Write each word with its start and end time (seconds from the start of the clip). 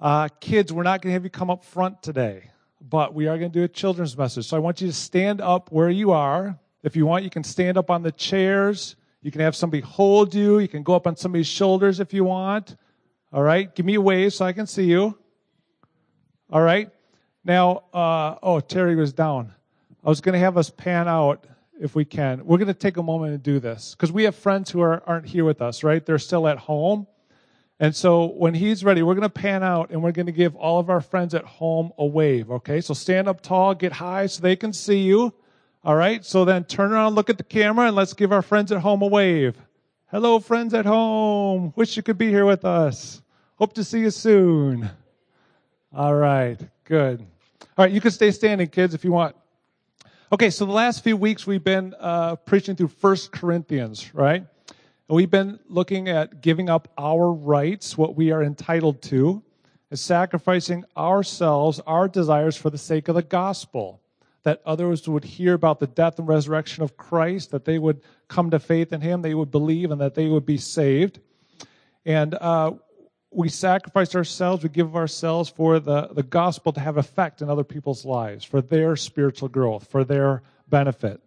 Uh, 0.00 0.28
kids, 0.40 0.72
we're 0.72 0.82
not 0.82 1.02
going 1.02 1.10
to 1.10 1.12
have 1.12 1.24
you 1.24 1.30
come 1.30 1.50
up 1.50 1.62
front 1.62 2.02
today, 2.02 2.50
but 2.80 3.12
we 3.12 3.26
are 3.26 3.36
going 3.36 3.52
to 3.52 3.58
do 3.58 3.64
a 3.64 3.68
children's 3.68 4.16
message. 4.16 4.46
So 4.46 4.56
I 4.56 4.60
want 4.60 4.80
you 4.80 4.86
to 4.86 4.94
stand 4.94 5.42
up 5.42 5.70
where 5.70 5.90
you 5.90 6.12
are. 6.12 6.58
If 6.82 6.96
you 6.96 7.04
want, 7.04 7.22
you 7.22 7.28
can 7.28 7.44
stand 7.44 7.76
up 7.76 7.90
on 7.90 8.02
the 8.02 8.10
chairs. 8.10 8.96
You 9.20 9.30
can 9.30 9.42
have 9.42 9.54
somebody 9.54 9.82
hold 9.82 10.34
you. 10.34 10.58
You 10.58 10.68
can 10.68 10.82
go 10.82 10.94
up 10.94 11.06
on 11.06 11.16
somebody's 11.16 11.48
shoulders 11.48 12.00
if 12.00 12.14
you 12.14 12.24
want. 12.24 12.76
All 13.30 13.42
right. 13.42 13.74
Give 13.74 13.84
me 13.84 13.96
a 13.96 14.00
wave 14.00 14.32
so 14.32 14.46
I 14.46 14.54
can 14.54 14.66
see 14.66 14.84
you. 14.84 15.18
All 16.48 16.62
right. 16.62 16.90
Now, 17.44 17.84
uh, 17.92 18.36
oh, 18.42 18.60
Terry 18.60 18.96
was 18.96 19.12
down. 19.12 19.52
I 20.02 20.08
was 20.08 20.22
going 20.22 20.32
to 20.32 20.38
have 20.38 20.56
us 20.56 20.70
pan 20.70 21.08
out 21.08 21.46
if 21.78 21.94
we 21.94 22.06
can. 22.06 22.46
We're 22.46 22.56
going 22.56 22.68
to 22.68 22.74
take 22.74 22.96
a 22.96 23.02
moment 23.02 23.34
and 23.34 23.42
do 23.42 23.60
this 23.60 23.94
because 23.94 24.10
we 24.10 24.24
have 24.24 24.34
friends 24.34 24.70
who 24.70 24.80
are, 24.80 25.02
aren't 25.06 25.26
here 25.26 25.44
with 25.44 25.60
us, 25.60 25.84
right? 25.84 26.04
They're 26.04 26.18
still 26.18 26.48
at 26.48 26.56
home. 26.56 27.06
And 27.80 27.96
so 27.96 28.26
when 28.26 28.52
he's 28.52 28.84
ready, 28.84 29.02
we're 29.02 29.14
going 29.14 29.22
to 29.22 29.30
pan 29.30 29.62
out 29.62 29.88
and 29.88 30.02
we're 30.02 30.12
going 30.12 30.26
to 30.26 30.32
give 30.32 30.54
all 30.54 30.78
of 30.78 30.90
our 30.90 31.00
friends 31.00 31.34
at 31.34 31.44
home 31.44 31.92
a 31.96 32.04
wave, 32.04 32.50
okay? 32.50 32.82
So 32.82 32.92
stand 32.92 33.26
up 33.26 33.40
tall, 33.40 33.74
get 33.74 33.90
high 33.90 34.26
so 34.26 34.42
they 34.42 34.54
can 34.54 34.74
see 34.74 34.98
you. 34.98 35.32
All 35.82 35.96
right? 35.96 36.22
So 36.22 36.44
then 36.44 36.64
turn 36.64 36.92
around, 36.92 37.14
look 37.14 37.30
at 37.30 37.38
the 37.38 37.44
camera, 37.44 37.86
and 37.86 37.96
let's 37.96 38.12
give 38.12 38.32
our 38.32 38.42
friends 38.42 38.70
at 38.70 38.82
home 38.82 39.00
a 39.00 39.06
wave. 39.06 39.56
Hello, 40.10 40.40
friends 40.40 40.74
at 40.74 40.84
home. 40.84 41.72
Wish 41.74 41.96
you 41.96 42.02
could 42.02 42.18
be 42.18 42.28
here 42.28 42.44
with 42.44 42.66
us. 42.66 43.22
Hope 43.56 43.72
to 43.74 43.82
see 43.82 44.00
you 44.00 44.10
soon. 44.10 44.90
All 45.94 46.14
right, 46.14 46.60
good. 46.84 47.20
All 47.78 47.84
right, 47.86 47.90
you 47.90 48.02
can 48.02 48.10
stay 48.10 48.30
standing, 48.30 48.68
kids, 48.68 48.92
if 48.92 49.04
you 49.04 49.12
want. 49.12 49.36
Okay, 50.32 50.50
so 50.50 50.66
the 50.66 50.72
last 50.72 51.02
few 51.02 51.16
weeks 51.16 51.46
we've 51.46 51.64
been 51.64 51.94
uh, 51.98 52.36
preaching 52.36 52.76
through 52.76 52.88
First 52.88 53.32
Corinthians, 53.32 54.14
right? 54.14 54.44
And 55.10 55.16
we've 55.16 55.28
been 55.28 55.58
looking 55.66 56.08
at 56.08 56.40
giving 56.40 56.70
up 56.70 56.86
our 56.96 57.32
rights, 57.32 57.98
what 57.98 58.14
we 58.14 58.30
are 58.30 58.44
entitled 58.44 59.02
to, 59.02 59.42
and 59.90 59.98
sacrificing 59.98 60.84
ourselves, 60.96 61.80
our 61.84 62.06
desires 62.06 62.56
for 62.56 62.70
the 62.70 62.78
sake 62.78 63.08
of 63.08 63.16
the 63.16 63.22
gospel 63.24 64.00
that 64.44 64.62
others 64.64 65.08
would 65.08 65.24
hear 65.24 65.54
about 65.54 65.80
the 65.80 65.88
death 65.88 66.20
and 66.20 66.28
resurrection 66.28 66.84
of 66.84 66.96
Christ, 66.96 67.50
that 67.50 67.64
they 67.64 67.76
would 67.76 68.02
come 68.28 68.50
to 68.52 68.60
faith 68.60 68.92
in 68.92 69.00
Him, 69.00 69.20
they 69.20 69.34
would 69.34 69.50
believe, 69.50 69.90
and 69.90 70.00
that 70.00 70.14
they 70.14 70.28
would 70.28 70.46
be 70.46 70.58
saved. 70.58 71.18
And 72.06 72.34
uh, 72.34 72.74
we 73.32 73.48
sacrifice 73.48 74.14
ourselves, 74.14 74.62
we 74.62 74.68
give 74.68 74.94
ourselves 74.94 75.48
for 75.50 75.80
the, 75.80 76.10
the 76.12 76.22
gospel 76.22 76.72
to 76.74 76.78
have 76.78 76.98
effect 76.98 77.42
in 77.42 77.50
other 77.50 77.64
people's 77.64 78.04
lives, 78.04 78.44
for 78.44 78.62
their 78.62 78.94
spiritual 78.94 79.48
growth, 79.48 79.90
for 79.90 80.04
their 80.04 80.44
benefit. 80.68 81.20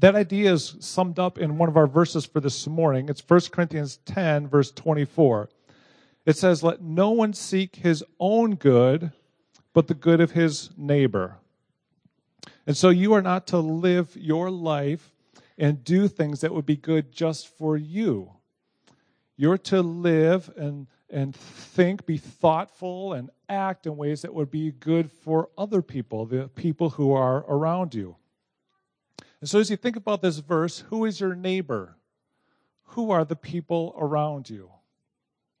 That 0.00 0.14
idea 0.14 0.52
is 0.52 0.76
summed 0.80 1.18
up 1.18 1.38
in 1.38 1.56
one 1.56 1.70
of 1.70 1.76
our 1.76 1.86
verses 1.86 2.26
for 2.26 2.40
this 2.40 2.66
morning. 2.66 3.08
It's 3.08 3.22
1 3.26 3.40
Corinthians 3.50 3.98
10, 4.04 4.46
verse 4.46 4.70
24. 4.70 5.48
It 6.26 6.36
says, 6.36 6.62
Let 6.62 6.82
no 6.82 7.10
one 7.10 7.32
seek 7.32 7.76
his 7.76 8.04
own 8.20 8.56
good, 8.56 9.12
but 9.72 9.86
the 9.86 9.94
good 9.94 10.20
of 10.20 10.32
his 10.32 10.68
neighbor. 10.76 11.38
And 12.66 12.76
so 12.76 12.90
you 12.90 13.14
are 13.14 13.22
not 13.22 13.46
to 13.48 13.58
live 13.58 14.14
your 14.16 14.50
life 14.50 15.12
and 15.56 15.82
do 15.82 16.08
things 16.08 16.42
that 16.42 16.52
would 16.52 16.66
be 16.66 16.76
good 16.76 17.10
just 17.10 17.48
for 17.56 17.76
you. 17.78 18.32
You're 19.38 19.58
to 19.58 19.80
live 19.80 20.52
and, 20.58 20.88
and 21.08 21.34
think, 21.34 22.04
be 22.04 22.18
thoughtful, 22.18 23.14
and 23.14 23.30
act 23.48 23.86
in 23.86 23.96
ways 23.96 24.22
that 24.22 24.34
would 24.34 24.50
be 24.50 24.72
good 24.72 25.10
for 25.10 25.48
other 25.56 25.80
people, 25.80 26.26
the 26.26 26.48
people 26.48 26.90
who 26.90 27.12
are 27.12 27.44
around 27.48 27.94
you. 27.94 28.16
And 29.40 29.50
so 29.50 29.58
as 29.58 29.70
you 29.70 29.76
think 29.76 29.96
about 29.96 30.22
this 30.22 30.38
verse, 30.38 30.80
who 30.88 31.04
is 31.04 31.20
your 31.20 31.34
neighbor? 31.34 31.96
Who 32.90 33.10
are 33.10 33.24
the 33.24 33.36
people 33.36 33.94
around 33.98 34.48
you? 34.48 34.70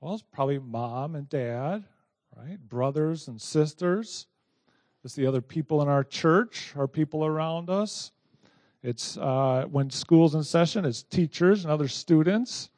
Well, 0.00 0.14
it's 0.14 0.22
probably 0.22 0.58
mom 0.58 1.14
and 1.14 1.28
dad, 1.28 1.84
right? 2.36 2.58
Brothers 2.68 3.28
and 3.28 3.40
sisters. 3.40 4.26
It's 5.04 5.14
the 5.14 5.26
other 5.26 5.40
people 5.40 5.82
in 5.82 5.88
our 5.88 6.04
church, 6.04 6.72
our 6.76 6.88
people 6.88 7.24
around 7.24 7.70
us. 7.70 8.12
It's 8.82 9.16
uh, 9.18 9.66
when 9.70 9.90
school's 9.90 10.34
in 10.34 10.42
session, 10.42 10.84
it's 10.84 11.02
teachers 11.02 11.64
and 11.64 11.72
other 11.72 11.88
students, 11.88 12.70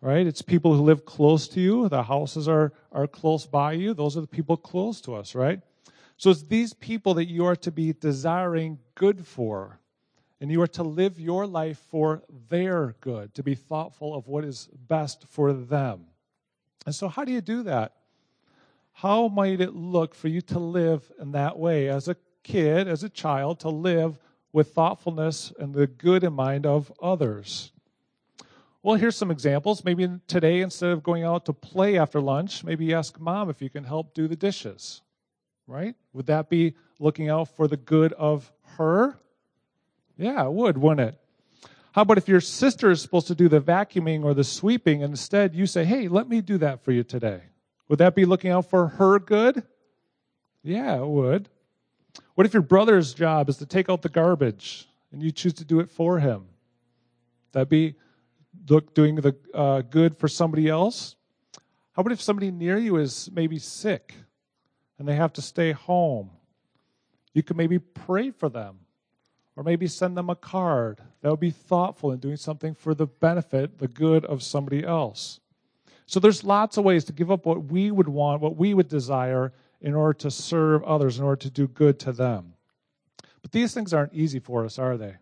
right? 0.00 0.26
It's 0.26 0.42
people 0.42 0.74
who 0.74 0.82
live 0.82 1.04
close 1.04 1.48
to 1.48 1.60
you. 1.60 1.88
The 1.88 2.02
houses 2.02 2.48
are, 2.48 2.72
are 2.92 3.06
close 3.06 3.46
by 3.46 3.72
you. 3.72 3.94
Those 3.94 4.16
are 4.16 4.20
the 4.20 4.26
people 4.26 4.56
close 4.56 5.00
to 5.02 5.14
us, 5.14 5.34
right? 5.34 5.60
So 6.16 6.30
it's 6.30 6.42
these 6.42 6.74
people 6.74 7.14
that 7.14 7.26
you 7.26 7.44
are 7.44 7.56
to 7.56 7.70
be 7.70 7.92
desiring 7.92 8.78
good 8.94 9.26
for. 9.26 9.78
And 10.40 10.50
you 10.50 10.62
are 10.62 10.68
to 10.68 10.82
live 10.84 11.18
your 11.18 11.46
life 11.46 11.78
for 11.90 12.22
their 12.48 12.94
good, 13.00 13.34
to 13.34 13.42
be 13.42 13.54
thoughtful 13.54 14.14
of 14.14 14.28
what 14.28 14.44
is 14.44 14.68
best 14.72 15.26
for 15.28 15.52
them. 15.52 16.06
And 16.86 16.94
so, 16.94 17.08
how 17.08 17.24
do 17.24 17.32
you 17.32 17.40
do 17.40 17.64
that? 17.64 17.94
How 18.92 19.28
might 19.28 19.60
it 19.60 19.74
look 19.74 20.14
for 20.14 20.28
you 20.28 20.40
to 20.42 20.58
live 20.58 21.10
in 21.20 21.32
that 21.32 21.58
way 21.58 21.88
as 21.88 22.08
a 22.08 22.16
kid, 22.42 22.88
as 22.88 23.04
a 23.04 23.08
child, 23.08 23.60
to 23.60 23.68
live 23.68 24.18
with 24.52 24.72
thoughtfulness 24.72 25.52
and 25.58 25.74
the 25.74 25.86
good 25.86 26.24
in 26.24 26.32
mind 26.32 26.66
of 26.66 26.92
others? 27.02 27.72
Well, 28.82 28.96
here's 28.96 29.16
some 29.16 29.30
examples. 29.30 29.84
Maybe 29.84 30.08
today, 30.28 30.60
instead 30.60 30.90
of 30.90 31.02
going 31.02 31.24
out 31.24 31.44
to 31.46 31.52
play 31.52 31.98
after 31.98 32.20
lunch, 32.20 32.64
maybe 32.64 32.94
ask 32.94 33.20
mom 33.20 33.50
if 33.50 33.60
you 33.60 33.68
can 33.68 33.84
help 33.84 34.14
do 34.14 34.28
the 34.28 34.36
dishes, 34.36 35.02
right? 35.66 35.94
Would 36.12 36.26
that 36.26 36.48
be 36.48 36.74
looking 36.98 37.28
out 37.28 37.48
for 37.48 37.68
the 37.68 37.76
good 37.76 38.12
of 38.14 38.50
her? 38.78 39.18
Yeah, 40.18 40.44
it 40.44 40.52
would, 40.52 40.76
wouldn't 40.76 41.08
it? 41.08 41.18
How 41.92 42.02
about 42.02 42.18
if 42.18 42.28
your 42.28 42.40
sister 42.40 42.90
is 42.90 43.00
supposed 43.00 43.28
to 43.28 43.34
do 43.34 43.48
the 43.48 43.60
vacuuming 43.60 44.24
or 44.24 44.34
the 44.34 44.44
sweeping, 44.44 45.02
and 45.02 45.12
instead 45.12 45.54
you 45.54 45.64
say, 45.64 45.84
hey, 45.84 46.08
let 46.08 46.28
me 46.28 46.40
do 46.40 46.58
that 46.58 46.84
for 46.84 46.92
you 46.92 47.04
today? 47.04 47.42
Would 47.88 48.00
that 48.00 48.14
be 48.14 48.24
looking 48.24 48.50
out 48.50 48.68
for 48.68 48.88
her 48.88 49.18
good? 49.18 49.62
Yeah, 50.62 50.96
it 50.96 51.06
would. 51.06 51.48
What 52.34 52.46
if 52.46 52.52
your 52.52 52.62
brother's 52.62 53.14
job 53.14 53.48
is 53.48 53.56
to 53.58 53.66
take 53.66 53.88
out 53.88 54.02
the 54.02 54.08
garbage 54.08 54.88
and 55.12 55.22
you 55.22 55.30
choose 55.30 55.54
to 55.54 55.64
do 55.64 55.80
it 55.80 55.90
for 55.90 56.18
him? 56.18 56.46
That'd 57.52 57.68
be 57.68 57.94
look 58.68 58.94
doing 58.94 59.14
the 59.14 59.36
uh, 59.54 59.82
good 59.82 60.18
for 60.18 60.28
somebody 60.28 60.68
else? 60.68 61.16
How 61.92 62.00
about 62.00 62.12
if 62.12 62.20
somebody 62.20 62.50
near 62.50 62.76
you 62.76 62.96
is 62.96 63.30
maybe 63.32 63.58
sick 63.58 64.14
and 64.98 65.08
they 65.08 65.14
have 65.14 65.32
to 65.34 65.42
stay 65.42 65.72
home? 65.72 66.30
You 67.32 67.42
could 67.42 67.56
maybe 67.56 67.78
pray 67.78 68.30
for 68.30 68.48
them 68.48 68.80
or 69.58 69.64
maybe 69.64 69.88
send 69.88 70.16
them 70.16 70.30
a 70.30 70.36
card. 70.36 71.00
That 71.20 71.30
would 71.30 71.40
be 71.40 71.50
thoughtful 71.50 72.12
in 72.12 72.20
doing 72.20 72.36
something 72.36 72.74
for 72.74 72.94
the 72.94 73.08
benefit, 73.08 73.80
the 73.80 73.88
good 73.88 74.24
of 74.24 74.40
somebody 74.40 74.84
else. 74.84 75.40
So 76.06 76.20
there's 76.20 76.44
lots 76.44 76.76
of 76.76 76.84
ways 76.84 77.02
to 77.06 77.12
give 77.12 77.32
up 77.32 77.44
what 77.44 77.64
we 77.64 77.90
would 77.90 78.06
want, 78.08 78.40
what 78.40 78.56
we 78.56 78.72
would 78.72 78.88
desire 78.88 79.52
in 79.80 79.96
order 79.96 80.16
to 80.20 80.30
serve 80.30 80.84
others, 80.84 81.18
in 81.18 81.24
order 81.24 81.40
to 81.40 81.50
do 81.50 81.66
good 81.66 81.98
to 81.98 82.12
them. 82.12 82.54
But 83.42 83.50
these 83.50 83.74
things 83.74 83.92
aren't 83.92 84.14
easy 84.14 84.38
for 84.38 84.64
us, 84.64 84.78
are 84.78 84.96
they? 84.96 85.16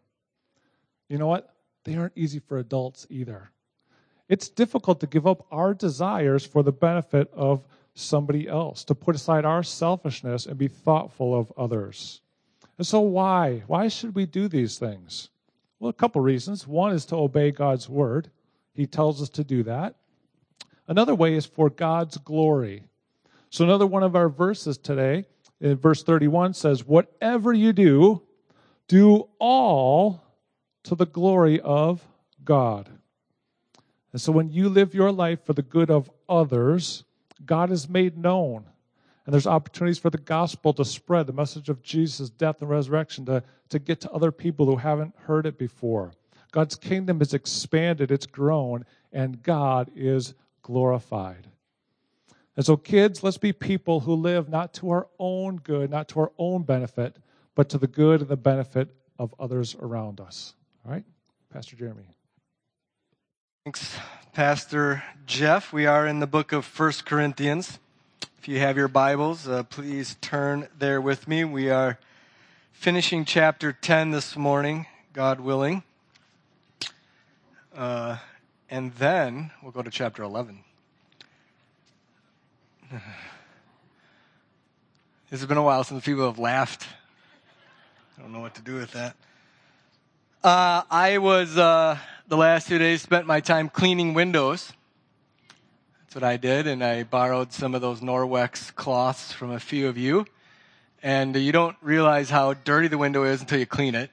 You 1.09 1.17
know 1.17 1.29
what? 1.29 1.55
They 1.85 1.97
aren't 1.97 2.13
easy 2.15 2.39
for 2.39 2.59
adults 2.59 3.07
either. 3.09 3.51
It's 4.29 4.51
difficult 4.51 5.01
to 5.01 5.07
give 5.07 5.27
up 5.27 5.47
our 5.51 5.73
desires 5.73 6.45
for 6.45 6.63
the 6.63 6.73
benefit 6.73 7.33
of 7.33 7.65
somebody 7.95 8.49
else, 8.49 8.85
to 8.85 8.95
put 8.95 9.15
aside 9.15 9.47
our 9.47 9.63
selfishness 9.63 10.45
and 10.45 10.59
be 10.59 10.69
thoughtful 10.69 11.35
of 11.35 11.51
others. 11.57 12.21
And 12.79 12.87
so, 12.87 13.01
why? 13.01 13.63
Why 13.67 13.89
should 13.89 14.15
we 14.15 14.27
do 14.27 14.49
these 14.49 14.79
things? 14.79 15.31
Well, 15.79 15.91
a 15.91 15.95
couple 15.95 16.21
reasons. 16.21 16.67
One 16.67 16.93
is 16.93 17.07
to 17.07 17.17
obey 17.17 17.51
God's 17.51 17.89
word, 17.89 18.31
He 18.75 18.87
tells 18.87 19.23
us 19.23 19.29
to 19.31 19.45
do 19.45 19.63
that. 19.65 19.97
Another 20.89 21.15
way 21.15 21.35
is 21.35 21.47
for 21.47 21.69
God's 21.69 22.17
glory. 22.19 22.85
So, 23.51 23.65
another 23.65 23.87
one 23.87 24.03
of 24.03 24.15
our 24.15 24.29
verses 24.29 24.79
today, 24.79 25.25
in 25.61 25.77
verse 25.77 26.03
31, 26.03 26.55
says, 26.55 26.85
Whatever 26.85 27.53
you 27.53 27.73
do, 27.73 28.23
do 28.89 29.29
all 29.39 30.23
to 30.85 30.95
the 30.95 31.07
glory 31.07 31.61
of 31.61 32.07
God. 32.45 32.89
And 34.13 34.21
so, 34.21 34.33
when 34.33 34.51
you 34.51 34.69
live 34.69 34.95
your 34.95 35.13
life 35.13 35.45
for 35.45 35.53
the 35.53 35.63
good 35.63 35.91
of 35.91 36.11
others, 36.29 37.05
God 37.45 37.71
is 37.71 37.89
made 37.89 38.17
known. 38.17 38.67
And 39.27 39.33
there's 39.33 39.47
opportunities 39.47 39.99
for 39.99 40.09
the 40.09 40.19
gospel 40.19 40.73
to 40.75 40.85
spread 40.85 41.27
the 41.27 41.33
message 41.33 41.69
of 41.69 41.83
Jesus' 41.83 42.31
death 42.31 42.63
and 42.63 42.71
resurrection 42.71 43.27
to, 43.27 43.43
to 43.71 43.81
get 43.81 44.01
to 44.03 44.11
other 44.13 44.31
people 44.31 44.67
who 44.67 44.77
haven't 44.77 45.15
heard 45.25 45.47
it 45.47 45.59
before. 45.59 46.13
God's 46.53 46.77
kingdom 46.77 47.21
is 47.21 47.35
expanded, 47.35 48.13
it's 48.13 48.27
grown, 48.27 48.87
and 49.13 49.43
God 49.43 49.91
is 49.97 50.35
glorified. 50.63 51.49
And 52.57 52.65
so, 52.65 52.77
kids, 52.77 53.23
let's 53.23 53.37
be 53.37 53.53
people 53.53 54.01
who 54.01 54.15
live 54.15 54.49
not 54.49 54.73
to 54.75 54.91
our 54.91 55.09
own 55.19 55.57
good, 55.57 55.91
not 55.91 56.09
to 56.09 56.21
our 56.21 56.33
own 56.39 56.63
benefit, 56.63 57.17
but 57.57 57.69
to 57.71 57.79
the 57.79 57.89
good 57.89 58.21
and 58.21 58.31
the 58.31 58.37
benefit 58.37 58.95
of 59.19 59.35
others 59.41 59.75
around 59.81 60.21
us. 60.21 60.55
All 60.85 60.93
right? 60.93 61.05
Pastor 61.53 61.75
Jeremy. 61.77 62.05
Thanks, 63.65 63.97
Pastor 64.33 65.03
Jeff. 65.27 65.73
We 65.73 65.87
are 65.87 66.07
in 66.07 66.21
the 66.21 66.27
book 66.27 66.53
of 66.53 66.65
First 66.65 67.05
Corinthians. 67.05 67.81
If 68.47 68.53
you 68.53 68.61
have 68.61 68.77
your 68.77 68.87
Bibles, 68.87 69.49
uh, 69.49 69.65
please 69.65 70.15
turn 70.21 70.69
there 70.79 71.01
with 71.01 71.27
me. 71.27 71.43
We 71.43 71.69
are 71.69 71.99
finishing 72.71 73.25
chapter 73.25 73.73
10 73.73 74.13
this 74.13 74.37
morning, 74.37 74.87
God 75.13 75.41
willing. 75.41 75.83
Uh, 77.77 78.19
and 78.71 78.95
then 78.95 79.51
we'll 79.61 79.73
go 79.73 79.83
to 79.83 79.91
chapter 79.91 80.23
11. 80.23 80.61
It's 85.33 85.45
been 85.45 85.57
a 85.57 85.63
while 85.65 85.83
since 85.83 86.05
people 86.05 86.27
have 86.27 86.39
laughed. 86.39 86.87
I 88.17 88.23
don't 88.23 88.33
know 88.33 88.39
what 88.39 88.55
to 88.55 88.63
do 88.63 88.77
with 88.77 88.93
that. 88.93 89.17
Uh, 90.45 90.83
I 90.89 91.19
was, 91.19 91.59
uh, 91.59 91.99
the 92.29 92.37
last 92.37 92.69
two 92.69 92.79
days, 92.79 93.03
spent 93.03 93.27
my 93.27 93.41
time 93.41 93.69
cleaning 93.69 94.15
windows. 94.15 94.73
That's 96.07 96.15
what 96.15 96.25
I 96.25 96.37
did, 96.37 96.69
and 96.69 96.85
I 96.85 97.03
borrowed 97.03 97.53
some 97.53 97.75
of 97.75 97.81
those 97.81 98.01
Norwex 98.01 98.73
cloths 98.77 99.33
from 99.33 99.51
a 99.51 99.59
few 99.59 99.89
of 99.89 99.99
you. 99.99 100.25
And 101.03 101.35
you 101.35 101.51
don't 101.51 101.77
realize 101.83 102.31
how 102.31 102.55
dirty 102.55 102.87
the 102.87 102.97
window 102.97 103.25
is 103.25 103.41
until 103.41 103.59
you 103.59 103.67
clean 103.67 103.97
it. 103.97 104.11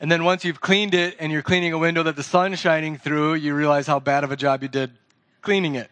And 0.00 0.10
then 0.10 0.22
once 0.22 0.44
you've 0.44 0.60
cleaned 0.60 0.94
it 0.94 1.16
and 1.18 1.32
you're 1.32 1.42
cleaning 1.42 1.72
a 1.72 1.78
window 1.78 2.04
that 2.04 2.14
the 2.14 2.22
sun's 2.22 2.60
shining 2.60 2.96
through, 2.96 3.34
you 3.34 3.56
realize 3.56 3.88
how 3.88 3.98
bad 3.98 4.22
of 4.22 4.30
a 4.30 4.36
job 4.36 4.62
you 4.62 4.68
did 4.68 4.92
cleaning 5.40 5.74
it. 5.74 5.90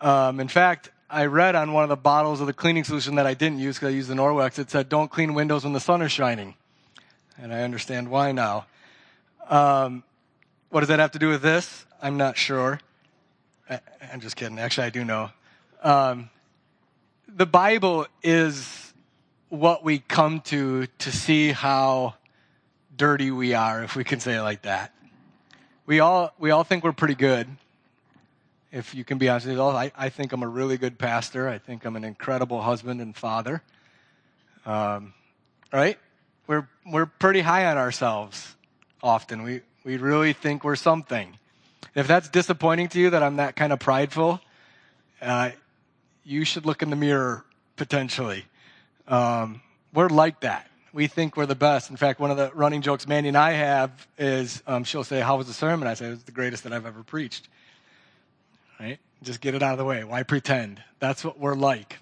Um, 0.00 0.40
in 0.40 0.48
fact, 0.48 0.90
I 1.08 1.26
read 1.26 1.54
on 1.54 1.72
one 1.72 1.84
of 1.84 1.88
the 1.88 1.96
bottles 1.96 2.40
of 2.40 2.48
the 2.48 2.52
cleaning 2.52 2.82
solution 2.82 3.14
that 3.14 3.28
I 3.28 3.34
didn't 3.34 3.60
use 3.60 3.76
because 3.76 3.90
I 3.90 3.92
used 3.96 4.08
the 4.08 4.14
Norwex, 4.14 4.58
it 4.58 4.72
said, 4.72 4.88
don't 4.88 5.08
clean 5.08 5.34
windows 5.34 5.62
when 5.62 5.72
the 5.72 5.78
sun 5.78 6.02
is 6.02 6.10
shining. 6.10 6.56
And 7.38 7.54
I 7.54 7.62
understand 7.62 8.10
why 8.10 8.32
now. 8.32 8.66
Um, 9.48 10.02
what 10.70 10.80
does 10.80 10.88
that 10.88 10.98
have 10.98 11.12
to 11.12 11.20
do 11.20 11.28
with 11.28 11.42
this? 11.42 11.86
I'm 12.02 12.16
not 12.16 12.36
sure. 12.36 12.80
I, 13.72 13.80
am 14.12 14.20
just 14.20 14.36
kidding. 14.36 14.58
Actually, 14.58 14.86
I 14.86 14.90
do 14.90 15.04
know. 15.04 15.30
Um, 15.82 16.30
the 17.28 17.46
Bible 17.46 18.06
is 18.22 18.92
what 19.48 19.84
we 19.84 19.98
come 19.98 20.40
to 20.40 20.86
to 20.98 21.12
see 21.12 21.52
how 21.52 22.14
dirty 22.96 23.30
we 23.30 23.54
are, 23.54 23.82
if 23.82 23.96
we 23.96 24.04
can 24.04 24.20
say 24.20 24.36
it 24.36 24.42
like 24.42 24.62
that. 24.62 24.94
We 25.86 26.00
all, 26.00 26.32
we 26.38 26.50
all 26.50 26.64
think 26.64 26.84
we're 26.84 26.92
pretty 26.92 27.14
good 27.14 27.48
if 28.72 28.94
you 28.94 29.04
can 29.04 29.18
be 29.18 29.28
honest 29.28 29.46
with 29.46 29.56
you, 29.56 29.62
I, 29.62 29.92
I 29.94 30.08
think 30.08 30.32
I'm 30.32 30.42
a 30.42 30.48
really 30.48 30.78
good 30.78 30.98
pastor. 30.98 31.48
I 31.48 31.58
think 31.58 31.84
I'm 31.84 31.94
an 31.94 32.04
incredible 32.04 32.62
husband 32.62 33.02
and 33.02 33.14
father. 33.14 33.62
Um, 34.64 35.12
right? 35.70 35.98
We're, 36.46 36.66
we're 36.86 37.06
pretty 37.06 37.42
high 37.42 37.66
on 37.66 37.76
ourselves 37.76 38.56
often. 39.02 39.42
We, 39.42 39.60
we 39.84 39.98
really 39.98 40.32
think 40.32 40.64
we're 40.64 40.76
something. 40.76 41.36
If 41.94 42.06
that's 42.06 42.28
disappointing 42.28 42.88
to 42.88 43.00
you 43.00 43.10
that 43.10 43.22
I'm 43.22 43.36
that 43.36 43.56
kind 43.56 43.72
of 43.72 43.80
prideful, 43.80 44.40
uh, 45.20 45.50
you 46.24 46.44
should 46.44 46.66
look 46.66 46.82
in 46.82 46.90
the 46.90 46.96
mirror 46.96 47.44
potentially. 47.76 48.44
Um, 49.08 49.60
we're 49.92 50.08
like 50.08 50.40
that. 50.40 50.68
We 50.92 51.06
think 51.06 51.36
we're 51.36 51.46
the 51.46 51.54
best. 51.54 51.90
In 51.90 51.96
fact, 51.96 52.20
one 52.20 52.30
of 52.30 52.36
the 52.36 52.50
running 52.54 52.82
jokes 52.82 53.06
Mandy 53.06 53.28
and 53.28 53.36
I 53.36 53.52
have 53.52 54.06
is 54.18 54.62
um, 54.66 54.84
she'll 54.84 55.04
say, 55.04 55.20
How 55.20 55.36
was 55.36 55.46
the 55.46 55.54
sermon? 55.54 55.88
I 55.88 55.94
say, 55.94 56.06
It 56.06 56.10
was 56.10 56.24
the 56.24 56.32
greatest 56.32 56.64
that 56.64 56.72
I've 56.72 56.86
ever 56.86 57.02
preached 57.02 57.48
right? 58.82 58.98
Just 59.22 59.40
get 59.40 59.54
it 59.54 59.62
out 59.62 59.72
of 59.72 59.78
the 59.78 59.84
way. 59.84 60.04
Why 60.04 60.22
pretend? 60.22 60.82
That's 60.98 61.24
what 61.24 61.38
we're 61.38 61.54
like. 61.54 61.98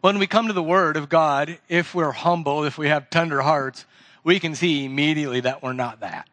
When 0.00 0.18
we 0.18 0.26
come 0.26 0.48
to 0.48 0.52
the 0.52 0.62
Word 0.62 0.96
of 0.96 1.08
God, 1.08 1.58
if 1.68 1.94
we're 1.94 2.10
humble, 2.10 2.64
if 2.64 2.76
we 2.76 2.88
have 2.88 3.08
tender 3.08 3.40
hearts, 3.40 3.86
we 4.24 4.38
can 4.38 4.54
see 4.54 4.84
immediately 4.84 5.40
that 5.40 5.62
we're 5.62 5.72
not 5.72 6.00
that. 6.00 6.28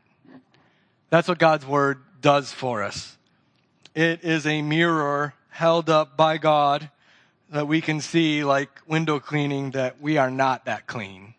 That's 1.10 1.28
what 1.28 1.40
God's 1.40 1.66
Word 1.66 2.02
does 2.22 2.52
for 2.52 2.84
us. 2.84 3.18
It 3.96 4.24
is 4.24 4.46
a 4.46 4.62
mirror 4.62 5.34
held 5.50 5.90
up 5.90 6.16
by 6.16 6.38
God 6.38 6.90
that 7.50 7.68
we 7.68 7.82
can 7.82 8.02
see, 8.02 8.44
like 8.44 8.70
window 8.88 9.20
cleaning, 9.20 9.72
that 9.72 10.00
we 10.00 10.18
are 10.18 10.30
not 10.30 10.66
that 10.66 10.88
clean. 10.88 11.34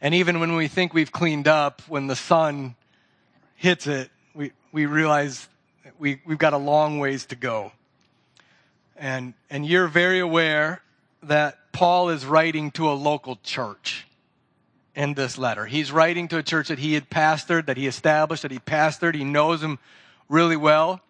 And 0.00 0.14
even 0.14 0.40
when 0.40 0.54
we 0.56 0.68
think 0.68 0.94
we've 0.94 1.12
cleaned 1.12 1.48
up, 1.48 1.82
when 1.88 2.06
the 2.06 2.16
sun 2.16 2.74
hits 3.56 3.86
it, 3.86 4.10
we, 4.34 4.52
we 4.72 4.86
realize 4.86 5.48
we, 5.98 6.20
we've 6.26 6.38
got 6.38 6.52
a 6.52 6.58
long 6.58 6.98
ways 6.98 7.26
to 7.26 7.36
go. 7.36 7.72
And, 8.96 9.34
and 9.50 9.66
you're 9.66 9.88
very 9.88 10.20
aware 10.20 10.82
that 11.22 11.72
Paul 11.72 12.10
is 12.10 12.24
writing 12.24 12.70
to 12.72 12.90
a 12.90 12.94
local 12.94 13.38
church 13.42 14.06
in 14.94 15.14
this 15.14 15.38
letter. 15.38 15.66
He's 15.66 15.90
writing 15.90 16.28
to 16.28 16.38
a 16.38 16.42
church 16.42 16.68
that 16.68 16.78
he 16.78 16.94
had 16.94 17.10
pastored, 17.10 17.66
that 17.66 17.76
he 17.76 17.86
established, 17.86 18.42
that 18.42 18.50
he 18.50 18.58
pastored. 18.58 19.14
He 19.14 19.24
knows 19.24 19.60
them 19.60 19.78
really 20.28 20.56
well. 20.56 21.00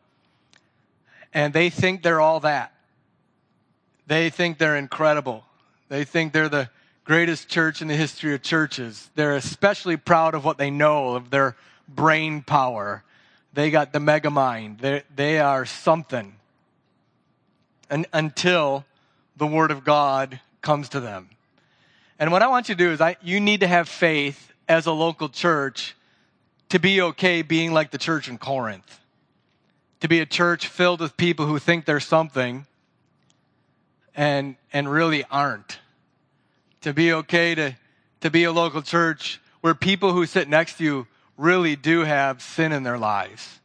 And 1.33 1.53
they 1.53 1.71
think 1.71 2.03
they're 2.03 2.21
all 2.21 2.41
that. 2.41 2.73
They 4.07 4.31
think 4.31 4.59
they're 4.59 4.77
incredible. 4.77 5.45
They 5.89 6.05
think 6.05 6.33
they're 6.33 6.49
the 6.49 6.71
greatest 7.05 7.49
church 7.49 7.83
in 7.83 7.89
the 7.89 7.97
history 7.97 8.35
of 8.35 8.43
churches. 8.43 9.11
They're 9.15 9.37
especially 9.37 9.97
proud 9.97 10.35
of 10.35 10.45
what 10.45 10.59
they 10.59 10.71
know, 10.71 11.15
of 11.15 11.31
their 11.31 11.57
brain 11.89 12.43
power 12.43 13.05
they 13.55 13.71
got 13.71 13.93
the 13.93 14.01
mega 14.01 14.31
mind. 14.31 14.81
They, 14.81 15.03
they 15.15 15.39
are 15.39 15.65
something. 15.65 16.35
And, 17.89 18.07
until 18.13 18.85
the 19.37 19.47
Word 19.47 19.71
of 19.71 19.85
God 19.85 20.41
comes 20.61 20.89
to 20.91 21.01
them. 21.01 21.31
And 22.25 22.33
what 22.33 22.41
I 22.41 22.47
want 22.47 22.71
you 22.71 22.75
to 22.75 22.79
do 22.79 22.91
is 22.91 23.03
I, 23.03 23.19
you 23.21 23.39
need 23.39 23.61
to 23.61 23.67
have 23.67 23.87
faith 23.87 24.51
as 24.67 24.87
a 24.87 24.93
local 24.93 25.29
church 25.29 25.95
to 26.71 26.79
be 26.79 27.03
okay 27.03 27.43
being 27.43 27.75
like 27.75 27.91
the 27.91 27.99
church 27.99 28.31
in 28.31 28.39
Corinth. 28.39 28.99
To 30.01 30.09
be 30.09 30.21
a 30.21 30.25
church 30.25 30.69
filled 30.69 31.01
with 31.01 31.19
people 31.19 31.45
who 31.45 31.59
think 31.59 31.85
they're 31.85 32.01
something 32.01 32.65
and, 34.15 34.57
and 34.73 34.91
really 34.91 35.25
aren't. 35.31 35.81
To 36.81 36.95
be 36.95 37.13
okay 37.13 37.55
to, 37.57 37.77
to 38.23 38.31
be 38.31 38.45
a 38.45 38.53
local 38.53 38.81
church 38.81 39.39
where 39.61 39.75
people 39.75 40.15
who 40.15 40.25
sit 40.25 40.49
next 40.49 40.79
to 40.79 40.85
you 40.85 41.07
really 41.37 41.77
do 41.77 42.05
have 42.05 42.41
sin 42.41 42.73
in 42.73 42.85
their 42.85 42.97
lives. 42.97 43.61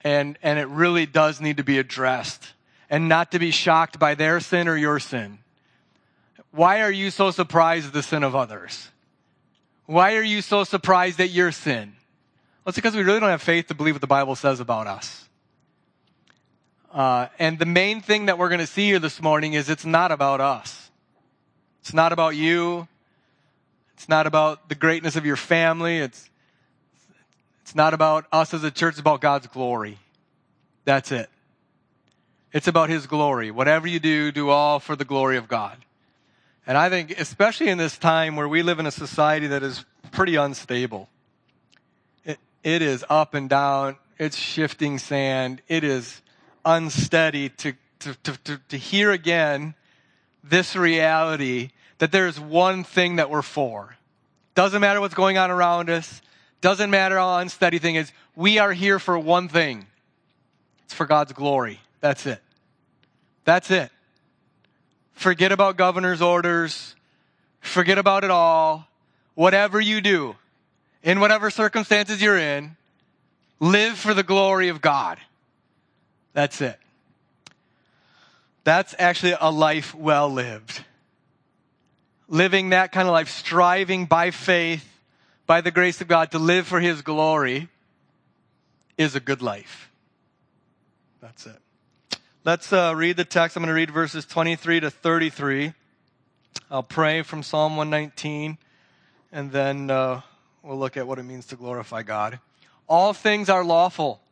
And, 0.00 0.38
and 0.42 0.58
it 0.58 0.68
really 0.68 1.04
does 1.04 1.38
need 1.38 1.58
to 1.58 1.64
be 1.64 1.78
addressed 1.78 2.54
and 2.88 3.10
not 3.10 3.32
to 3.32 3.38
be 3.38 3.50
shocked 3.50 3.98
by 3.98 4.14
their 4.14 4.40
sin 4.40 4.68
or 4.68 4.76
your 4.78 4.98
sin. 4.98 5.40
Why 6.52 6.82
are 6.82 6.90
you 6.90 7.10
so 7.10 7.30
surprised 7.30 7.86
at 7.86 7.92
the 7.92 8.02
sin 8.02 8.24
of 8.24 8.34
others? 8.34 8.88
Why 9.86 10.16
are 10.16 10.22
you 10.22 10.42
so 10.42 10.64
surprised 10.64 11.20
at 11.20 11.30
your 11.30 11.52
sin? 11.52 11.94
Well, 12.64 12.70
it's 12.70 12.76
because 12.76 12.94
we 12.94 13.02
really 13.02 13.20
don't 13.20 13.30
have 13.30 13.42
faith 13.42 13.68
to 13.68 13.74
believe 13.74 13.94
what 13.94 14.00
the 14.00 14.06
Bible 14.06 14.36
says 14.36 14.60
about 14.60 14.86
us. 14.86 15.28
Uh, 16.92 17.28
and 17.38 17.58
the 17.58 17.66
main 17.66 18.00
thing 18.00 18.26
that 18.26 18.36
we're 18.36 18.48
going 18.48 18.60
to 18.60 18.66
see 18.66 18.86
here 18.86 18.98
this 18.98 19.22
morning 19.22 19.52
is 19.54 19.70
it's 19.70 19.84
not 19.84 20.10
about 20.10 20.40
us. 20.40 20.90
It's 21.80 21.94
not 21.94 22.12
about 22.12 22.36
you. 22.36 22.88
It's 23.94 24.08
not 24.08 24.26
about 24.26 24.68
the 24.68 24.74
greatness 24.74 25.14
of 25.16 25.24
your 25.24 25.36
family. 25.36 25.98
It's, 25.98 26.28
it's 27.62 27.74
not 27.74 27.94
about 27.94 28.26
us 28.32 28.52
as 28.52 28.64
a 28.64 28.70
church. 28.70 28.92
It's 28.92 29.00
about 29.00 29.20
God's 29.20 29.46
glory. 29.46 29.98
That's 30.84 31.12
it. 31.12 31.30
It's 32.52 32.66
about 32.66 32.90
His 32.90 33.06
glory. 33.06 33.50
Whatever 33.50 33.86
you 33.86 34.00
do, 34.00 34.32
do 34.32 34.50
all 34.50 34.80
for 34.80 34.96
the 34.96 35.04
glory 35.04 35.36
of 35.36 35.46
God. 35.46 35.76
And 36.66 36.76
I 36.76 36.88
think, 36.88 37.18
especially 37.18 37.68
in 37.68 37.78
this 37.78 37.98
time 37.98 38.36
where 38.36 38.48
we 38.48 38.62
live 38.62 38.78
in 38.78 38.86
a 38.86 38.90
society 38.90 39.48
that 39.48 39.62
is 39.62 39.84
pretty 40.12 40.36
unstable, 40.36 41.08
it, 42.24 42.38
it 42.62 42.82
is 42.82 43.04
up 43.08 43.34
and 43.34 43.48
down, 43.48 43.96
it's 44.18 44.36
shifting 44.36 44.98
sand, 44.98 45.62
it 45.68 45.84
is 45.84 46.20
unsteady 46.64 47.48
to, 47.48 47.72
to, 48.00 48.14
to, 48.22 48.36
to, 48.44 48.60
to 48.68 48.76
hear 48.76 49.10
again 49.10 49.74
this 50.44 50.76
reality 50.76 51.70
that 51.98 52.12
there's 52.12 52.38
one 52.38 52.84
thing 52.84 53.16
that 53.16 53.30
we're 53.30 53.42
for. 53.42 53.96
Doesn't 54.54 54.80
matter 54.80 55.00
what's 55.00 55.14
going 55.14 55.38
on 55.38 55.50
around 55.50 55.90
us. 55.90 56.20
Doesn't 56.60 56.90
matter 56.90 57.16
how 57.16 57.38
unsteady 57.38 57.78
thing 57.78 57.94
is. 57.94 58.12
We 58.36 58.58
are 58.58 58.72
here 58.72 58.98
for 58.98 59.18
one 59.18 59.48
thing. 59.48 59.86
It's 60.84 60.94
for 60.94 61.06
God's 61.06 61.32
glory. 61.32 61.80
That's 62.00 62.26
it. 62.26 62.42
That's 63.44 63.70
it. 63.70 63.90
Forget 65.12 65.52
about 65.52 65.76
governor's 65.76 66.22
orders. 66.22 66.94
Forget 67.60 67.98
about 67.98 68.24
it 68.24 68.30
all. 68.30 68.86
Whatever 69.34 69.80
you 69.80 70.00
do, 70.00 70.36
in 71.02 71.20
whatever 71.20 71.50
circumstances 71.50 72.20
you're 72.20 72.38
in, 72.38 72.76
live 73.58 73.98
for 73.98 74.14
the 74.14 74.22
glory 74.22 74.68
of 74.68 74.80
God. 74.80 75.18
That's 76.32 76.60
it. 76.60 76.78
That's 78.64 78.94
actually 78.98 79.34
a 79.40 79.50
life 79.50 79.94
well 79.94 80.28
lived 80.28 80.84
living 82.30 82.70
that 82.70 82.92
kind 82.92 83.06
of 83.06 83.12
life, 83.12 83.28
striving 83.28 84.06
by 84.06 84.30
faith, 84.30 84.86
by 85.46 85.60
the 85.60 85.70
grace 85.70 86.00
of 86.00 86.08
God 86.08 86.30
to 86.30 86.38
live 86.38 86.66
for 86.66 86.80
His 86.80 87.02
glory, 87.02 87.68
is 88.96 89.14
a 89.14 89.20
good 89.20 89.42
life. 89.42 89.90
That's 91.20 91.44
it. 91.44 91.58
Let's 92.42 92.72
uh, 92.72 92.94
read 92.96 93.18
the 93.18 93.26
text. 93.26 93.54
I'm 93.54 93.62
going 93.62 93.68
to 93.68 93.74
read 93.74 93.90
verses 93.90 94.24
23 94.24 94.80
to 94.80 94.90
33. 94.90 95.74
I'll 96.70 96.82
pray 96.82 97.20
from 97.20 97.42
Psalm 97.42 97.76
119, 97.76 98.56
and 99.30 99.52
then 99.52 99.90
uh, 99.90 100.22
we'll 100.62 100.78
look 100.78 100.96
at 100.96 101.06
what 101.06 101.18
it 101.18 101.24
means 101.24 101.44
to 101.48 101.56
glorify 101.56 102.02
God. 102.02 102.40
All 102.88 103.12
things 103.12 103.50
are 103.50 103.62
lawful. 103.62 104.22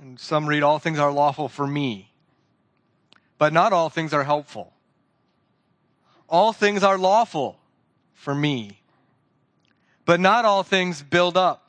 And 0.00 0.18
some 0.18 0.48
read, 0.48 0.62
All 0.62 0.78
things 0.78 0.98
are 0.98 1.12
lawful 1.12 1.50
for 1.50 1.66
me. 1.66 2.10
But 3.36 3.52
not 3.52 3.74
all 3.74 3.90
things 3.90 4.14
are 4.14 4.24
helpful. 4.24 4.72
All 6.26 6.54
things 6.54 6.82
are 6.82 6.96
lawful 6.96 7.58
for 8.14 8.34
me, 8.34 8.80
but 10.06 10.20
not 10.20 10.46
all 10.46 10.62
things 10.62 11.02
build 11.02 11.36
up. 11.36 11.63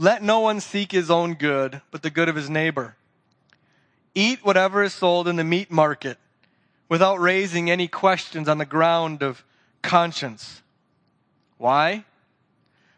Let 0.00 0.22
no 0.22 0.40
one 0.40 0.60
seek 0.60 0.92
his 0.92 1.10
own 1.10 1.34
good, 1.34 1.82
but 1.90 2.00
the 2.00 2.08
good 2.08 2.30
of 2.30 2.34
his 2.34 2.48
neighbor. 2.48 2.96
Eat 4.14 4.42
whatever 4.42 4.82
is 4.82 4.94
sold 4.94 5.28
in 5.28 5.36
the 5.36 5.44
meat 5.44 5.70
market 5.70 6.16
without 6.88 7.20
raising 7.20 7.70
any 7.70 7.86
questions 7.86 8.48
on 8.48 8.56
the 8.56 8.64
ground 8.64 9.22
of 9.22 9.44
conscience. 9.82 10.62
Why? 11.58 12.06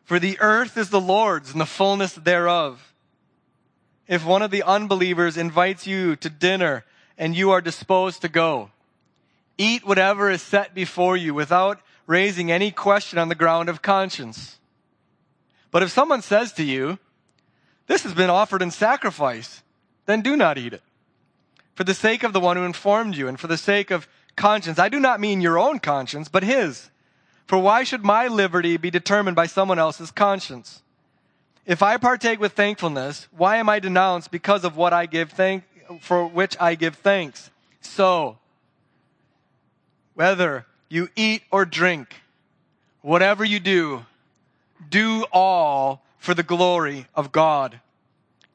For 0.04 0.20
the 0.20 0.38
earth 0.38 0.76
is 0.76 0.90
the 0.90 1.00
Lord's 1.00 1.50
and 1.50 1.60
the 1.60 1.66
fullness 1.66 2.14
thereof. 2.14 2.94
If 4.06 4.24
one 4.24 4.42
of 4.42 4.52
the 4.52 4.62
unbelievers 4.62 5.36
invites 5.36 5.88
you 5.88 6.14
to 6.14 6.30
dinner 6.30 6.84
and 7.18 7.34
you 7.34 7.50
are 7.50 7.60
disposed 7.60 8.22
to 8.22 8.28
go, 8.28 8.70
eat 9.58 9.84
whatever 9.84 10.30
is 10.30 10.40
set 10.40 10.72
before 10.72 11.16
you 11.16 11.34
without 11.34 11.80
raising 12.06 12.52
any 12.52 12.70
question 12.70 13.18
on 13.18 13.28
the 13.28 13.34
ground 13.34 13.68
of 13.68 13.82
conscience. 13.82 14.60
But 15.72 15.82
if 15.82 15.90
someone 15.90 16.22
says 16.22 16.52
to 16.52 16.62
you, 16.62 17.00
this 17.88 18.04
has 18.04 18.14
been 18.14 18.30
offered 18.30 18.62
in 18.62 18.70
sacrifice, 18.70 19.62
then 20.06 20.20
do 20.20 20.36
not 20.36 20.58
eat 20.58 20.72
it 20.72 20.82
for 21.74 21.84
the 21.84 21.94
sake 21.94 22.22
of 22.22 22.32
the 22.32 22.40
one 22.40 22.56
who 22.56 22.64
informed 22.64 23.16
you 23.16 23.28
and 23.28 23.40
for 23.40 23.46
the 23.46 23.56
sake 23.56 23.90
of 23.90 24.06
conscience. 24.36 24.78
I 24.78 24.88
do 24.88 25.00
not 25.00 25.20
mean 25.20 25.40
your 25.40 25.58
own 25.58 25.78
conscience, 25.78 26.28
but 26.28 26.42
his. 26.42 26.90
For 27.46 27.58
why 27.58 27.82
should 27.84 28.04
my 28.04 28.28
liberty 28.28 28.76
be 28.76 28.90
determined 28.90 29.36
by 29.36 29.46
someone 29.46 29.78
else's 29.78 30.10
conscience? 30.10 30.82
If 31.66 31.82
I 31.82 31.96
partake 31.96 32.40
with 32.40 32.52
thankfulness, 32.52 33.28
why 33.30 33.56
am 33.56 33.68
I 33.68 33.78
denounced 33.78 34.30
because 34.30 34.64
of 34.64 34.76
what 34.76 34.92
I 34.92 35.06
give 35.06 35.32
thank, 35.32 35.64
for 36.00 36.26
which 36.26 36.56
I 36.60 36.74
give 36.74 36.96
thanks? 36.96 37.50
So, 37.80 38.38
whether 40.14 40.66
you 40.88 41.08
eat 41.16 41.42
or 41.50 41.64
drink, 41.64 42.14
whatever 43.00 43.44
you 43.44 43.60
do, 43.60 44.06
do 44.88 45.26
all 45.32 46.04
for 46.18 46.34
the 46.34 46.42
glory 46.42 47.06
of 47.14 47.32
God. 47.32 47.80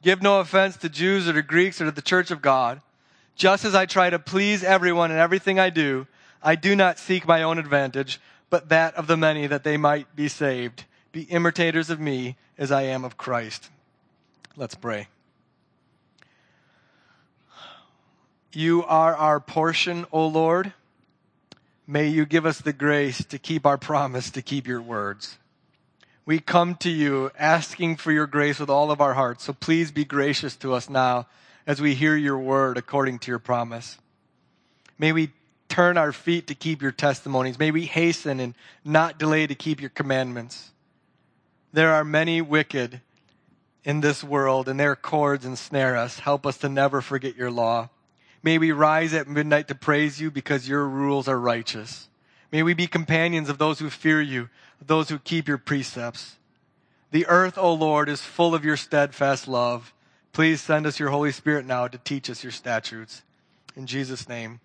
Give 0.01 0.21
no 0.21 0.39
offense 0.39 0.77
to 0.77 0.89
Jews 0.89 1.27
or 1.27 1.33
to 1.33 1.41
Greeks 1.41 1.81
or 1.81 1.85
to 1.85 1.91
the 1.91 2.01
church 2.01 2.31
of 2.31 2.41
God 2.41 2.81
just 3.37 3.63
as 3.63 3.75
I 3.75 3.85
try 3.85 4.09
to 4.09 4.19
please 4.19 4.63
everyone 4.63 5.11
in 5.11 5.17
everything 5.17 5.59
I 5.59 5.69
do, 5.69 6.07
I 6.41 6.55
do 6.55 6.75
not 6.75 6.99
seek 6.99 7.27
my 7.27 7.43
own 7.43 7.59
advantage, 7.59 8.19
but 8.49 8.69
that 8.69 8.95
of 8.95 9.07
the 9.07 9.15
many 9.15 9.47
that 9.47 9.63
they 9.63 9.77
might 9.77 10.13
be 10.15 10.27
saved. 10.27 10.85
Be 11.11 11.21
imitators 11.23 11.89
of 11.89 11.99
me 11.99 12.35
as 12.57 12.71
I 12.71 12.83
am 12.83 13.05
of 13.05 13.15
Christ. 13.15 13.69
Let's 14.55 14.75
pray. 14.75 15.07
You 18.53 18.83
are 18.85 19.15
our 19.15 19.39
portion, 19.39 20.07
O 20.11 20.25
Lord. 20.25 20.73
May 21.85 22.07
you 22.07 22.25
give 22.25 22.45
us 22.45 22.59
the 22.59 22.73
grace 22.73 23.23
to 23.25 23.37
keep 23.37 23.67
our 23.67 23.77
promise, 23.77 24.31
to 24.31 24.41
keep 24.41 24.65
your 24.65 24.81
words. 24.81 25.37
We 26.27 26.39
come 26.39 26.75
to 26.81 26.89
you 26.89 27.31
asking 27.39 27.95
for 27.95 28.11
your 28.11 28.27
grace 28.27 28.59
with 28.59 28.69
all 28.69 28.91
of 28.91 28.99
our 28.99 29.13
hearts, 29.13 29.45
so 29.45 29.53
please 29.53 29.91
be 29.91 30.03
gracious 30.03 30.57
to 30.57 30.73
us 30.73 30.89
now 30.89 31.25
as 31.65 31.79
we 31.79 31.95
hear 31.95 32.17
your 32.17 32.37
word 32.37 32.77
according 32.77 33.19
to 33.19 33.31
your 33.31 33.39
promise. 33.39 33.97
May 34.99 35.13
we 35.13 35.31
turn 35.69 35.97
our 35.97 36.11
feet 36.11 36.47
to 36.47 36.53
keep 36.53 36.81
your 36.81 36.91
testimonies. 36.91 37.57
May 37.57 37.71
we 37.71 37.85
hasten 37.85 38.41
and 38.41 38.55
not 38.83 39.17
delay 39.17 39.47
to 39.47 39.55
keep 39.55 39.79
your 39.79 39.89
commandments. 39.89 40.71
There 41.71 41.93
are 41.93 42.03
many 42.03 42.41
wicked 42.41 42.99
in 43.85 44.01
this 44.01 44.21
world, 44.21 44.67
and 44.67 44.77
their 44.77 44.97
cords 44.97 45.45
ensnare 45.45 45.95
us. 45.95 46.19
Help 46.19 46.45
us 46.45 46.57
to 46.57 46.67
never 46.67 46.99
forget 46.99 47.37
your 47.37 47.51
law. 47.51 47.87
May 48.43 48.57
we 48.57 48.73
rise 48.73 49.13
at 49.13 49.29
midnight 49.29 49.69
to 49.69 49.75
praise 49.75 50.19
you 50.19 50.29
because 50.29 50.67
your 50.67 50.89
rules 50.89 51.29
are 51.29 51.39
righteous. 51.39 52.09
May 52.51 52.63
we 52.63 52.73
be 52.73 52.87
companions 52.87 53.47
of 53.47 53.59
those 53.59 53.79
who 53.79 53.89
fear 53.89 54.21
you, 54.21 54.49
those 54.85 55.09
who 55.09 55.19
keep 55.19 55.47
your 55.47 55.57
precepts. 55.57 56.37
The 57.11 57.25
earth, 57.27 57.57
O 57.57 57.73
Lord, 57.73 58.09
is 58.09 58.21
full 58.21 58.53
of 58.53 58.65
your 58.65 58.77
steadfast 58.77 59.47
love. 59.47 59.93
Please 60.33 60.61
send 60.61 60.85
us 60.85 60.99
your 60.99 61.09
Holy 61.09 61.31
Spirit 61.31 61.65
now 61.65 61.87
to 61.87 61.97
teach 61.97 62.29
us 62.29 62.43
your 62.43 62.51
statutes. 62.51 63.23
In 63.75 63.87
Jesus' 63.87 64.27
name, 64.27 64.59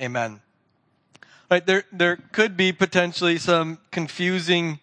amen. 0.00 0.40
Right, 1.50 1.66
there, 1.66 1.84
there 1.90 2.16
could 2.16 2.56
be 2.56 2.72
potentially 2.72 3.38
some 3.38 3.78
confusing 3.90 4.78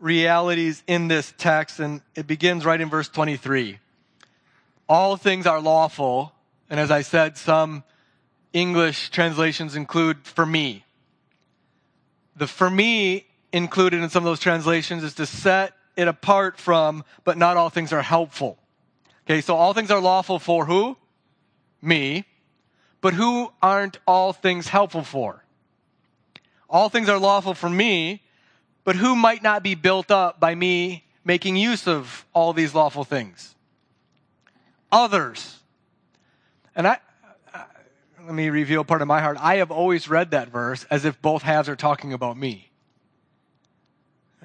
realities 0.00 0.82
in 0.86 1.08
this 1.08 1.32
text, 1.38 1.80
and 1.80 2.02
it 2.14 2.26
begins 2.26 2.64
right 2.64 2.80
in 2.80 2.90
verse 2.90 3.08
23. 3.08 3.78
All 4.88 5.16
things 5.16 5.46
are 5.46 5.60
lawful, 5.60 6.32
and 6.68 6.78
as 6.78 6.90
I 6.90 7.02
said, 7.02 7.36
some 7.36 7.84
English 8.52 9.10
translations 9.10 9.76
include 9.76 10.26
for 10.26 10.44
me. 10.44 10.84
The 12.36 12.46
for 12.46 12.70
me 12.70 13.27
included 13.52 14.02
in 14.02 14.10
some 14.10 14.22
of 14.22 14.26
those 14.26 14.40
translations 14.40 15.02
is 15.02 15.14
to 15.14 15.26
set 15.26 15.74
it 15.96 16.08
apart 16.08 16.58
from, 16.58 17.04
but 17.24 17.36
not 17.36 17.56
all 17.56 17.70
things 17.70 17.92
are 17.92 18.02
helpful. 18.02 18.58
Okay, 19.26 19.40
so 19.40 19.56
all 19.56 19.74
things 19.74 19.90
are 19.90 20.00
lawful 20.00 20.38
for 20.38 20.64
who? 20.64 20.96
Me. 21.82 22.24
But 23.00 23.14
who 23.14 23.52
aren't 23.62 23.98
all 24.06 24.32
things 24.32 24.68
helpful 24.68 25.02
for? 25.02 25.44
All 26.68 26.88
things 26.88 27.08
are 27.08 27.18
lawful 27.18 27.54
for 27.54 27.68
me, 27.68 28.22
but 28.84 28.96
who 28.96 29.16
might 29.16 29.42
not 29.42 29.62
be 29.62 29.74
built 29.74 30.10
up 30.10 30.40
by 30.40 30.54
me 30.54 31.04
making 31.24 31.56
use 31.56 31.86
of 31.86 32.26
all 32.32 32.52
these 32.52 32.74
lawful 32.74 33.04
things? 33.04 33.54
Others. 34.90 35.58
And 36.74 36.86
I, 36.86 36.98
let 38.24 38.34
me 38.34 38.50
reveal 38.50 38.84
part 38.84 39.02
of 39.02 39.08
my 39.08 39.20
heart. 39.20 39.38
I 39.40 39.56
have 39.56 39.70
always 39.70 40.08
read 40.08 40.32
that 40.32 40.48
verse 40.48 40.84
as 40.90 41.04
if 41.04 41.20
both 41.22 41.42
halves 41.42 41.68
are 41.68 41.76
talking 41.76 42.12
about 42.12 42.36
me. 42.36 42.67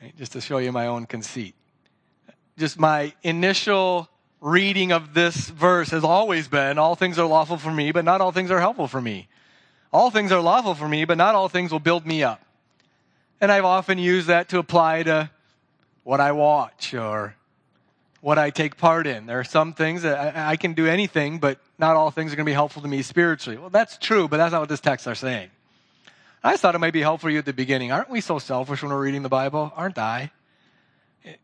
Right? 0.04 0.18
Just 0.18 0.34
to 0.34 0.42
show 0.42 0.58
you 0.58 0.74
my 0.74 0.88
own 0.88 1.06
conceit. 1.06 1.56
Just 2.58 2.78
my 2.78 3.14
initial 3.24 4.10
reading 4.42 4.92
of 4.92 5.14
this 5.14 5.48
verse 5.48 5.92
has 5.92 6.04
always 6.04 6.50
been 6.50 6.78
all 6.78 6.96
things 6.96 7.18
are 7.18 7.26
lawful 7.26 7.56
for 7.56 7.72
me, 7.72 7.94
but 7.94 8.04
not 8.04 8.20
all 8.20 8.34
things 8.34 8.52
are 8.52 8.60
helpful 8.60 8.90
for 8.90 9.00
me. 9.00 9.30
All 9.94 10.12
things 10.12 10.34
are 10.34 10.42
lawful 10.42 10.76
for 10.76 10.90
me, 10.90 11.06
but 11.06 11.16
not 11.18 11.36
all 11.36 11.48
things 11.48 11.72
will 11.72 11.80
build 11.80 12.06
me 12.06 12.22
up. 12.22 12.42
And 13.40 13.50
I've 13.50 13.64
often 13.64 13.98
used 13.98 14.28
that 14.28 14.50
to 14.50 14.60
apply 14.60 15.04
to 15.04 15.30
what 16.04 16.20
I 16.20 16.34
watch 16.34 16.94
or 16.94 17.36
what 18.20 18.38
I 18.38 18.50
take 18.50 18.76
part 18.76 19.08
in. 19.08 19.26
There 19.26 19.40
are 19.40 19.46
some 19.46 19.72
things 19.72 20.02
that 20.02 20.36
I, 20.36 20.52
I 20.52 20.56
can 20.58 20.74
do 20.74 20.86
anything, 20.86 21.40
but 21.40 21.60
not 21.80 21.96
all 21.96 22.12
things 22.12 22.34
are 22.34 22.36
going 22.36 22.46
to 22.46 22.50
be 22.50 22.54
helpful 22.54 22.82
to 22.82 22.90
me 22.90 23.04
spiritually. 23.04 23.58
Well, 23.58 23.70
that's 23.70 23.98
true, 23.98 24.28
but 24.28 24.36
that's 24.36 24.52
not 24.52 24.60
what 24.60 24.70
this 24.70 24.82
text 24.82 25.08
are 25.08 25.16
saying. 25.16 25.50
I 26.44 26.58
thought 26.58 26.76
it 26.76 26.80
might 26.80 26.94
be 26.94 27.02
helpful 27.02 27.28
for 27.28 27.32
you 27.32 27.40
at 27.40 27.46
the 27.46 27.54
beginning. 27.54 27.92
Aren't 27.92 28.10
we 28.10 28.20
so 28.20 28.38
selfish 28.38 28.84
when 28.84 28.92
we're 28.92 29.02
reading 29.02 29.24
the 29.24 29.30
Bible? 29.30 29.72
Aren't 29.76 29.98
I? 29.98 30.32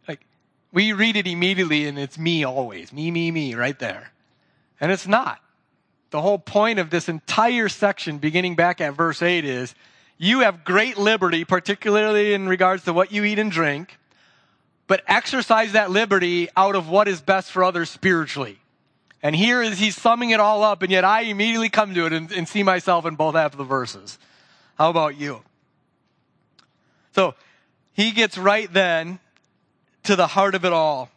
Like, 0.07 0.25
we 0.73 0.91
read 0.91 1.15
it 1.15 1.25
immediately 1.25 1.87
and 1.87 1.97
it's 1.97 2.17
me 2.17 2.43
always. 2.43 2.91
Me, 2.91 3.09
me, 3.09 3.31
me, 3.31 3.55
right 3.55 3.79
there. 3.79 4.11
And 4.81 4.91
it's 4.91 5.07
not. 5.07 5.39
The 6.11 6.21
whole 6.21 6.39
point 6.39 6.79
of 6.79 6.89
this 6.89 7.07
entire 7.07 7.69
section, 7.69 8.17
beginning 8.17 8.55
back 8.55 8.81
at 8.81 8.93
verse 8.93 9.21
8, 9.21 9.45
is 9.45 9.73
you 10.17 10.41
have 10.41 10.65
great 10.65 10.97
liberty, 10.97 11.45
particularly 11.45 12.33
in 12.33 12.49
regards 12.49 12.83
to 12.83 12.93
what 12.93 13.11
you 13.11 13.23
eat 13.23 13.39
and 13.39 13.51
drink, 13.51 13.97
but 14.87 15.03
exercise 15.07 15.73
that 15.73 15.91
liberty 15.91 16.49
out 16.57 16.75
of 16.75 16.89
what 16.89 17.07
is 17.07 17.21
best 17.21 17.51
for 17.51 17.63
others 17.63 17.89
spiritually. 17.89 18.59
And 19.21 19.35
here 19.35 19.61
is 19.61 19.77
he's 19.77 19.95
summing 19.95 20.31
it 20.31 20.39
all 20.39 20.63
up, 20.63 20.81
and 20.81 20.91
yet 20.91 21.05
I 21.05 21.21
immediately 21.21 21.69
come 21.69 21.93
to 21.93 22.05
it 22.05 22.13
and, 22.13 22.31
and 22.31 22.47
see 22.47 22.63
myself 22.63 23.05
in 23.05 23.15
both 23.15 23.35
half 23.35 23.53
of 23.53 23.57
the 23.57 23.63
verses. 23.63 24.17
How 24.79 24.89
about 24.89 25.19
you? 25.19 25.41
So 27.13 27.35
he 27.91 28.11
gets 28.11 28.37
right 28.37 28.71
then 28.71 29.19
to 30.03 30.15
the 30.15 30.25
heart 30.25 30.55
of 30.55 30.63
it 30.63 30.71
all. 30.71 31.09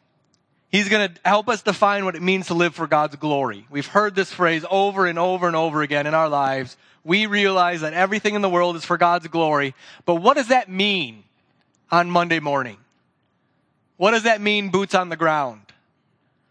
He's 0.69 0.89
going 0.89 1.15
to 1.15 1.21
help 1.25 1.49
us 1.49 1.63
define 1.63 2.05
what 2.05 2.17
it 2.17 2.23
means 2.23 2.49
to 2.49 2.55
live 2.55 2.75
for 2.75 2.89
God's 2.89 3.15
glory. 3.15 3.65
We've 3.71 3.87
heard 3.87 4.17
this 4.17 4.33
phrase 4.33 4.65
over 4.69 5.07
and 5.07 5.17
over 5.17 5.47
and 5.47 5.55
over 5.55 5.83
again 5.83 6.09
in 6.09 6.15
our 6.15 6.29
lives. 6.29 6.77
We 7.05 7.27
realize 7.27 7.83
that 7.83 7.93
everything 7.93 8.35
in 8.35 8.43
the 8.43 8.49
world 8.49 8.75
is 8.75 8.85
for 8.85 8.97
God's 8.99 9.29
glory. 9.29 9.75
But 10.07 10.17
what 10.17 10.37
does 10.37 10.49
that 10.49 10.69
mean 10.69 11.23
on 11.91 12.11
Monday 12.11 12.41
morning? 12.41 12.79
What 13.97 14.11
does 14.11 14.25
that 14.25 14.41
mean, 14.41 14.71
boots 14.71 14.95
on 14.95 15.09
the 15.09 15.17
ground? 15.17 15.61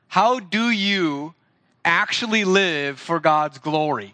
How 0.08 0.40
do 0.40 0.70
you 0.70 1.34
actually 1.84 2.46
live 2.46 3.00
for 3.00 3.20
God's 3.20 3.58
glory? 3.58 4.14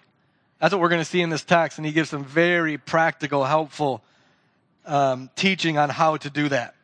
That's 0.59 0.73
what 0.73 0.81
we're 0.81 0.89
going 0.89 1.01
to 1.01 1.05
see 1.05 1.21
in 1.21 1.29
this 1.29 1.43
text, 1.43 1.77
and 1.77 1.85
he 1.85 1.91
gives 1.91 2.09
some 2.09 2.25
very 2.25 2.77
practical, 2.77 3.43
helpful 3.45 4.03
um, 4.85 5.29
teaching 5.35 5.77
on 5.77 5.89
how 5.89 6.17
to 6.17 6.29
do 6.29 6.49
that. 6.49 6.75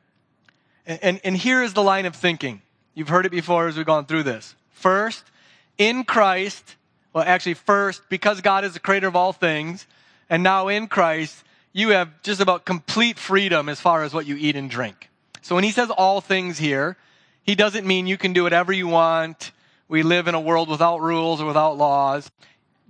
And, 0.85 0.99
and, 1.01 1.21
and 1.23 1.37
here 1.37 1.63
is 1.63 1.73
the 1.73 1.81
line 1.83 2.05
of 2.05 2.15
thinking. 2.15 2.61
You've 2.93 3.09
heard 3.09 3.25
it 3.25 3.31
before 3.31 3.67
as 3.67 3.77
we've 3.77 3.85
gone 3.85 4.05
through 4.05 4.23
this. 4.23 4.55
First, 4.71 5.23
in 5.77 6.03
Christ, 6.03 6.75
well, 7.13 7.23
actually, 7.25 7.55
first, 7.55 8.01
because 8.09 8.41
God 8.41 8.63
is 8.63 8.73
the 8.73 8.79
creator 8.79 9.07
of 9.07 9.15
all 9.15 9.33
things, 9.33 9.87
and 10.29 10.43
now 10.43 10.67
in 10.67 10.87
Christ, 10.87 11.43
you 11.71 11.89
have 11.89 12.21
just 12.21 12.41
about 12.41 12.65
complete 12.65 13.17
freedom 13.17 13.69
as 13.69 13.81
far 13.81 14.03
as 14.03 14.13
what 14.13 14.27
you 14.27 14.35
eat 14.35 14.55
and 14.55 14.69
drink. 14.69 15.09
So 15.41 15.55
when 15.55 15.63
he 15.63 15.71
says 15.71 15.89
all 15.89 16.21
things 16.21 16.59
here, 16.59 16.95
he 17.41 17.55
doesn't 17.55 17.85
mean 17.85 18.07
you 18.07 18.17
can 18.17 18.33
do 18.33 18.43
whatever 18.43 18.71
you 18.71 18.87
want. 18.87 19.51
We 19.87 20.03
live 20.03 20.27
in 20.27 20.35
a 20.35 20.39
world 20.39 20.69
without 20.69 21.01
rules 21.01 21.41
or 21.41 21.45
without 21.45 21.77
laws. 21.77 22.29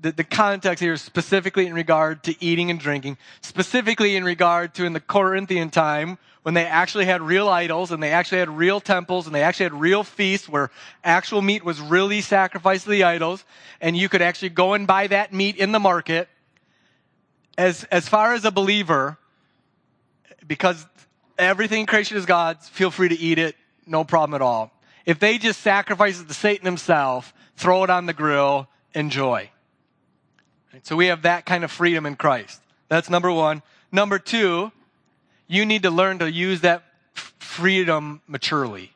The, 0.04 0.12
the 0.12 0.24
context 0.26 0.84
here 0.84 0.94
is 0.94 1.02
specifically 1.02 1.66
in 1.66 1.74
regard 1.74 2.24
to 2.24 2.44
eating 2.44 2.70
and 2.70 2.80
drinking, 2.80 3.18
specifically 3.42 4.18
in 4.18 4.26
regard 4.26 4.74
to 4.76 4.84
in 4.84 4.92
the 4.92 5.00
Corinthian 5.00 5.70
time 5.70 6.18
when 6.44 6.54
they 6.54 6.66
actually 6.66 7.06
had 7.06 7.22
real 7.22 7.48
idols 7.48 7.90
and 7.90 8.04
they 8.04 8.12
actually 8.12 8.40
had 8.40 8.50
real 8.50 8.82
temples 8.82 9.28
and 9.28 9.34
they 9.34 9.42
actually 9.42 9.64
had 9.64 9.74
real 9.74 10.04
feasts 10.04 10.50
where 10.50 10.70
actual 11.06 11.42
meat 11.42 11.64
was 11.64 11.80
really 11.80 12.20
sacrificed 12.20 12.84
to 12.84 12.90
the 12.90 13.06
idols 13.06 13.46
and 13.80 13.96
you 13.96 14.10
could 14.10 14.22
actually 14.22 14.50
go 14.50 14.74
and 14.74 14.86
buy 14.86 15.08
that 15.08 15.32
meat 15.32 15.56
in 15.56 15.72
the 15.72 15.80
market. 15.80 16.28
As, 17.58 17.86
as 17.86 18.10
far 18.10 18.34
as 18.34 18.44
a 18.44 18.52
believer, 18.52 19.18
because 20.46 20.86
everything 21.38 21.80
in 21.80 21.86
creation 21.86 22.18
is 22.18 22.26
God's, 22.26 22.68
feel 22.68 22.92
free 22.92 23.08
to 23.08 23.18
eat 23.18 23.40
it, 23.40 23.56
no 23.88 24.04
problem 24.04 24.36
at 24.36 24.42
all. 24.42 24.74
If 25.06 25.20
they 25.20 25.38
just 25.38 25.62
sacrifice 25.62 26.20
it 26.20 26.28
to 26.28 26.34
Satan 26.34 26.66
himself, 26.66 27.34
throw 27.56 27.86
it 27.86 27.90
on 27.90 28.06
the 28.06 28.14
grill, 28.14 28.68
enjoy. 28.94 29.50
So 30.82 30.96
we 30.96 31.08
have 31.08 31.22
that 31.22 31.46
kind 31.46 31.64
of 31.64 31.72
freedom 31.72 32.06
in 32.06 32.16
Christ. 32.16 32.60
That's 32.90 33.10
number 33.10 33.32
one. 33.32 33.62
Number 33.92 34.18
two, 34.18 34.72
you 35.48 35.66
need 35.66 35.84
to 35.84 35.92
learn 35.92 36.20
to 36.20 36.32
use 36.32 36.62
that 36.62 36.84
freedom 37.38 38.22
maturely. 38.28 38.92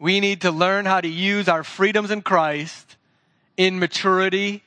We 0.00 0.18
need 0.18 0.40
to 0.40 0.50
learn 0.50 0.86
how 0.86 1.00
to 1.00 1.08
use 1.08 1.48
our 1.48 1.62
freedoms 1.62 2.10
in 2.10 2.22
Christ 2.22 2.96
in 3.56 3.78
maturity 3.78 4.62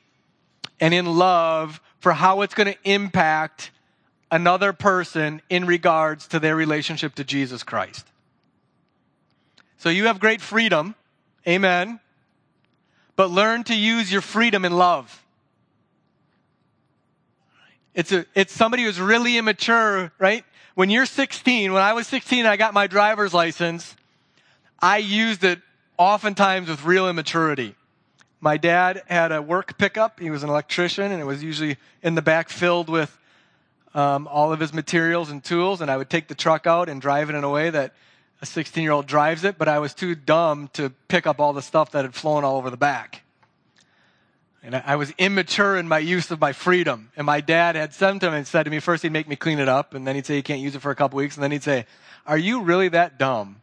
and 0.80 0.94
in 0.94 1.06
love 1.06 1.82
for 2.00 2.14
how 2.14 2.42
it's 2.42 2.54
going 2.54 2.72
to 2.72 2.80
impact 2.90 3.72
another 4.32 4.74
person 4.74 5.42
in 5.50 5.66
regards 5.66 6.28
to 6.30 6.40
their 6.40 6.56
relationship 6.56 7.16
to 7.16 7.24
Jesus 7.24 7.64
Christ. 7.64 8.06
So 9.78 9.90
you 9.90 10.06
have 10.06 10.20
great 10.20 10.42
freedom. 10.42 10.96
Amen. 11.48 12.00
But 13.18 13.30
learn 13.32 13.66
to 13.66 13.76
use 13.76 14.10
your 14.10 14.22
freedom 14.22 14.64
in 14.64 14.72
love. 14.72 15.22
It's 17.94 18.12
a, 18.12 18.26
it's 18.36 18.54
somebody 18.54 18.84
who's 18.84 19.02
really 19.02 19.38
immature, 19.38 20.14
right? 20.20 20.46
When 20.76 20.92
you're 20.92 21.08
16, 21.08 21.74
when 21.74 21.82
I 21.82 21.94
was 21.94 22.06
16, 22.08 22.46
I 22.46 22.56
got 22.56 22.76
my 22.76 22.86
driver's 22.86 23.34
license. 23.34 23.96
I 24.80 25.00
used 25.00 25.44
it 25.44 25.60
oftentimes 25.98 26.70
with 26.70 26.86
real 26.86 27.10
immaturity. 27.10 27.74
My 28.40 28.58
dad 28.58 29.02
had 29.08 29.32
a 29.32 29.42
work 29.42 29.80
pickup. 29.80 30.20
He 30.20 30.30
was 30.30 30.44
an 30.44 30.50
electrician, 30.50 31.12
and 31.12 31.20
it 31.20 31.26
was 31.26 31.44
usually 31.44 31.78
in 32.04 32.14
the 32.14 32.22
back 32.22 32.50
filled 32.50 32.88
with 32.88 33.18
um, 33.96 34.28
all 34.28 34.54
of 34.54 34.60
his 34.60 34.74
materials 34.74 35.32
and 35.32 35.44
tools. 35.44 35.82
And 35.82 35.90
I 35.90 35.98
would 35.98 36.12
take 36.12 36.28
the 36.28 36.36
truck 36.36 36.68
out 36.68 36.88
and 36.90 37.02
drive 37.02 37.32
it 37.32 37.36
in 37.36 37.44
a 37.44 37.50
way 37.50 37.72
that 37.72 37.96
a 38.42 38.46
16 38.46 38.84
year 38.84 38.92
old 38.92 39.08
drives 39.08 39.44
it, 39.44 39.58
but 39.58 39.68
I 39.68 39.80
was 39.80 39.94
too 39.94 40.16
dumb 40.16 40.70
to 40.74 40.92
pick 41.08 41.26
up 41.26 41.40
all 41.40 41.54
the 41.54 41.62
stuff 41.62 41.92
that 41.92 42.06
had 42.06 42.14
flown 42.14 42.44
all 42.44 42.58
over 42.58 42.70
the 42.70 42.78
back. 42.78 43.24
And 44.64 44.76
I 44.76 44.98
was 44.98 45.14
immature 45.18 45.78
in 45.78 45.88
my 45.88 46.00
use 46.00 46.30
of 46.30 46.42
my 46.42 46.52
freedom. 46.52 47.10
And 47.16 47.26
my 47.26 47.40
dad 47.40 47.76
had 47.76 47.94
sometimes 47.94 48.50
said 48.50 48.64
to 48.64 48.70
me, 48.70 48.80
first 48.80 49.02
he'd 49.04 49.14
make 49.14 49.28
me 49.28 49.36
clean 49.36 49.60
it 49.60 49.70
up, 49.70 49.94
and 49.94 50.06
then 50.06 50.16
he'd 50.16 50.26
say 50.26 50.36
you 50.36 50.44
can't 50.44 50.60
use 50.60 50.76
it 50.76 50.82
for 50.82 50.92
a 50.92 50.96
couple 50.96 51.18
weeks, 51.18 51.36
and 51.36 51.44
then 51.44 51.52
he'd 51.52 51.64
say, 51.64 51.86
Are 52.26 52.38
you 52.38 52.62
really 52.64 52.90
that 52.90 53.18
dumb 53.18 53.62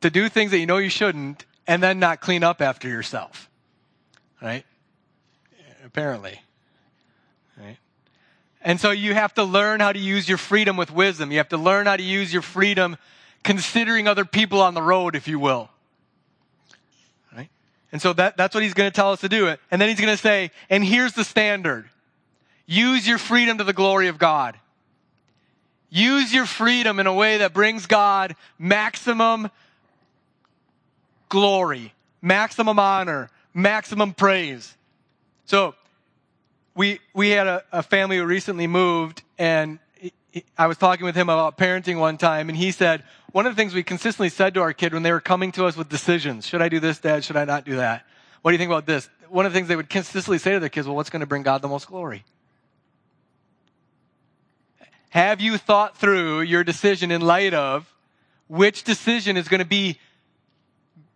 to 0.00 0.08
do 0.08 0.28
things 0.28 0.52
that 0.52 0.58
you 0.58 0.66
know 0.66 0.76
you 0.76 0.88
shouldn't 0.88 1.46
and 1.66 1.82
then 1.82 1.98
not 1.98 2.20
clean 2.20 2.44
up 2.44 2.62
after 2.62 2.88
yourself? 2.88 3.50
Right? 4.40 4.64
Apparently. 5.84 6.40
Right? 7.58 7.78
And 8.62 8.80
so 8.80 8.92
you 8.92 9.14
have 9.14 9.34
to 9.34 9.42
learn 9.42 9.80
how 9.80 9.92
to 9.92 9.98
use 9.98 10.28
your 10.28 10.38
freedom 10.38 10.76
with 10.76 10.92
wisdom. 10.92 11.32
You 11.32 11.38
have 11.38 11.48
to 11.48 11.58
learn 11.58 11.86
how 11.86 11.96
to 11.96 12.02
use 12.04 12.32
your 12.32 12.42
freedom 12.42 12.96
considering 13.48 14.06
other 14.06 14.26
people 14.26 14.60
on 14.60 14.74
the 14.74 14.82
road, 14.82 15.16
if 15.16 15.26
you 15.26 15.38
will. 15.38 15.70
Right? 17.34 17.48
And 17.90 18.02
so 18.02 18.12
that, 18.12 18.36
that's 18.36 18.54
what 18.54 18.62
he's 18.62 18.74
going 18.74 18.90
to 18.90 18.94
tell 18.94 19.10
us 19.12 19.22
to 19.22 19.28
do 19.30 19.46
it. 19.46 19.58
And 19.70 19.80
then 19.80 19.88
he's 19.88 19.98
going 19.98 20.14
to 20.14 20.22
say, 20.22 20.50
and 20.68 20.84
here's 20.84 21.14
the 21.14 21.24
standard. 21.24 21.88
Use 22.66 23.08
your 23.08 23.16
freedom 23.16 23.56
to 23.56 23.64
the 23.64 23.72
glory 23.72 24.08
of 24.08 24.18
God. 24.18 24.58
Use 25.88 26.34
your 26.34 26.44
freedom 26.44 27.00
in 27.00 27.06
a 27.06 27.14
way 27.14 27.38
that 27.38 27.54
brings 27.54 27.86
God 27.86 28.36
maximum 28.58 29.50
glory, 31.30 31.94
maximum 32.20 32.78
honor, 32.78 33.30
maximum 33.54 34.12
praise. 34.12 34.76
So 35.46 35.74
we, 36.74 37.00
we 37.14 37.30
had 37.30 37.46
a, 37.46 37.64
a 37.72 37.82
family 37.82 38.18
who 38.18 38.26
recently 38.26 38.66
moved 38.66 39.22
and 39.38 39.78
I 40.56 40.66
was 40.66 40.76
talking 40.76 41.04
with 41.04 41.14
him 41.14 41.28
about 41.28 41.56
parenting 41.56 41.98
one 41.98 42.18
time, 42.18 42.48
and 42.48 42.56
he 42.56 42.70
said, 42.70 43.02
one 43.32 43.46
of 43.46 43.54
the 43.54 43.60
things 43.60 43.74
we 43.74 43.82
consistently 43.82 44.28
said 44.28 44.54
to 44.54 44.60
our 44.62 44.72
kid 44.72 44.94
when 44.94 45.02
they 45.02 45.12
were 45.12 45.20
coming 45.20 45.52
to 45.52 45.66
us 45.66 45.76
with 45.76 45.88
decisions, 45.88 46.46
should 46.46 46.62
I 46.62 46.68
do 46.68 46.80
this, 46.80 46.98
dad? 46.98 47.24
Should 47.24 47.36
I 47.36 47.44
not 47.44 47.64
do 47.64 47.76
that? 47.76 48.04
What 48.42 48.50
do 48.50 48.54
you 48.54 48.58
think 48.58 48.70
about 48.70 48.86
this? 48.86 49.08
One 49.28 49.44
of 49.44 49.52
the 49.52 49.56
things 49.56 49.68
they 49.68 49.76
would 49.76 49.90
consistently 49.90 50.38
say 50.38 50.52
to 50.52 50.60
their 50.60 50.68
kids, 50.68 50.86
well, 50.86 50.96
what's 50.96 51.10
going 51.10 51.20
to 51.20 51.26
bring 51.26 51.42
God 51.42 51.60
the 51.60 51.68
most 51.68 51.86
glory? 51.86 52.24
Have 55.10 55.40
you 55.40 55.58
thought 55.58 55.96
through 55.96 56.42
your 56.42 56.64
decision 56.64 57.10
in 57.10 57.20
light 57.20 57.54
of 57.54 57.92
which 58.46 58.84
decision 58.84 59.36
is 59.36 59.48
going 59.48 59.60
to 59.60 59.66
be 59.66 59.98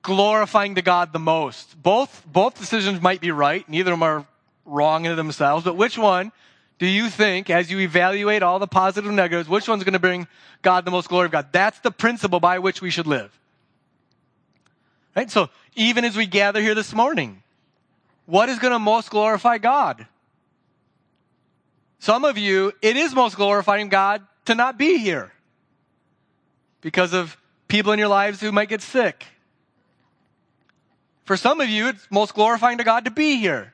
glorifying 0.03 0.75
to 0.75 0.83
God 0.83 1.13
the 1.13 1.19
most? 1.19 1.81
Both, 1.83 2.25
both 2.27 2.59
decisions 2.59 3.01
might 3.01 3.21
be 3.21 3.31
right. 3.31 3.67
Neither 3.69 3.93
of 3.93 3.99
them 3.99 4.03
are 4.03 4.27
wrong 4.65 5.07
in 5.07 5.17
themselves, 5.17 5.65
but 5.65 5.77
which 5.77 5.97
one 5.97 6.33
do 6.79 6.87
you 6.87 7.09
think, 7.09 7.51
as 7.51 7.71
you 7.71 7.79
evaluate 7.81 8.43
all 8.43 8.59
the 8.59 8.67
positive 8.67 9.07
and 9.09 9.17
negatives, 9.17 9.49
which 9.49 9.69
one's 9.69 9.85
going 9.85 9.93
to 9.93 10.01
bring 10.01 10.27
God 10.63 10.85
the 10.85 10.91
most 10.91 11.09
glory 11.09 11.27
of 11.27 11.33
God? 11.33 11.49
That's 11.53 11.79
the 11.81 11.91
principle 11.91 12.41
by 12.41 12.59
which 12.59 12.83
we 12.83 12.91
should 12.91 13.07
live. 13.07 13.39
Right? 15.15 15.31
So, 15.31 15.51
even 15.77 16.05
as 16.05 16.17
we 16.17 16.27
gather 16.27 16.61
here 16.61 16.75
this 16.75 16.93
morning, 16.93 17.43
what 18.27 18.49
is 18.49 18.59
going 18.59 18.73
to 18.73 18.79
most 18.79 19.11
glorify 19.11 19.59
God? 19.59 20.07
Some 21.99 22.25
of 22.25 22.37
you, 22.37 22.73
it 22.83 22.97
is 22.97 23.15
most 23.15 23.37
glorifying 23.37 23.89
God 23.89 24.27
to 24.47 24.55
not 24.55 24.77
be 24.77 24.99
here 24.99 25.33
because 26.81 27.13
of 27.13 27.37
people 27.69 27.93
in 27.93 27.99
your 27.99 28.09
lives 28.09 28.41
who 28.41 28.51
might 28.51 28.69
get 28.69 28.83
sick. 28.83 29.25
For 31.25 31.37
some 31.37 31.61
of 31.61 31.69
you, 31.69 31.89
it's 31.89 32.07
most 32.11 32.35
glorifying 32.35 32.79
to 32.79 32.85
God 32.85 33.05
to 33.05 33.11
be 33.11 33.37
here. 33.37 33.73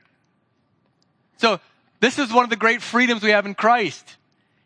So 1.37 1.59
this 1.99 2.17
is 2.17 2.31
one 2.31 2.43
of 2.43 2.49
the 2.49 2.55
great 2.55 2.81
freedoms 2.81 3.21
we 3.21 3.31
have 3.31 3.45
in 3.45 3.55
Christ. 3.55 4.17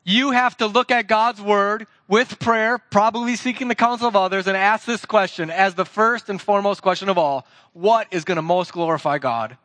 You 0.03 0.31
have 0.31 0.57
to 0.57 0.67
look 0.67 0.91
at 0.91 1.07
God's 1.07 1.41
word 1.41 1.87
with 2.07 2.37
prayer, 2.39 2.77
probably 2.77 3.35
seeking 3.35 3.69
the 3.69 3.75
counsel 3.75 4.07
of 4.07 4.15
others, 4.15 4.47
and 4.47 4.57
ask 4.57 4.85
this 4.85 5.05
question 5.05 5.49
as 5.49 5.75
the 5.75 5.85
first 5.85 6.29
and 6.29 6.41
foremost 6.41 6.81
question 6.81 7.09
of 7.09 7.17
all 7.17 7.47
What 7.71 8.07
is 8.11 8.25
going 8.25 8.35
to 8.35 8.41
most 8.41 8.73
glorify 8.73 9.17
God? 9.17 9.57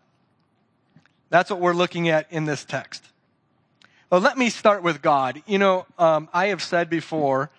That's 1.31 1.51
what 1.51 1.61
we're 1.61 1.75
looking 1.75 2.09
at 2.09 2.27
in 2.31 2.45
this 2.45 2.65
text. 2.65 3.05
Well, 4.11 4.21
let 4.21 4.39
me 4.39 4.49
start 4.49 4.83
with 4.83 5.03
God. 5.03 5.43
You 5.47 5.59
know, 5.59 5.87
um, 5.99 6.29
I 6.33 6.47
have 6.47 6.63
said 6.63 6.89
before, 6.89 7.51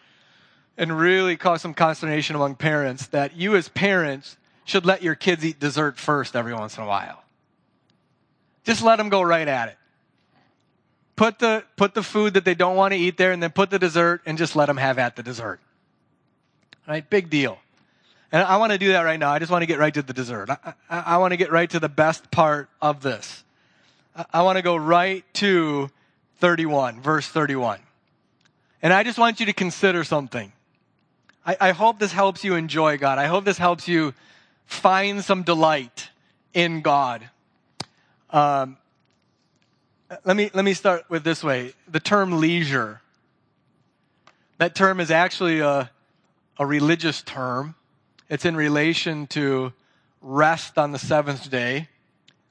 and 0.78 0.98
really 0.98 1.36
caused 1.36 1.62
some 1.62 1.76
consternation 1.76 2.36
among 2.36 2.56
parents, 2.56 3.08
that 3.08 3.36
you 3.36 3.56
as 3.56 3.69
parents 3.69 4.38
should 4.63 4.86
let 4.86 5.04
your 5.04 5.15
kids 5.15 5.45
eat 5.45 5.60
dessert 5.60 6.00
first 6.00 6.36
every 6.36 6.54
once 6.54 6.78
in 6.78 6.84
a 6.84 6.88
while. 6.88 7.24
Just 8.63 8.82
let 8.82 8.95
them 8.95 9.10
go 9.10 9.22
right 9.22 9.48
at 9.48 9.69
it 9.69 9.79
put 11.20 11.38
the, 11.40 11.66
put 11.76 11.94
the 11.94 12.02
food 12.02 12.36
that 12.36 12.46
they 12.46 12.56
don't 12.56 12.78
want 12.78 12.94
to 12.94 12.98
eat 12.98 13.18
there 13.18 13.34
and 13.34 13.44
then 13.44 13.52
put 13.52 13.70
the 13.70 13.78
dessert 13.78 14.22
and 14.26 14.38
just 14.38 14.56
let 14.56 14.68
them 14.68 14.78
have 14.78 14.98
at 14.98 15.18
the 15.18 15.22
dessert. 15.22 15.60
Right? 16.88 17.08
Big 17.10 17.30
deal. 17.30 17.60
And 18.32 18.42
I 18.42 18.56
want 18.56 18.72
to 18.72 18.78
do 18.78 18.94
that 18.94 19.02
right 19.02 19.20
now. 19.20 19.30
I 19.30 19.38
just 19.38 19.52
want 19.52 19.62
to 19.62 19.66
get 19.66 19.80
right 19.80 19.94
to 19.94 20.02
the 20.02 20.14
dessert. 20.14 20.50
I, 20.50 20.74
I, 20.90 21.00
I 21.00 21.18
want 21.18 21.34
to 21.34 21.38
get 21.38 21.52
right 21.52 21.70
to 21.72 21.80
the 21.82 21.90
best 21.90 22.32
part 22.32 22.70
of 22.82 23.02
this. 23.02 23.44
I, 24.16 24.26
I 24.36 24.42
want 24.44 24.60
to 24.60 24.62
go 24.62 24.78
right 24.78 25.26
to 25.36 25.92
31, 26.38 27.02
verse 27.02 27.28
31. 27.28 27.82
And 28.82 28.94
I 28.94 29.04
just 29.04 29.18
want 29.18 29.42
you 29.42 29.46
to 29.48 29.54
consider 29.54 30.06
something. 30.06 30.54
I, 31.46 31.58
I 31.60 31.72
hope 31.72 32.00
this 32.00 32.14
helps 32.14 32.46
you 32.46 32.56
enjoy 32.56 32.98
God. 32.98 33.18
I 33.18 33.26
hope 33.26 33.44
this 33.44 33.58
helps 33.58 33.90
you 33.90 34.14
find 34.68 35.22
some 35.22 35.44
delight 35.44 36.12
in 36.54 36.80
God. 36.80 37.30
Um, 38.30 38.78
let 40.26 40.36
me, 40.36 40.50
let 40.54 40.65
me 40.65 40.74
start 40.74 41.06
with 41.10 41.24
this 41.24 41.43
way. 41.43 41.74
The 41.88 42.00
term 42.00 42.39
leisure. 42.39 43.02
That 44.58 44.76
term 44.76 45.00
is 45.00 45.12
actually 45.12 45.60
a, 45.60 45.89
a 46.58 46.65
religious 46.65 47.22
term. 47.22 47.76
It's 48.30 48.45
in 48.45 48.56
relation 48.56 49.28
to 49.28 49.74
rest 50.22 50.78
on 50.78 50.91
the 50.91 51.00
seventh 51.00 51.50
day. 51.50 51.88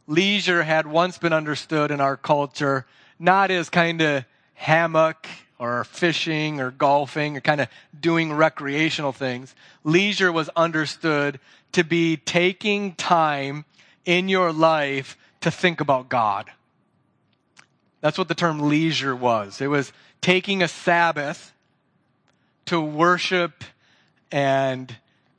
Leisure 0.06 0.62
had 0.62 0.86
once 0.86 1.18
been 1.18 1.32
understood 1.32 1.90
in 1.90 2.00
our 2.00 2.16
culture 2.16 2.86
not 3.18 3.50
as 3.50 3.68
kind 3.68 4.00
of 4.00 4.24
hammock 4.54 5.26
or 5.58 5.84
fishing 5.84 6.60
or 6.60 6.70
golfing 6.70 7.36
or 7.36 7.40
kind 7.40 7.60
of 7.60 7.68
doing 7.98 8.32
recreational 8.32 9.12
things. 9.12 9.54
Leisure 9.84 10.30
was 10.30 10.48
understood 10.50 11.40
to 11.72 11.84
be 11.84 12.16
taking 12.16 12.94
time 12.94 13.64
in 14.04 14.28
your 14.28 14.52
life 14.52 15.16
to 15.40 15.50
think 15.50 15.80
about 15.80 16.08
God. 16.08 16.50
That's 18.00 18.18
what 18.18 18.28
the 18.28 18.34
term 18.34 18.60
leisure 18.60 19.14
was. 19.14 19.60
It 19.60 19.66
was 19.66 19.92
taking 20.20 20.62
a 20.62 20.68
Sabbath 20.68 21.52
to 22.66 22.80
worship 22.80 23.64
and 24.30 24.94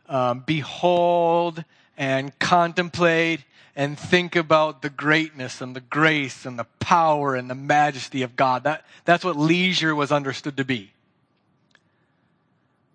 um, 0.07 0.43
behold 0.45 1.63
and 1.97 2.37
contemplate 2.39 3.41
and 3.75 3.97
think 3.97 4.35
about 4.35 4.81
the 4.81 4.89
greatness 4.89 5.61
and 5.61 5.75
the 5.75 5.81
grace 5.81 6.45
and 6.45 6.59
the 6.59 6.65
power 6.79 7.35
and 7.35 7.49
the 7.49 7.55
majesty 7.55 8.23
of 8.23 8.35
God. 8.35 8.63
That, 8.63 8.85
that's 9.05 9.23
what 9.23 9.37
leisure 9.37 9.95
was 9.95 10.11
understood 10.11 10.57
to 10.57 10.65
be. 10.65 10.91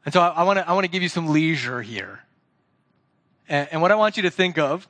And 0.05 0.13
so 0.13 0.21
I, 0.21 0.43
want 0.43 0.59
to 0.59 0.69
I 0.69 0.73
want 0.75 0.85
to 0.85 0.91
give 0.91 1.03
you 1.03 1.09
some 1.09 1.29
leisure 1.29 1.81
here. 1.81 2.21
And, 3.49 3.69
and 3.73 3.83
what 3.83 3.93
I 3.93 3.95
want 3.95 4.17
you 4.17 4.25
to 4.25 4.31
think 4.31 4.59
of, 4.59 4.87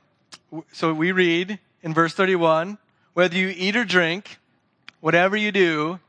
so 0.73 0.93
we 0.93 1.13
read 1.13 1.59
in 1.83 1.95
verse 1.95 2.15
31, 2.15 2.79
whether 3.13 3.37
you 3.37 3.53
eat 3.57 3.77
or 3.77 3.85
drink, 3.85 4.39
whatever 5.05 5.37
you 5.37 5.53
do, 5.53 6.01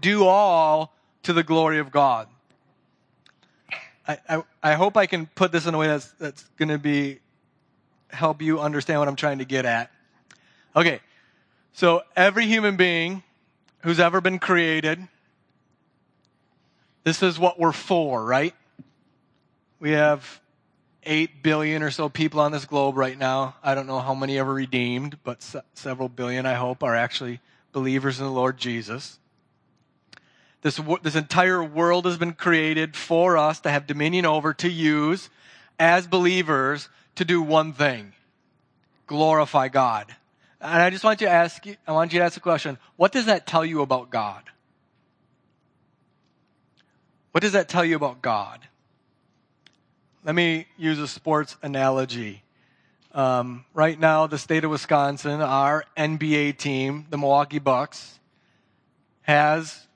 do 0.00 0.26
all 0.26 0.92
to 1.22 1.32
the 1.32 1.44
glory 1.44 1.78
of 1.78 1.92
God. 1.92 2.26
I, 4.08 4.18
I, 4.28 4.42
I 4.60 4.72
hope 4.72 4.96
I 4.96 5.06
can 5.06 5.26
put 5.26 5.52
this 5.52 5.66
in 5.66 5.74
a 5.74 5.78
way 5.78 5.86
that's, 5.86 6.10
that's 6.18 6.42
going 6.58 6.70
to 6.70 6.78
be 6.78 7.20
help 8.08 8.42
you 8.42 8.58
understand 8.58 8.98
what 8.98 9.06
I'm 9.06 9.14
trying 9.14 9.38
to 9.38 9.44
get 9.44 9.66
at. 9.66 9.92
Okay, 10.74 10.98
so 11.74 12.02
every 12.16 12.46
human 12.46 12.76
being 12.76 13.22
who's 13.84 14.00
ever 14.00 14.20
been 14.20 14.40
created, 14.40 14.98
this 17.04 17.22
is 17.22 17.38
what 17.38 17.56
we're 17.56 17.70
for, 17.70 18.24
right? 18.24 18.56
We 19.78 19.92
have 19.92 20.40
8 21.04 21.40
billion 21.44 21.84
or 21.84 21.92
so 21.92 22.08
people 22.08 22.40
on 22.40 22.50
this 22.50 22.64
globe 22.64 22.96
right 22.96 23.16
now. 23.16 23.54
I 23.62 23.76
don't 23.76 23.86
know 23.86 24.00
how 24.00 24.14
many 24.14 24.40
ever 24.40 24.52
redeemed, 24.52 25.18
but 25.22 25.40
se- 25.40 25.62
several 25.74 26.08
billion, 26.08 26.46
I 26.46 26.54
hope, 26.54 26.82
are 26.82 26.96
actually 26.96 27.38
believers 27.72 28.18
in 28.18 28.26
the 28.26 28.32
Lord 28.32 28.58
Jesus. 28.58 29.18
This, 30.62 30.80
this 31.02 31.16
entire 31.16 31.64
world 31.64 32.04
has 32.04 32.18
been 32.18 32.34
created 32.34 32.96
for 32.96 33.36
us 33.38 33.60
to 33.60 33.70
have 33.70 33.86
dominion 33.86 34.26
over, 34.26 34.52
to 34.54 34.68
use 34.68 35.30
as 35.78 36.06
believers 36.06 36.88
to 37.14 37.24
do 37.24 37.40
one 37.40 37.72
thing 37.72 38.12
glorify 39.10 39.66
God. 39.66 40.06
And 40.60 40.80
I 40.80 40.88
just 40.88 41.02
want 41.02 41.20
you 41.20 41.26
to 41.26 41.32
ask, 41.32 41.66
I 41.84 41.92
want 41.92 42.12
you 42.12 42.20
to 42.20 42.24
ask 42.24 42.36
a 42.36 42.40
question 42.40 42.78
what 42.96 43.10
does 43.10 43.26
that 43.26 43.44
tell 43.44 43.64
you 43.64 43.82
about 43.82 44.08
God? 44.08 44.44
What 47.32 47.42
does 47.42 47.52
that 47.52 47.68
tell 47.68 47.84
you 47.84 47.96
about 47.96 48.22
God? 48.22 48.60
Let 50.24 50.36
me 50.36 50.66
use 50.78 51.00
a 51.00 51.08
sports 51.08 51.56
analogy. 51.60 52.44
Um, 53.12 53.64
right 53.74 53.98
now, 53.98 54.26
the 54.26 54.38
state 54.38 54.64
of 54.64 54.70
Wisconsin, 54.70 55.40
our 55.40 55.84
NBA 55.96 56.58
team, 56.58 57.06
the 57.10 57.18
Milwaukee 57.18 57.58
Bucks, 57.58 58.20
has 59.22 59.86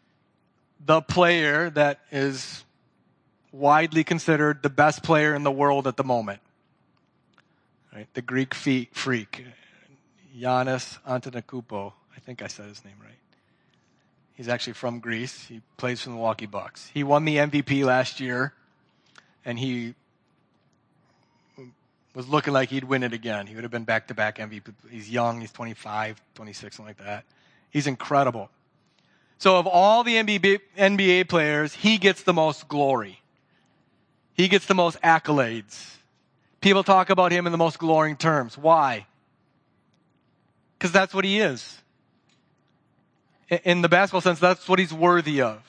the 0.84 1.00
player 1.00 1.70
that 1.70 2.00
is 2.10 2.64
widely 3.52 4.02
considered 4.02 4.62
the 4.62 4.68
best 4.68 5.02
player 5.02 5.34
in 5.34 5.44
the 5.44 5.50
world 5.50 5.86
at 5.86 5.96
the 5.96 6.04
moment. 6.04 6.40
Right? 7.94 8.08
The 8.14 8.22
Greek 8.22 8.52
freak, 8.52 9.44
Giannis 10.36 10.98
Antetokounmpo. 11.06 11.92
I 12.16 12.20
think 12.20 12.42
I 12.42 12.48
said 12.48 12.66
his 12.66 12.84
name 12.84 12.96
right. 13.00 13.12
He's 14.34 14.48
actually 14.48 14.72
from 14.72 14.98
Greece. 14.98 15.44
He 15.44 15.60
plays 15.76 16.00
for 16.00 16.08
the 16.08 16.16
Milwaukee 16.16 16.46
Bucks. 16.46 16.90
He 16.92 17.04
won 17.04 17.24
the 17.24 17.36
MVP 17.36 17.84
last 17.84 18.18
year, 18.18 18.52
and 19.44 19.56
he 19.56 19.94
was 22.14 22.28
looking 22.28 22.52
like 22.52 22.70
he'd 22.70 22.84
win 22.84 23.02
it 23.02 23.12
again. 23.12 23.46
He 23.46 23.54
would 23.54 23.64
have 23.64 23.70
been 23.70 23.84
back 23.84 24.08
to 24.08 24.14
back 24.14 24.38
MVP. 24.38 24.72
He's 24.90 25.10
young, 25.10 25.40
he's 25.40 25.52
25, 25.52 26.20
26, 26.34 26.76
something 26.76 26.88
like 26.88 27.04
that. 27.04 27.24
He's 27.70 27.86
incredible. 27.86 28.50
So, 29.38 29.58
of 29.58 29.66
all 29.66 30.04
the 30.04 30.14
NBA 30.14 31.28
players, 31.28 31.74
he 31.74 31.98
gets 31.98 32.22
the 32.22 32.32
most 32.32 32.68
glory. 32.68 33.20
He 34.34 34.48
gets 34.48 34.66
the 34.66 34.74
most 34.74 35.00
accolades. 35.02 35.96
People 36.60 36.84
talk 36.84 37.10
about 37.10 37.32
him 37.32 37.46
in 37.46 37.52
the 37.52 37.58
most 37.58 37.78
glowing 37.78 38.16
terms. 38.16 38.56
Why? 38.56 39.06
Because 40.78 40.92
that's 40.92 41.12
what 41.12 41.24
he 41.24 41.40
is. 41.40 41.78
In 43.64 43.82
the 43.82 43.88
basketball 43.88 44.22
sense, 44.22 44.38
that's 44.38 44.68
what 44.68 44.78
he's 44.78 44.92
worthy 44.92 45.42
of. 45.42 45.62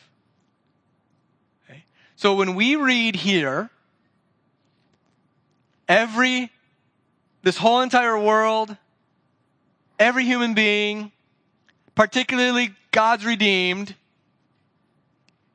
Okay? 1.70 1.84
So 2.16 2.36
when 2.36 2.56
we 2.56 2.76
read 2.76 3.16
here, 3.16 3.70
every, 5.88 6.52
this 7.44 7.58
whole 7.58 7.82
entire 7.82 8.18
world, 8.18 8.76
every 10.00 10.26
human 10.26 10.54
being, 10.54 11.12
particularly 11.96 12.72
God's 12.92 13.26
redeemed, 13.26 13.96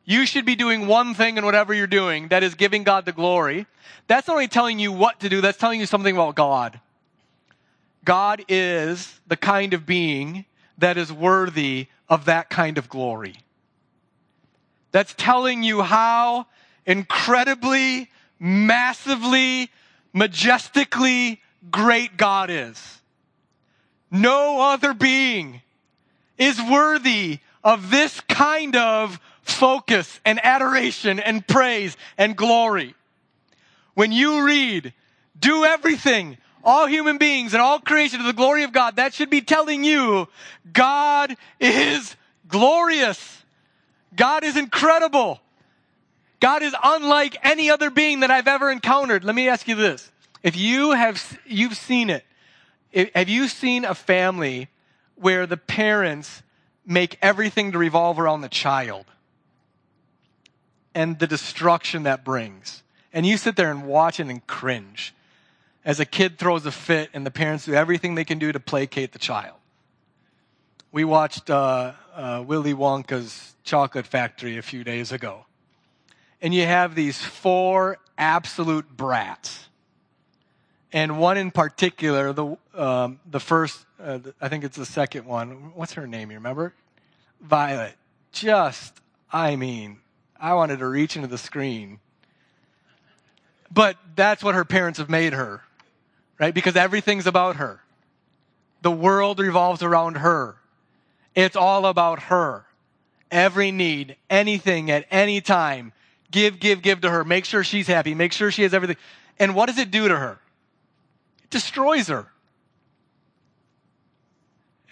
you 0.04 0.26
should 0.26 0.44
be 0.44 0.56
doing 0.56 0.86
one 0.86 1.14
thing 1.14 1.36
in 1.36 1.44
whatever 1.44 1.72
you're 1.72 1.86
doing, 1.86 2.28
that 2.28 2.42
is 2.42 2.54
giving 2.54 2.82
God 2.82 3.04
the 3.04 3.12
glory. 3.12 3.66
That's 4.08 4.26
not 4.26 4.34
only 4.34 4.48
telling 4.48 4.78
you 4.78 4.90
what 4.90 5.20
to 5.20 5.28
do, 5.28 5.40
that's 5.40 5.58
telling 5.58 5.78
you 5.78 5.86
something 5.86 6.14
about 6.14 6.34
God. 6.34 6.80
God 8.04 8.44
is 8.48 9.20
the 9.26 9.36
kind 9.36 9.74
of 9.74 9.86
being 9.86 10.46
that 10.78 10.96
is 10.96 11.12
worthy 11.12 11.86
of 12.08 12.24
that 12.24 12.50
kind 12.50 12.78
of 12.78 12.88
glory. 12.88 13.36
That's 14.90 15.14
telling 15.16 15.62
you 15.62 15.82
how 15.82 16.46
incredibly, 16.86 18.10
massively, 18.38 19.70
majestically 20.12 21.40
great 21.70 22.16
God 22.16 22.50
is. 22.50 23.00
No 24.10 24.60
other 24.60 24.92
being 24.94 25.62
is 26.38 26.60
worthy 26.60 27.38
of 27.62 27.90
this 27.90 28.20
kind 28.22 28.74
of 28.76 29.20
focus 29.42 30.20
and 30.24 30.40
adoration 30.44 31.20
and 31.20 31.46
praise 31.46 31.96
and 32.16 32.36
glory. 32.36 32.94
When 33.94 34.12
you 34.12 34.44
read, 34.44 34.92
do 35.38 35.64
everything, 35.64 36.38
all 36.64 36.86
human 36.86 37.18
beings 37.18 37.52
and 37.52 37.62
all 37.62 37.78
creation 37.78 38.20
to 38.20 38.26
the 38.26 38.32
glory 38.32 38.64
of 38.64 38.72
God, 38.72 38.96
that 38.96 39.14
should 39.14 39.30
be 39.30 39.40
telling 39.40 39.84
you 39.84 40.28
God 40.72 41.36
is 41.58 42.16
glorious. 42.48 43.42
God 44.14 44.44
is 44.44 44.56
incredible. 44.56 45.40
God 46.40 46.62
is 46.62 46.74
unlike 46.82 47.36
any 47.42 47.70
other 47.70 47.90
being 47.90 48.20
that 48.20 48.30
I've 48.30 48.48
ever 48.48 48.70
encountered. 48.70 49.24
Let 49.24 49.34
me 49.34 49.48
ask 49.48 49.68
you 49.68 49.74
this. 49.74 50.10
If 50.42 50.56
you 50.56 50.92
have, 50.92 51.38
you've 51.46 51.76
seen 51.76 52.10
it. 52.10 52.24
Have 53.14 53.28
you 53.28 53.46
seen 53.46 53.84
a 53.84 53.94
family 53.94 54.68
where 55.16 55.46
the 55.46 55.56
parents 55.56 56.42
make 56.86 57.18
everything 57.22 57.72
to 57.72 57.78
revolve 57.78 58.18
around 58.18 58.40
the 58.40 58.48
child 58.48 59.04
and 60.94 61.18
the 61.18 61.26
destruction 61.26 62.04
that 62.04 62.24
brings. 62.24 62.82
And 63.12 63.26
you 63.26 63.36
sit 63.36 63.56
there 63.56 63.70
and 63.70 63.86
watch 63.86 64.18
it 64.18 64.26
and 64.26 64.44
cringe 64.46 65.14
as 65.84 66.00
a 66.00 66.04
kid 66.04 66.38
throws 66.38 66.66
a 66.66 66.72
fit 66.72 67.10
and 67.14 67.24
the 67.24 67.30
parents 67.30 67.64
do 67.64 67.74
everything 67.74 68.14
they 68.14 68.24
can 68.24 68.38
do 68.38 68.50
to 68.50 68.60
placate 68.60 69.12
the 69.12 69.18
child. 69.18 69.56
We 70.92 71.04
watched 71.04 71.48
uh, 71.48 71.92
uh, 72.14 72.44
Willy 72.46 72.74
Wonka's 72.74 73.54
Chocolate 73.62 74.06
Factory 74.06 74.58
a 74.58 74.62
few 74.62 74.82
days 74.82 75.12
ago. 75.12 75.44
And 76.42 76.54
you 76.54 76.64
have 76.64 76.94
these 76.94 77.18
four 77.18 77.98
absolute 78.16 78.96
brats 78.96 79.68
and 80.92 81.18
one 81.18 81.36
in 81.36 81.50
particular, 81.50 82.32
the 82.32 82.56
um, 82.74 83.20
the 83.30 83.40
first, 83.40 83.84
uh, 84.02 84.18
I 84.40 84.48
think 84.48 84.64
it's 84.64 84.76
the 84.76 84.86
second 84.86 85.24
one. 85.24 85.72
What's 85.74 85.92
her 85.94 86.06
name? 86.06 86.30
You 86.30 86.38
remember? 86.38 86.74
Violet. 87.40 87.94
Just, 88.32 89.00
I 89.32 89.56
mean, 89.56 89.98
I 90.38 90.54
wanted 90.54 90.78
to 90.80 90.86
reach 90.86 91.16
into 91.16 91.28
the 91.28 91.38
screen. 91.38 92.00
But 93.72 93.96
that's 94.16 94.42
what 94.42 94.54
her 94.54 94.64
parents 94.64 94.98
have 94.98 95.08
made 95.08 95.32
her, 95.32 95.62
right? 96.38 96.52
Because 96.52 96.74
everything's 96.74 97.26
about 97.26 97.56
her. 97.56 97.80
The 98.82 98.90
world 98.90 99.38
revolves 99.38 99.82
around 99.82 100.16
her. 100.16 100.56
It's 101.36 101.54
all 101.54 101.86
about 101.86 102.22
her. 102.24 102.64
Every 103.30 103.70
need, 103.70 104.16
anything 104.28 104.90
at 104.90 105.06
any 105.10 105.40
time, 105.40 105.92
give, 106.30 106.60
give, 106.60 106.82
give 106.82 107.00
to 107.02 107.10
her. 107.10 107.24
Make 107.24 107.44
sure 107.44 107.64
she's 107.64 107.86
happy. 107.86 108.14
Make 108.14 108.32
sure 108.32 108.50
she 108.50 108.62
has 108.62 108.74
everything. 108.74 108.96
And 109.38 109.54
what 109.54 109.66
does 109.66 109.78
it 109.78 109.90
do 109.90 110.08
to 110.08 110.16
her? 110.16 110.38
It 111.44 111.50
destroys 111.50 112.08
her. 112.08 112.26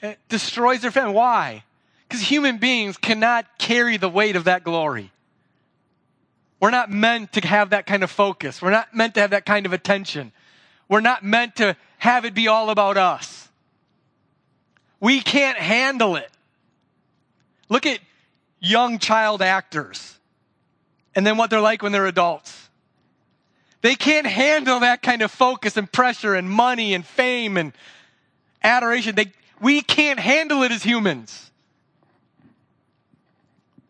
It 0.03 0.19
destroys 0.29 0.83
her 0.83 0.91
family. 0.91 1.15
Why? 1.15 1.65
Because 2.09 2.23
human 2.23 2.59
beings 2.59 2.97
cannot 2.97 3.59
carry 3.59 3.97
the 3.97 4.09
weight 4.09 4.37
of 4.37 4.45
that 4.45 4.65
glory. 4.65 5.13
We're 6.61 6.71
not 6.71 6.91
meant 6.91 7.33
to 7.35 7.47
have 7.47 7.71
that 7.71 7.87
kind 7.87 8.03
of 8.03 8.11
focus. 8.11 8.61
We're 8.61 8.71
not 8.71 8.95
meant 8.95 9.15
to 9.15 9.21
have 9.21 9.31
that 9.31 9.47
kind 9.47 9.67
of 9.67 9.73
attention. 9.73 10.33
We're 10.89 11.01
not 11.01 11.23
meant 11.23 11.57
to 11.57 11.77
have 11.99 12.25
it 12.25 12.35
be 12.35 12.49
all 12.49 12.71
about 12.71 12.97
us. 12.97 13.49
We 15.01 15.21
can't 15.21 15.59
handle 15.59 16.17
it. 16.17 16.31
Look 17.69 17.87
at 17.87 18.01
young 18.61 18.99
child 18.99 19.43
actors 19.43 20.18
and 21.19 21.27
then 21.27 21.37
what 21.37 21.51
they're 21.51 21.61
like 21.61 21.83
when 21.83 21.91
they're 21.91 22.07
adults. 22.07 22.71
They 23.81 23.97
can't 23.97 24.25
handle 24.25 24.79
that 24.79 25.03
kind 25.03 25.21
of 25.21 25.33
focus 25.33 25.77
and 25.77 25.91
pressure 25.91 26.37
and 26.37 26.49
money 26.49 26.95
and 26.95 27.05
fame 27.05 27.57
and 27.57 27.73
adoration. 28.63 29.17
They, 29.17 29.33
we 29.61 29.81
can't 29.81 30.21
handle 30.21 30.63
it 30.63 30.71
as 30.71 30.85
humans. 30.85 31.51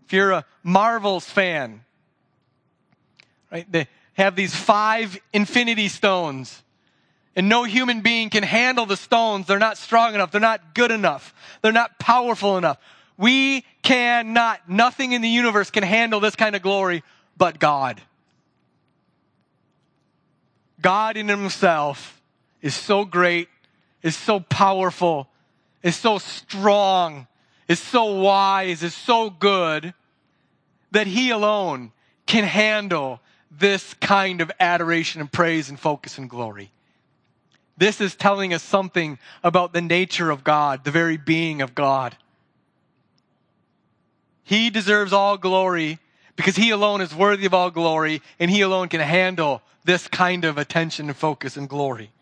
If 0.06 0.14
you're 0.14 0.30
a 0.30 0.46
Marvel's 0.62 1.26
fan, 1.26 1.84
right, 3.52 3.70
they 3.70 3.88
have 4.14 4.34
these 4.34 4.54
five 4.54 5.20
infinity 5.34 5.88
stones. 5.88 6.62
And 7.36 7.50
no 7.50 7.64
human 7.64 8.00
being 8.00 8.30
can 8.30 8.42
handle 8.42 8.86
the 8.86 8.96
stones. 8.96 9.46
They're 9.46 9.58
not 9.58 9.76
strong 9.76 10.14
enough. 10.14 10.30
They're 10.30 10.40
not 10.40 10.72
good 10.72 10.90
enough. 10.90 11.34
They're 11.60 11.72
not 11.72 11.98
powerful 11.98 12.56
enough. 12.56 12.78
We 13.18 13.66
cannot, 13.82 14.66
nothing 14.66 15.12
in 15.12 15.20
the 15.20 15.28
universe 15.28 15.70
can 15.70 15.82
handle 15.82 16.20
this 16.20 16.34
kind 16.34 16.56
of 16.56 16.62
glory 16.62 17.02
but 17.38 17.58
God. 17.58 18.02
God 20.80 21.16
in 21.16 21.28
himself 21.28 22.20
is 22.60 22.74
so 22.74 23.04
great, 23.04 23.48
is 24.02 24.16
so 24.16 24.40
powerful, 24.40 25.28
is 25.82 25.96
so 25.96 26.18
strong, 26.18 27.26
is 27.68 27.78
so 27.80 28.20
wise, 28.20 28.82
is 28.82 28.94
so 28.94 29.30
good 29.30 29.94
that 30.90 31.06
he 31.06 31.30
alone 31.30 31.92
can 32.26 32.44
handle 32.44 33.20
this 33.50 33.94
kind 33.94 34.40
of 34.40 34.50
adoration 34.60 35.20
and 35.20 35.30
praise 35.30 35.68
and 35.68 35.78
focus 35.78 36.18
and 36.18 36.28
glory. 36.28 36.70
This 37.76 38.00
is 38.00 38.14
telling 38.14 38.52
us 38.52 38.62
something 38.62 39.18
about 39.42 39.72
the 39.72 39.80
nature 39.80 40.30
of 40.30 40.44
God, 40.44 40.84
the 40.84 40.90
very 40.90 41.16
being 41.16 41.62
of 41.62 41.74
God. 41.74 42.16
He 44.42 44.70
deserves 44.70 45.12
all 45.12 45.38
glory 45.38 45.98
because 46.38 46.54
he 46.54 46.70
alone 46.70 47.00
is 47.00 47.12
worthy 47.12 47.46
of 47.46 47.52
all 47.52 47.68
glory 47.68 48.22
and 48.38 48.48
he 48.48 48.60
alone 48.60 48.88
can 48.88 49.00
handle 49.00 49.60
this 49.84 50.06
kind 50.06 50.44
of 50.44 50.56
attention 50.56 51.08
and 51.08 51.16
focus 51.16 51.56
and 51.56 51.68
glory. 51.68 52.12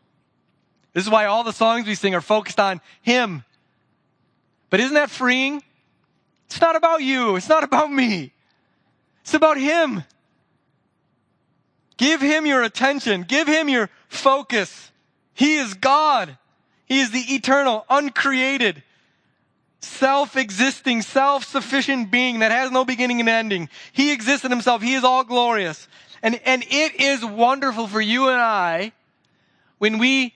This 0.94 1.04
is 1.04 1.10
why 1.10 1.26
all 1.26 1.44
the 1.44 1.52
songs 1.52 1.86
we 1.86 1.94
sing 1.94 2.14
are 2.14 2.22
focused 2.22 2.58
on 2.58 2.80
him. 3.02 3.44
But 4.70 4.80
isn't 4.80 4.94
that 4.94 5.10
freeing? 5.10 5.62
It's 6.46 6.62
not 6.62 6.76
about 6.76 7.02
you. 7.02 7.36
It's 7.36 7.50
not 7.50 7.62
about 7.62 7.92
me. 7.92 8.32
It's 9.20 9.34
about 9.34 9.58
him. 9.58 10.02
Give 11.98 12.22
him 12.22 12.46
your 12.46 12.62
attention. 12.62 13.22
Give 13.24 13.46
him 13.46 13.68
your 13.68 13.90
focus. 14.08 14.90
He 15.34 15.56
is 15.56 15.74
God. 15.74 16.38
He 16.86 17.00
is 17.00 17.10
the 17.10 17.34
eternal, 17.34 17.84
uncreated, 17.90 18.82
self-existing, 19.86 21.02
self-sufficient 21.02 22.10
being 22.10 22.40
that 22.40 22.50
has 22.50 22.70
no 22.70 22.84
beginning 22.84 23.20
and 23.20 23.28
ending. 23.28 23.68
He 23.92 24.12
exists 24.12 24.44
in 24.44 24.50
himself. 24.50 24.82
He 24.82 24.94
is 24.94 25.04
all 25.04 25.24
glorious. 25.24 25.88
And, 26.22 26.40
and 26.44 26.64
it 26.68 27.00
is 27.00 27.24
wonderful 27.24 27.86
for 27.86 28.00
you 28.00 28.28
and 28.28 28.40
I 28.40 28.92
when 29.78 29.98
we 29.98 30.34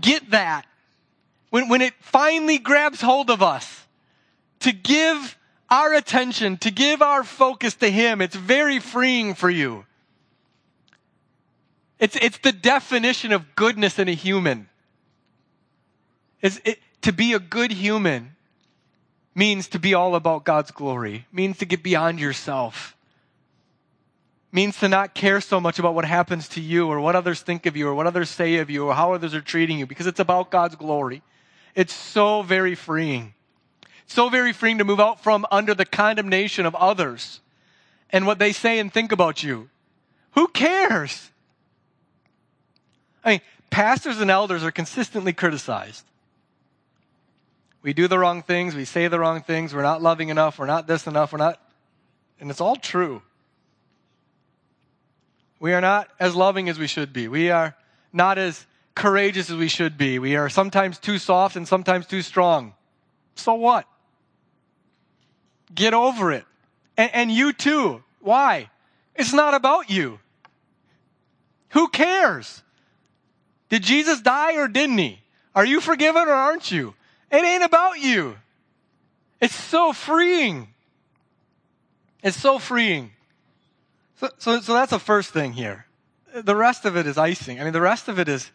get 0.00 0.30
that, 0.30 0.66
when, 1.50 1.68
when 1.68 1.82
it 1.82 1.94
finally 2.00 2.58
grabs 2.58 3.00
hold 3.00 3.30
of 3.30 3.42
us 3.42 3.86
to 4.60 4.72
give 4.72 5.36
our 5.68 5.94
attention, 5.94 6.56
to 6.58 6.70
give 6.70 7.02
our 7.02 7.24
focus 7.24 7.74
to 7.76 7.90
Him. 7.90 8.20
It's 8.20 8.36
very 8.36 8.78
freeing 8.78 9.34
for 9.34 9.50
you. 9.50 9.84
It's, 11.98 12.16
it's 12.16 12.38
the 12.38 12.52
definition 12.52 13.32
of 13.32 13.54
goodness 13.54 13.98
in 13.98 14.08
a 14.08 14.14
human. 14.14 14.68
It's, 16.40 16.60
it, 16.64 16.78
to 17.02 17.12
be 17.12 17.32
a 17.32 17.38
good 17.38 17.72
human 17.72 18.36
means 19.34 19.68
to 19.68 19.78
be 19.78 19.94
all 19.94 20.14
about 20.14 20.44
God's 20.44 20.70
glory, 20.70 21.26
means 21.32 21.58
to 21.58 21.64
get 21.64 21.82
beyond 21.82 22.20
yourself, 22.20 22.96
means 24.50 24.78
to 24.80 24.88
not 24.88 25.14
care 25.14 25.40
so 25.40 25.60
much 25.60 25.78
about 25.78 25.94
what 25.94 26.04
happens 26.04 26.48
to 26.48 26.60
you 26.60 26.88
or 26.88 27.00
what 27.00 27.16
others 27.16 27.40
think 27.40 27.64
of 27.64 27.76
you 27.76 27.88
or 27.88 27.94
what 27.94 28.06
others 28.06 28.28
say 28.28 28.56
of 28.56 28.68
you 28.68 28.86
or 28.86 28.94
how 28.94 29.14
others 29.14 29.34
are 29.34 29.40
treating 29.40 29.78
you 29.78 29.86
because 29.86 30.06
it's 30.06 30.20
about 30.20 30.50
God's 30.50 30.76
glory. 30.76 31.22
It's 31.74 31.94
so 31.94 32.42
very 32.42 32.74
freeing. 32.74 33.32
So 34.06 34.28
very 34.28 34.52
freeing 34.52 34.78
to 34.78 34.84
move 34.84 35.00
out 35.00 35.22
from 35.22 35.46
under 35.50 35.74
the 35.74 35.86
condemnation 35.86 36.66
of 36.66 36.74
others 36.74 37.40
and 38.10 38.26
what 38.26 38.38
they 38.38 38.52
say 38.52 38.78
and 38.78 38.92
think 38.92 39.10
about 39.10 39.42
you. 39.42 39.70
Who 40.32 40.48
cares? 40.48 41.30
I 43.24 43.30
mean, 43.30 43.40
pastors 43.70 44.20
and 44.20 44.30
elders 44.30 44.64
are 44.64 44.70
consistently 44.70 45.32
criticized. 45.32 46.04
We 47.82 47.92
do 47.92 48.06
the 48.06 48.18
wrong 48.18 48.42
things, 48.42 48.74
we 48.74 48.84
say 48.84 49.08
the 49.08 49.18
wrong 49.18 49.42
things, 49.42 49.74
we're 49.74 49.82
not 49.82 50.00
loving 50.00 50.28
enough, 50.28 50.58
we're 50.58 50.66
not 50.66 50.86
this 50.86 51.06
enough, 51.06 51.32
we're 51.32 51.38
not. 51.38 51.60
And 52.40 52.50
it's 52.50 52.60
all 52.60 52.76
true. 52.76 53.22
We 55.58 55.72
are 55.74 55.80
not 55.80 56.08
as 56.18 56.34
loving 56.34 56.68
as 56.68 56.78
we 56.78 56.86
should 56.86 57.12
be. 57.12 57.28
We 57.28 57.50
are 57.50 57.76
not 58.12 58.38
as 58.38 58.66
courageous 58.94 59.50
as 59.50 59.56
we 59.56 59.68
should 59.68 59.96
be. 59.96 60.18
We 60.18 60.36
are 60.36 60.48
sometimes 60.48 60.98
too 60.98 61.18
soft 61.18 61.56
and 61.56 61.66
sometimes 61.66 62.06
too 62.06 62.22
strong. 62.22 62.74
So 63.36 63.54
what? 63.54 63.86
Get 65.74 65.94
over 65.94 66.32
it. 66.32 66.44
And, 66.96 67.10
and 67.14 67.30
you 67.30 67.52
too. 67.52 68.02
Why? 68.20 68.70
It's 69.14 69.32
not 69.32 69.54
about 69.54 69.90
you. 69.90 70.18
Who 71.70 71.88
cares? 71.88 72.62
Did 73.68 73.82
Jesus 73.82 74.20
die 74.20 74.56
or 74.56 74.68
didn't 74.68 74.98
he? 74.98 75.20
Are 75.54 75.64
you 75.64 75.80
forgiven 75.80 76.22
or 76.28 76.32
aren't 76.32 76.70
you? 76.70 76.94
It 77.32 77.42
ain't 77.42 77.64
about 77.64 77.98
you. 77.98 78.36
It's 79.40 79.54
so 79.54 79.94
freeing. 79.94 80.68
It's 82.22 82.36
so 82.36 82.58
freeing. 82.58 83.10
So, 84.16 84.28
so, 84.38 84.60
so 84.60 84.74
that's 84.74 84.90
the 84.90 84.98
first 84.98 85.30
thing 85.30 85.54
here. 85.54 85.86
The 86.34 86.54
rest 86.54 86.84
of 86.84 86.96
it 86.96 87.06
is 87.06 87.18
icing. 87.18 87.60
I 87.60 87.64
mean, 87.64 87.72
the 87.72 87.80
rest 87.80 88.08
of 88.08 88.18
it 88.18 88.28
is 88.28 88.50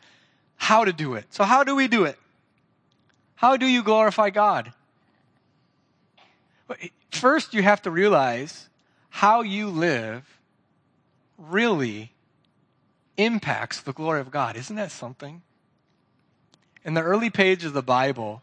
how 0.56 0.86
to 0.86 0.94
do 0.94 1.16
it. 1.16 1.26
So, 1.32 1.44
how 1.44 1.64
do 1.64 1.76
we 1.76 1.88
do 1.88 2.06
it? 2.06 2.18
How 3.36 3.58
do 3.58 3.66
you 3.66 3.84
glorify 3.84 4.30
God? 4.30 4.72
First, 7.12 7.54
you 7.54 7.64
have 7.64 7.82
to 7.84 7.92
realize 7.92 8.70
how 9.10 9.42
you 9.42 9.70
live 9.70 10.40
really 11.38 12.12
impacts 13.18 13.82
the 13.82 13.94
glory 13.94 14.22
of 14.22 14.32
God. 14.32 14.56
Isn't 14.56 14.76
that 14.76 14.92
something? 14.92 15.42
In 16.84 16.94
the 16.94 17.02
early 17.02 17.30
pages 17.30 17.66
of 17.66 17.74
the 17.74 17.82
Bible, 17.82 18.42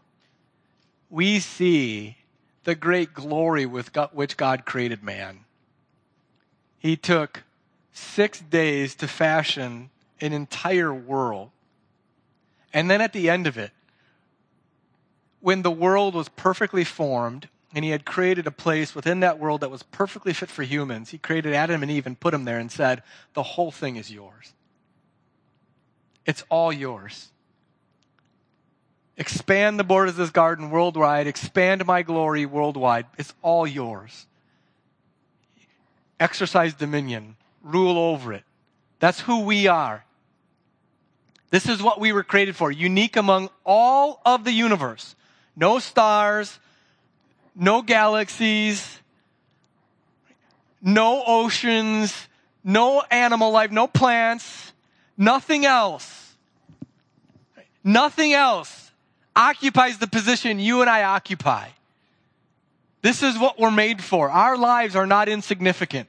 we 1.14 1.38
see 1.38 2.16
the 2.64 2.74
great 2.74 3.14
glory 3.14 3.64
with 3.64 3.92
God, 3.92 4.10
which 4.12 4.36
God 4.36 4.64
created 4.64 5.04
man. 5.04 5.44
He 6.76 6.96
took 6.96 7.44
six 7.92 8.40
days 8.40 8.96
to 8.96 9.06
fashion 9.06 9.90
an 10.20 10.32
entire 10.32 10.92
world. 10.92 11.52
And 12.72 12.90
then 12.90 13.00
at 13.00 13.12
the 13.12 13.30
end 13.30 13.46
of 13.46 13.56
it, 13.56 13.70
when 15.38 15.62
the 15.62 15.70
world 15.70 16.16
was 16.16 16.28
perfectly 16.30 16.82
formed 16.82 17.48
and 17.72 17.84
he 17.84 17.92
had 17.92 18.04
created 18.04 18.48
a 18.48 18.50
place 18.50 18.92
within 18.92 19.20
that 19.20 19.38
world 19.38 19.60
that 19.60 19.70
was 19.70 19.84
perfectly 19.84 20.32
fit 20.32 20.50
for 20.50 20.64
humans, 20.64 21.10
he 21.10 21.18
created 21.18 21.54
Adam 21.54 21.82
and 21.82 21.92
Eve 21.92 22.06
and 22.06 22.18
put 22.18 22.32
them 22.32 22.44
there 22.44 22.58
and 22.58 22.72
said, 22.72 23.04
The 23.34 23.42
whole 23.44 23.70
thing 23.70 23.94
is 23.94 24.10
yours. 24.10 24.52
It's 26.26 26.42
all 26.48 26.72
yours. 26.72 27.30
Expand 29.16 29.78
the 29.78 29.84
borders 29.84 30.12
of 30.12 30.16
this 30.16 30.30
garden 30.30 30.70
worldwide. 30.70 31.26
Expand 31.26 31.86
my 31.86 32.02
glory 32.02 32.46
worldwide. 32.46 33.06
It's 33.16 33.32
all 33.42 33.66
yours. 33.66 34.26
Exercise 36.18 36.74
dominion. 36.74 37.36
Rule 37.62 37.96
over 37.96 38.32
it. 38.32 38.44
That's 38.98 39.20
who 39.20 39.44
we 39.44 39.68
are. 39.68 40.04
This 41.50 41.68
is 41.68 41.80
what 41.80 42.00
we 42.00 42.12
were 42.12 42.24
created 42.24 42.56
for. 42.56 42.72
Unique 42.72 43.16
among 43.16 43.50
all 43.64 44.20
of 44.26 44.42
the 44.42 44.50
universe. 44.50 45.14
No 45.54 45.78
stars, 45.78 46.58
no 47.54 47.82
galaxies, 47.82 48.98
no 50.82 51.22
oceans, 51.24 52.26
no 52.64 53.02
animal 53.10 53.52
life, 53.52 53.70
no 53.70 53.86
plants, 53.86 54.72
nothing 55.16 55.64
else. 55.64 56.34
Nothing 57.84 58.32
else 58.32 58.83
occupies 59.36 59.98
the 59.98 60.06
position 60.06 60.58
you 60.58 60.80
and 60.80 60.90
I 60.90 61.04
occupy. 61.04 61.68
This 63.02 63.22
is 63.22 63.38
what 63.38 63.58
we're 63.58 63.70
made 63.70 64.02
for. 64.02 64.30
Our 64.30 64.56
lives 64.56 64.96
are 64.96 65.06
not 65.06 65.28
insignificant. 65.28 66.08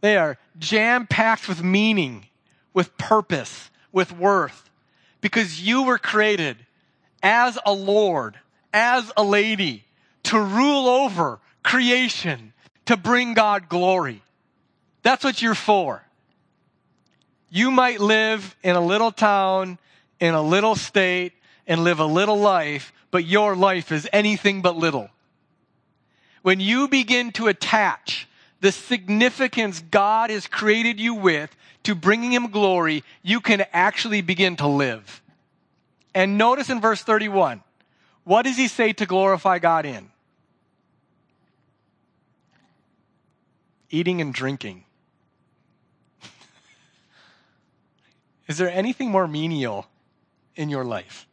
They 0.00 0.16
are 0.16 0.38
jam 0.58 1.06
packed 1.06 1.48
with 1.48 1.62
meaning, 1.62 2.26
with 2.74 2.96
purpose, 2.98 3.70
with 3.90 4.12
worth, 4.12 4.68
because 5.20 5.60
you 5.60 5.82
were 5.82 5.98
created 5.98 6.56
as 7.22 7.58
a 7.64 7.72
Lord 7.72 8.38
as 8.72 9.10
a 9.16 9.22
lady 9.22 9.84
to 10.24 10.38
rule 10.38 10.88
over 10.88 11.40
creation, 11.62 12.52
to 12.86 12.96
bring 12.96 13.34
God 13.34 13.68
glory. 13.68 14.22
That's 15.02 15.24
what 15.24 15.40
you're 15.42 15.54
for. 15.54 16.04
You 17.50 17.70
might 17.70 18.00
live 18.00 18.56
in 18.62 18.76
a 18.76 18.80
little 18.80 19.10
town, 19.10 19.78
in 20.20 20.34
a 20.34 20.42
little 20.42 20.74
state, 20.74 21.32
and 21.68 21.84
live 21.84 22.00
a 22.00 22.06
little 22.06 22.38
life, 22.38 22.92
but 23.10 23.24
your 23.24 23.54
life 23.54 23.92
is 23.92 24.08
anything 24.12 24.62
but 24.62 24.76
little. 24.76 25.10
When 26.42 26.60
you 26.60 26.88
begin 26.88 27.30
to 27.32 27.46
attach 27.46 28.26
the 28.60 28.72
significance 28.72 29.84
God 29.90 30.30
has 30.30 30.46
created 30.46 30.98
you 30.98 31.14
with 31.14 31.54
to 31.84 31.94
bringing 31.94 32.32
Him 32.32 32.50
glory, 32.50 33.04
you 33.22 33.40
can 33.40 33.64
actually 33.72 34.22
begin 34.22 34.56
to 34.56 34.66
live. 34.66 35.22
And 36.14 36.38
notice 36.38 36.70
in 36.70 36.80
verse 36.80 37.02
31, 37.02 37.62
what 38.24 38.42
does 38.42 38.56
he 38.56 38.66
say 38.66 38.92
to 38.94 39.06
glorify 39.06 39.58
God 39.58 39.86
in? 39.86 40.10
Eating 43.90 44.20
and 44.20 44.34
drinking. 44.34 44.84
Is 48.48 48.58
there 48.58 48.70
anything 48.70 49.10
more 49.10 49.28
menial 49.28 49.86
in 50.58 50.68
your 50.68 50.84
life? 50.84 51.26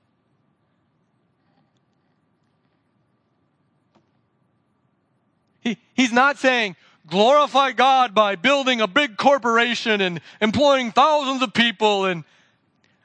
He, 5.59 5.77
he's 5.95 6.13
not 6.13 6.37
saying, 6.37 6.75
glorify 7.07 7.71
God 7.71 8.13
by 8.13 8.35
building 8.35 8.81
a 8.81 8.87
big 8.87 9.17
corporation 9.17 9.99
and 9.99 10.21
employing 10.39 10.91
thousands 10.91 11.41
of 11.41 11.53
people 11.53 12.05
and 12.05 12.23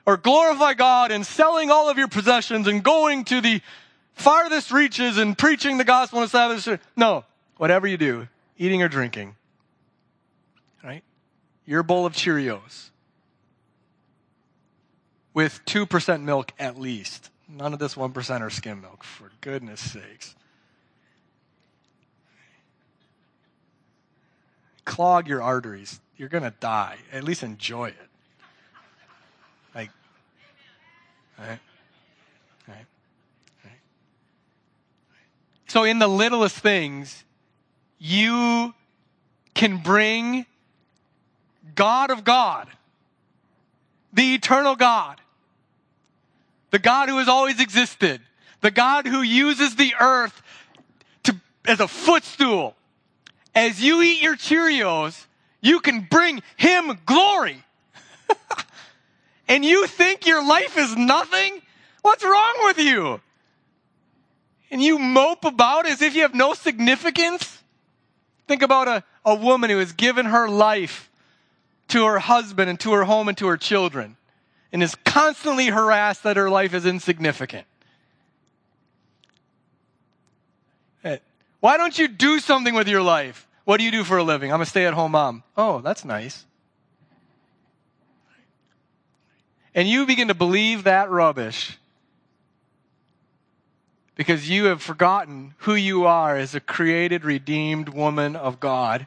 or 0.06 0.16
glorify 0.18 0.74
God 0.74 1.10
and 1.10 1.26
selling 1.26 1.70
all 1.70 1.88
of 1.88 1.96
your 1.96 2.08
possessions 2.08 2.66
and 2.66 2.82
going 2.82 3.24
to 3.24 3.40
the 3.40 3.62
farthest 4.12 4.70
reaches 4.70 5.16
and 5.16 5.36
preaching 5.36 5.78
the 5.78 5.84
gospel 5.84 6.18
and 6.18 6.26
establishing. 6.26 6.78
No, 6.96 7.24
whatever 7.56 7.86
you 7.86 7.96
do, 7.96 8.28
eating 8.58 8.82
or 8.82 8.88
drinking, 8.88 9.36
right? 10.84 11.02
Your 11.64 11.82
bowl 11.82 12.04
of 12.04 12.12
Cheerios 12.12 12.89
with 15.34 15.60
2% 15.66 16.22
milk 16.22 16.52
at 16.58 16.78
least. 16.78 17.30
None 17.48 17.72
of 17.72 17.78
this 17.78 17.94
1% 17.94 18.40
or 18.40 18.50
skim 18.50 18.80
milk, 18.80 19.02
for 19.02 19.30
goodness 19.40 19.80
sakes. 19.80 20.34
Clog 24.84 25.28
your 25.28 25.42
arteries. 25.42 26.00
You're 26.16 26.28
going 26.28 26.44
to 26.44 26.54
die. 26.60 26.98
At 27.12 27.24
least 27.24 27.42
enjoy 27.42 27.88
it. 27.88 28.08
Like? 29.74 29.90
So, 35.66 35.84
in 35.84 36.00
the 36.00 36.08
littlest 36.08 36.56
things, 36.56 37.24
you 37.98 38.74
can 39.54 39.76
bring 39.76 40.46
God 41.76 42.10
of 42.10 42.24
God, 42.24 42.66
the 44.12 44.34
eternal 44.34 44.76
God, 44.76 45.20
the 46.70 46.78
God 46.78 47.08
who 47.08 47.18
has 47.18 47.28
always 47.28 47.60
existed, 47.60 48.20
the 48.60 48.70
God 48.70 49.06
who 49.06 49.22
uses 49.22 49.76
the 49.76 49.94
earth 50.00 50.42
to, 51.24 51.36
as 51.66 51.80
a 51.80 51.88
footstool. 51.88 52.76
As 53.54 53.82
you 53.82 54.00
eat 54.02 54.22
your 54.22 54.36
Cheerios, 54.36 55.26
you 55.60 55.80
can 55.80 56.06
bring 56.08 56.42
him 56.56 56.98
glory. 57.04 57.64
and 59.48 59.64
you 59.64 59.86
think 59.86 60.26
your 60.26 60.46
life 60.46 60.78
is 60.78 60.96
nothing? 60.96 61.60
What's 62.02 62.24
wrong 62.24 62.54
with 62.64 62.78
you? 62.78 63.20
And 64.70 64.80
you 64.80 64.98
mope 64.98 65.44
about 65.44 65.86
as 65.86 66.00
if 66.00 66.14
you 66.14 66.22
have 66.22 66.34
no 66.34 66.54
significance? 66.54 67.58
Think 68.46 68.62
about 68.62 68.88
a, 68.88 69.04
a 69.24 69.34
woman 69.34 69.70
who 69.70 69.78
has 69.78 69.92
given 69.92 70.26
her 70.26 70.48
life 70.48 71.09
to 71.90 72.06
her 72.06 72.18
husband 72.18 72.70
and 72.70 72.80
to 72.80 72.92
her 72.92 73.04
home 73.04 73.28
and 73.28 73.38
to 73.38 73.46
her 73.46 73.56
children 73.56 74.16
and 74.72 74.82
is 74.82 74.94
constantly 75.04 75.66
harassed 75.66 76.22
that 76.22 76.36
her 76.36 76.50
life 76.50 76.74
is 76.74 76.86
insignificant. 76.86 77.66
Why 81.60 81.76
don't 81.76 81.98
you 81.98 82.08
do 82.08 82.40
something 82.40 82.74
with 82.74 82.88
your 82.88 83.02
life? 83.02 83.46
What 83.64 83.78
do 83.78 83.84
you 83.84 83.90
do 83.90 84.02
for 84.02 84.16
a 84.16 84.22
living? 84.22 84.52
I'm 84.52 84.62
a 84.62 84.66
stay 84.66 84.86
at 84.86 84.94
home 84.94 85.12
mom. 85.12 85.42
Oh, 85.56 85.80
that's 85.80 86.04
nice. 86.04 86.46
And 89.74 89.86
you 89.86 90.06
begin 90.06 90.28
to 90.28 90.34
believe 90.34 90.84
that 90.84 91.10
rubbish 91.10 91.78
because 94.16 94.50
you 94.50 94.64
have 94.64 94.82
forgotten 94.82 95.54
who 95.58 95.74
you 95.74 96.06
are 96.06 96.36
as 96.36 96.54
a 96.54 96.60
created, 96.60 97.24
redeemed 97.24 97.90
woman 97.90 98.36
of 98.36 98.58
God, 98.58 99.06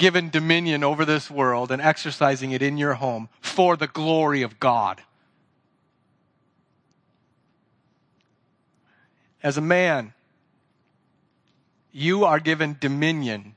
given 0.00 0.30
dominion 0.30 0.82
over 0.82 1.04
this 1.04 1.30
world 1.30 1.70
and 1.70 1.80
exercising 1.80 2.50
it 2.52 2.62
in 2.62 2.78
your 2.78 2.94
home 2.94 3.28
for 3.40 3.76
the 3.76 3.86
glory 3.86 4.42
of 4.42 4.58
God. 4.58 5.02
As 9.42 9.58
a 9.58 9.60
man, 9.60 10.14
you 11.92 12.24
are 12.24 12.40
given 12.40 12.76
dominion 12.80 13.54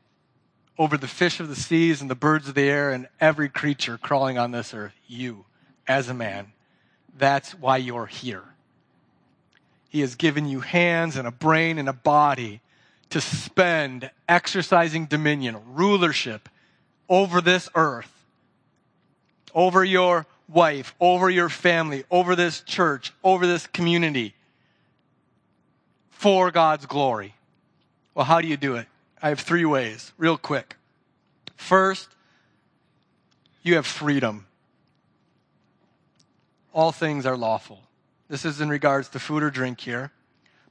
over 0.77 0.97
the 0.97 1.07
fish 1.07 1.39
of 1.39 1.47
the 1.47 1.55
seas 1.55 2.01
and 2.01 2.09
the 2.09 2.15
birds 2.15 2.49
of 2.49 2.55
the 2.55 2.69
air 2.69 2.91
and 2.91 3.07
every 3.21 3.47
creature 3.47 3.97
crawling 3.97 4.37
on 4.37 4.51
this 4.51 4.73
earth. 4.73 4.93
You, 5.07 5.45
as 5.87 6.09
a 6.09 6.13
man. 6.13 6.51
That's 7.17 7.53
why 7.53 7.77
you're 7.77 8.07
here. 8.07 8.43
He 9.87 10.01
has 10.01 10.15
given 10.15 10.45
you 10.47 10.59
hands 10.59 11.15
and 11.15 11.27
a 11.27 11.31
brain 11.31 11.77
and 11.77 11.87
a 11.87 11.93
body 11.93 12.59
to 13.13 13.21
spend 13.21 14.09
exercising 14.27 15.05
dominion, 15.05 15.55
rulership 15.67 16.49
over 17.07 17.41
this 17.41 17.69
earth, 17.75 18.11
over 19.53 19.83
your 19.83 20.25
wife, 20.49 20.95
over 20.99 21.29
your 21.29 21.47
family, 21.47 22.05
over 22.09 22.35
this 22.35 22.61
church, 22.61 23.13
over 23.23 23.45
this 23.45 23.67
community 23.67 24.33
for 26.09 26.49
God's 26.49 26.87
glory. 26.87 27.35
Well, 28.15 28.25
how 28.25 28.41
do 28.41 28.47
you 28.47 28.57
do 28.57 28.77
it? 28.77 28.87
I 29.21 29.29
have 29.29 29.39
three 29.39 29.65
ways, 29.65 30.11
real 30.17 30.35
quick. 30.35 30.75
First, 31.55 32.09
you 33.61 33.75
have 33.75 33.85
freedom. 33.85 34.47
All 36.73 36.91
things 36.91 37.27
are 37.27 37.37
lawful. 37.37 37.83
This 38.27 38.43
is 38.43 38.59
in 38.59 38.69
regards 38.69 39.09
to 39.09 39.19
food 39.19 39.43
or 39.43 39.51
drink 39.51 39.81
here. 39.81 40.11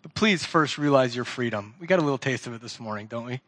But 0.03 0.15
please 0.15 0.45
first 0.45 0.79
realize 0.79 1.15
your 1.15 1.25
freedom. 1.25 1.75
We 1.79 1.87
got 1.87 2.01
a 2.01 2.03
little 2.03 2.19
taste 2.19 2.47
of 2.47 2.55
it 2.55 2.61
this 2.61 2.81
morning, 2.81 3.07
don't 3.07 3.25
we? 3.25 3.41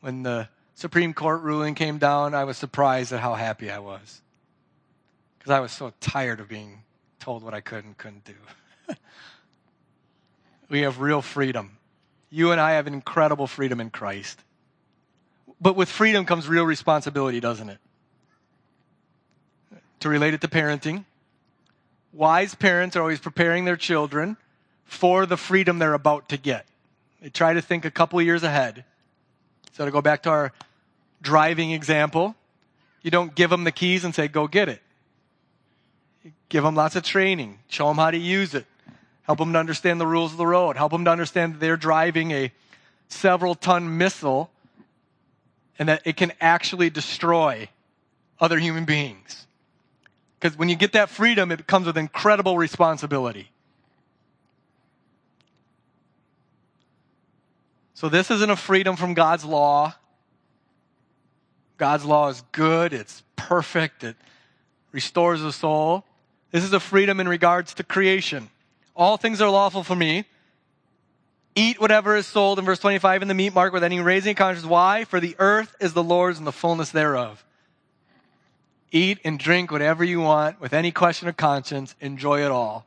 When 0.00 0.22
the 0.22 0.48
Supreme 0.74 1.12
Court 1.12 1.42
ruling 1.42 1.74
came 1.74 1.98
down, 1.98 2.34
I 2.34 2.44
was 2.44 2.56
surprised 2.56 3.12
at 3.12 3.20
how 3.20 3.34
happy 3.34 3.70
I 3.70 3.78
was. 3.78 4.22
Because 5.38 5.50
I 5.52 5.60
was 5.60 5.72
so 5.72 5.92
tired 6.00 6.40
of 6.40 6.48
being 6.48 6.82
told 7.20 7.42
what 7.42 7.54
I 7.54 7.60
could 7.60 7.84
and 7.84 7.96
couldn't 7.96 8.24
do. 8.24 8.34
we 10.70 10.80
have 10.80 11.00
real 11.00 11.20
freedom. 11.20 11.78
You 12.30 12.52
and 12.52 12.60
I 12.60 12.72
have 12.72 12.86
incredible 12.86 13.46
freedom 13.46 13.80
in 13.80 13.90
Christ. 13.90 14.42
But 15.60 15.76
with 15.76 15.88
freedom 15.88 16.24
comes 16.24 16.48
real 16.48 16.64
responsibility, 16.64 17.40
doesn't 17.40 17.68
it? 17.68 17.78
To 20.00 20.08
relate 20.08 20.34
it 20.34 20.40
to 20.42 20.48
parenting, 20.48 21.04
wise 22.12 22.54
parents 22.54 22.96
are 22.96 23.00
always 23.00 23.18
preparing 23.20 23.64
their 23.64 23.76
children 23.76 24.36
for 24.86 25.26
the 25.26 25.36
freedom 25.36 25.78
they're 25.78 25.94
about 25.94 26.28
to 26.30 26.36
get. 26.36 26.66
They 27.20 27.28
try 27.28 27.52
to 27.52 27.60
think 27.60 27.84
a 27.84 27.90
couple 27.90 28.20
years 28.22 28.42
ahead. 28.42 28.84
So 29.72 29.84
to 29.84 29.90
go 29.90 30.00
back 30.00 30.22
to 30.22 30.30
our 30.30 30.52
driving 31.20 31.72
example, 31.72 32.34
you 33.02 33.10
don't 33.10 33.34
give 33.34 33.50
them 33.50 33.64
the 33.64 33.72
keys 33.72 34.04
and 34.04 34.14
say, 34.14 34.28
go 34.28 34.46
get 34.46 34.68
it. 34.68 34.80
You 36.24 36.32
give 36.48 36.64
them 36.64 36.74
lots 36.74 36.96
of 36.96 37.02
training, 37.02 37.58
show 37.68 37.88
them 37.88 37.96
how 37.96 38.10
to 38.10 38.18
use 38.18 38.54
it, 38.54 38.66
help 39.22 39.38
them 39.38 39.52
to 39.52 39.58
understand 39.58 40.00
the 40.00 40.06
rules 40.06 40.32
of 40.32 40.38
the 40.38 40.46
road, 40.46 40.76
help 40.76 40.92
them 40.92 41.04
to 41.04 41.10
understand 41.10 41.54
that 41.54 41.60
they're 41.60 41.76
driving 41.76 42.30
a 42.30 42.52
several 43.08 43.54
ton 43.54 43.98
missile 43.98 44.50
and 45.78 45.88
that 45.88 46.02
it 46.04 46.16
can 46.16 46.32
actually 46.40 46.90
destroy 46.90 47.68
other 48.40 48.58
human 48.58 48.84
beings. 48.84 49.46
Because 50.38 50.56
when 50.58 50.68
you 50.68 50.76
get 50.76 50.92
that 50.92 51.08
freedom, 51.10 51.50
it 51.50 51.66
comes 51.66 51.86
with 51.86 51.96
incredible 51.96 52.56
responsibility. 52.56 53.50
So 57.96 58.10
this 58.10 58.30
isn't 58.30 58.50
a 58.50 58.56
freedom 58.56 58.94
from 58.94 59.14
God's 59.14 59.42
law. 59.42 59.94
God's 61.78 62.04
law 62.04 62.28
is 62.28 62.42
good, 62.52 62.92
it's 62.92 63.22
perfect, 63.36 64.04
it 64.04 64.16
restores 64.92 65.40
the 65.40 65.50
soul. 65.50 66.04
This 66.50 66.62
is 66.62 66.74
a 66.74 66.80
freedom 66.80 67.20
in 67.20 67.28
regards 67.28 67.72
to 67.74 67.82
creation. 67.82 68.50
All 68.94 69.16
things 69.16 69.40
are 69.40 69.48
lawful 69.48 69.82
for 69.82 69.96
me. 69.96 70.26
Eat 71.54 71.80
whatever 71.80 72.14
is 72.16 72.26
sold 72.26 72.58
in 72.58 72.66
verse 72.66 72.80
25 72.80 73.22
in 73.22 73.28
the 73.28 73.34
meat 73.34 73.54
market 73.54 73.72
with 73.72 73.84
any 73.84 73.98
raising 73.98 74.34
conscience. 74.34 74.66
Why? 74.66 75.04
For 75.04 75.18
the 75.18 75.34
earth 75.38 75.74
is 75.80 75.94
the 75.94 76.04
Lord's 76.04 76.36
and 76.36 76.46
the 76.46 76.52
fullness 76.52 76.90
thereof. 76.90 77.42
Eat 78.92 79.20
and 79.24 79.38
drink 79.38 79.70
whatever 79.70 80.04
you 80.04 80.20
want 80.20 80.60
with 80.60 80.74
any 80.74 80.92
question 80.92 81.28
of 81.28 81.38
conscience. 81.38 81.94
Enjoy 82.02 82.44
it 82.44 82.50
all. 82.50 82.84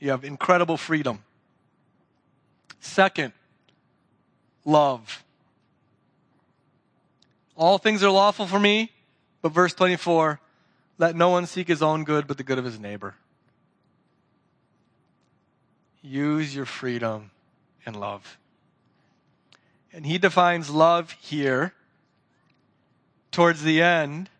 You 0.00 0.10
have 0.10 0.24
incredible 0.24 0.76
freedom. 0.76 1.22
Second, 2.80 3.32
love. 4.64 5.24
All 7.56 7.78
things 7.78 8.02
are 8.02 8.10
lawful 8.10 8.46
for 8.46 8.58
me, 8.58 8.90
but 9.40 9.52
verse 9.52 9.74
24, 9.74 10.40
let 10.98 11.16
no 11.16 11.28
one 11.30 11.46
seek 11.46 11.68
his 11.68 11.82
own 11.82 12.04
good 12.04 12.26
but 12.26 12.36
the 12.36 12.42
good 12.42 12.58
of 12.58 12.64
his 12.64 12.78
neighbor. 12.78 13.14
Use 16.02 16.54
your 16.54 16.64
freedom 16.64 17.30
in 17.86 17.94
love. 17.94 18.38
And 19.92 20.06
he 20.06 20.18
defines 20.18 20.70
love 20.70 21.12
here 21.20 21.74
towards 23.30 23.62
the 23.62 23.82
end 23.82 24.30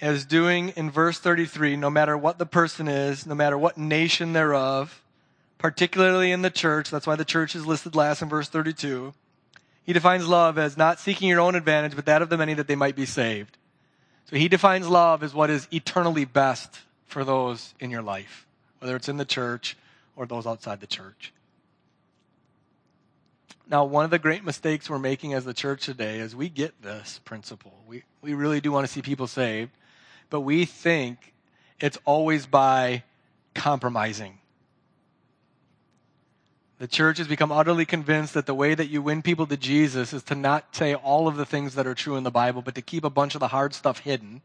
as 0.00 0.24
doing 0.24 0.70
in 0.70 0.90
verse 0.90 1.18
33 1.18 1.76
no 1.76 1.88
matter 1.88 2.18
what 2.18 2.38
the 2.38 2.46
person 2.46 2.88
is, 2.88 3.26
no 3.26 3.34
matter 3.34 3.56
what 3.56 3.78
nation 3.78 4.32
they're 4.32 4.54
of, 4.54 5.01
particularly 5.62 6.32
in 6.32 6.42
the 6.42 6.50
church. 6.50 6.90
That's 6.90 7.06
why 7.06 7.14
the 7.14 7.24
church 7.24 7.54
is 7.54 7.64
listed 7.64 7.94
last 7.94 8.20
in 8.20 8.28
verse 8.28 8.48
32. 8.48 9.14
He 9.84 9.92
defines 9.92 10.26
love 10.26 10.58
as 10.58 10.76
not 10.76 10.98
seeking 10.98 11.28
your 11.28 11.40
own 11.40 11.54
advantage, 11.54 11.94
but 11.94 12.04
that 12.06 12.20
of 12.20 12.28
the 12.28 12.36
many 12.36 12.54
that 12.54 12.66
they 12.66 12.74
might 12.74 12.96
be 12.96 13.06
saved. 13.06 13.56
So 14.28 14.36
he 14.36 14.48
defines 14.48 14.88
love 14.88 15.22
as 15.22 15.32
what 15.32 15.50
is 15.50 15.68
eternally 15.72 16.24
best 16.24 16.80
for 17.06 17.24
those 17.24 17.74
in 17.78 17.90
your 17.90 18.02
life, 18.02 18.44
whether 18.80 18.96
it's 18.96 19.08
in 19.08 19.18
the 19.18 19.24
church 19.24 19.76
or 20.16 20.26
those 20.26 20.48
outside 20.48 20.80
the 20.80 20.86
church. 20.88 21.32
Now, 23.68 23.84
one 23.84 24.04
of 24.04 24.10
the 24.10 24.18
great 24.18 24.44
mistakes 24.44 24.90
we're 24.90 24.98
making 24.98 25.32
as 25.32 25.44
the 25.44 25.54
church 25.54 25.86
today 25.86 26.18
is 26.18 26.34
we 26.34 26.48
get 26.48 26.82
this 26.82 27.20
principle. 27.24 27.72
We, 27.86 28.02
we 28.20 28.34
really 28.34 28.60
do 28.60 28.72
want 28.72 28.84
to 28.84 28.92
see 28.92 29.00
people 29.00 29.28
saved, 29.28 29.70
but 30.28 30.40
we 30.40 30.64
think 30.64 31.34
it's 31.78 31.98
always 32.04 32.46
by 32.46 33.04
compromising. 33.54 34.38
The 36.82 36.88
church 36.88 37.18
has 37.18 37.28
become 37.28 37.52
utterly 37.52 37.84
convinced 37.84 38.34
that 38.34 38.46
the 38.46 38.56
way 38.56 38.74
that 38.74 38.88
you 38.88 39.02
win 39.02 39.22
people 39.22 39.46
to 39.46 39.56
Jesus 39.56 40.12
is 40.12 40.24
to 40.24 40.34
not 40.34 40.74
say 40.74 40.96
all 40.96 41.28
of 41.28 41.36
the 41.36 41.46
things 41.46 41.76
that 41.76 41.86
are 41.86 41.94
true 41.94 42.16
in 42.16 42.24
the 42.24 42.30
Bible, 42.32 42.60
but 42.60 42.74
to 42.74 42.82
keep 42.82 43.04
a 43.04 43.08
bunch 43.08 43.36
of 43.36 43.38
the 43.38 43.46
hard 43.46 43.72
stuff 43.72 44.00
hidden, 44.00 44.42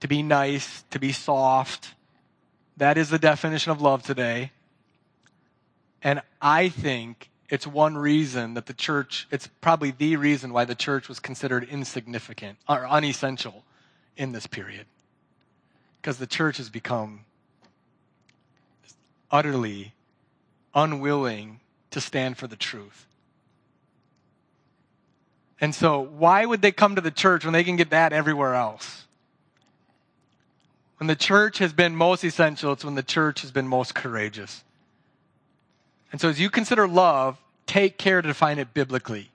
to 0.00 0.08
be 0.08 0.22
nice, 0.22 0.84
to 0.90 0.98
be 0.98 1.10
soft. 1.10 1.94
That 2.76 2.98
is 2.98 3.08
the 3.08 3.18
definition 3.18 3.72
of 3.72 3.80
love 3.80 4.02
today. 4.02 4.52
And 6.02 6.20
I 6.42 6.68
think 6.68 7.30
it's 7.48 7.66
one 7.66 7.96
reason 7.96 8.52
that 8.52 8.66
the 8.66 8.74
church, 8.74 9.26
it's 9.30 9.46
probably 9.62 9.92
the 9.92 10.16
reason 10.16 10.52
why 10.52 10.66
the 10.66 10.74
church 10.74 11.08
was 11.08 11.18
considered 11.18 11.64
insignificant 11.64 12.58
or 12.68 12.86
unessential 12.86 13.64
in 14.18 14.32
this 14.32 14.46
period. 14.46 14.84
Because 15.96 16.18
the 16.18 16.26
church 16.26 16.58
has 16.58 16.68
become 16.68 17.20
utterly 19.30 19.94
unwilling 20.74 21.60
to 21.90 22.00
stand 22.00 22.38
for 22.38 22.46
the 22.46 22.56
truth. 22.56 23.06
And 25.60 25.74
so, 25.74 26.00
why 26.00 26.44
would 26.46 26.62
they 26.62 26.72
come 26.72 26.94
to 26.94 27.00
the 27.00 27.10
church 27.10 27.44
when 27.44 27.52
they 27.52 27.64
can 27.64 27.76
get 27.76 27.90
that 27.90 28.12
everywhere 28.12 28.54
else? 28.54 29.04
When 30.96 31.06
the 31.06 31.16
church 31.16 31.58
has 31.58 31.72
been 31.72 31.94
most 31.94 32.24
essential, 32.24 32.72
it's 32.72 32.84
when 32.84 32.94
the 32.94 33.02
church 33.02 33.42
has 33.42 33.50
been 33.50 33.68
most 33.68 33.94
courageous. 33.94 34.64
And 36.12 36.20
so, 36.20 36.28
as 36.28 36.40
you 36.40 36.48
consider 36.48 36.88
love, 36.88 37.38
take 37.66 37.98
care 37.98 38.22
to 38.22 38.28
define 38.28 38.58
it 38.58 38.72
biblically. 38.72 39.30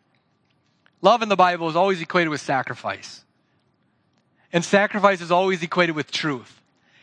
Love 1.01 1.21
in 1.21 1.29
the 1.29 1.35
Bible 1.35 1.69
is 1.69 1.75
always 1.75 2.01
equated 2.01 2.29
with 2.29 2.41
sacrifice. 2.41 3.23
And 4.51 4.63
sacrifice 4.63 5.21
is 5.21 5.31
always 5.31 5.61
equated 5.61 5.95
with 5.95 6.11
truth. 6.11 6.61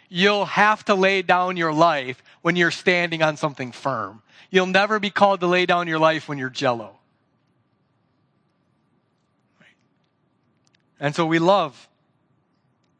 You'll 0.08 0.46
have 0.46 0.84
to 0.86 0.94
lay 0.94 1.22
down 1.22 1.56
your 1.56 1.72
life 1.72 2.22
when 2.42 2.56
you're 2.56 2.70
standing 2.70 3.22
on 3.22 3.36
something 3.36 3.72
firm. 3.72 4.22
You'll 4.50 4.66
never 4.66 4.98
be 5.00 5.10
called 5.10 5.40
to 5.40 5.46
lay 5.46 5.64
down 5.66 5.88
your 5.88 5.98
life 5.98 6.28
when 6.28 6.38
you're 6.38 6.50
jello. 6.50 6.98
And 11.00 11.14
so 11.16 11.26
we 11.26 11.38
love. 11.38 11.88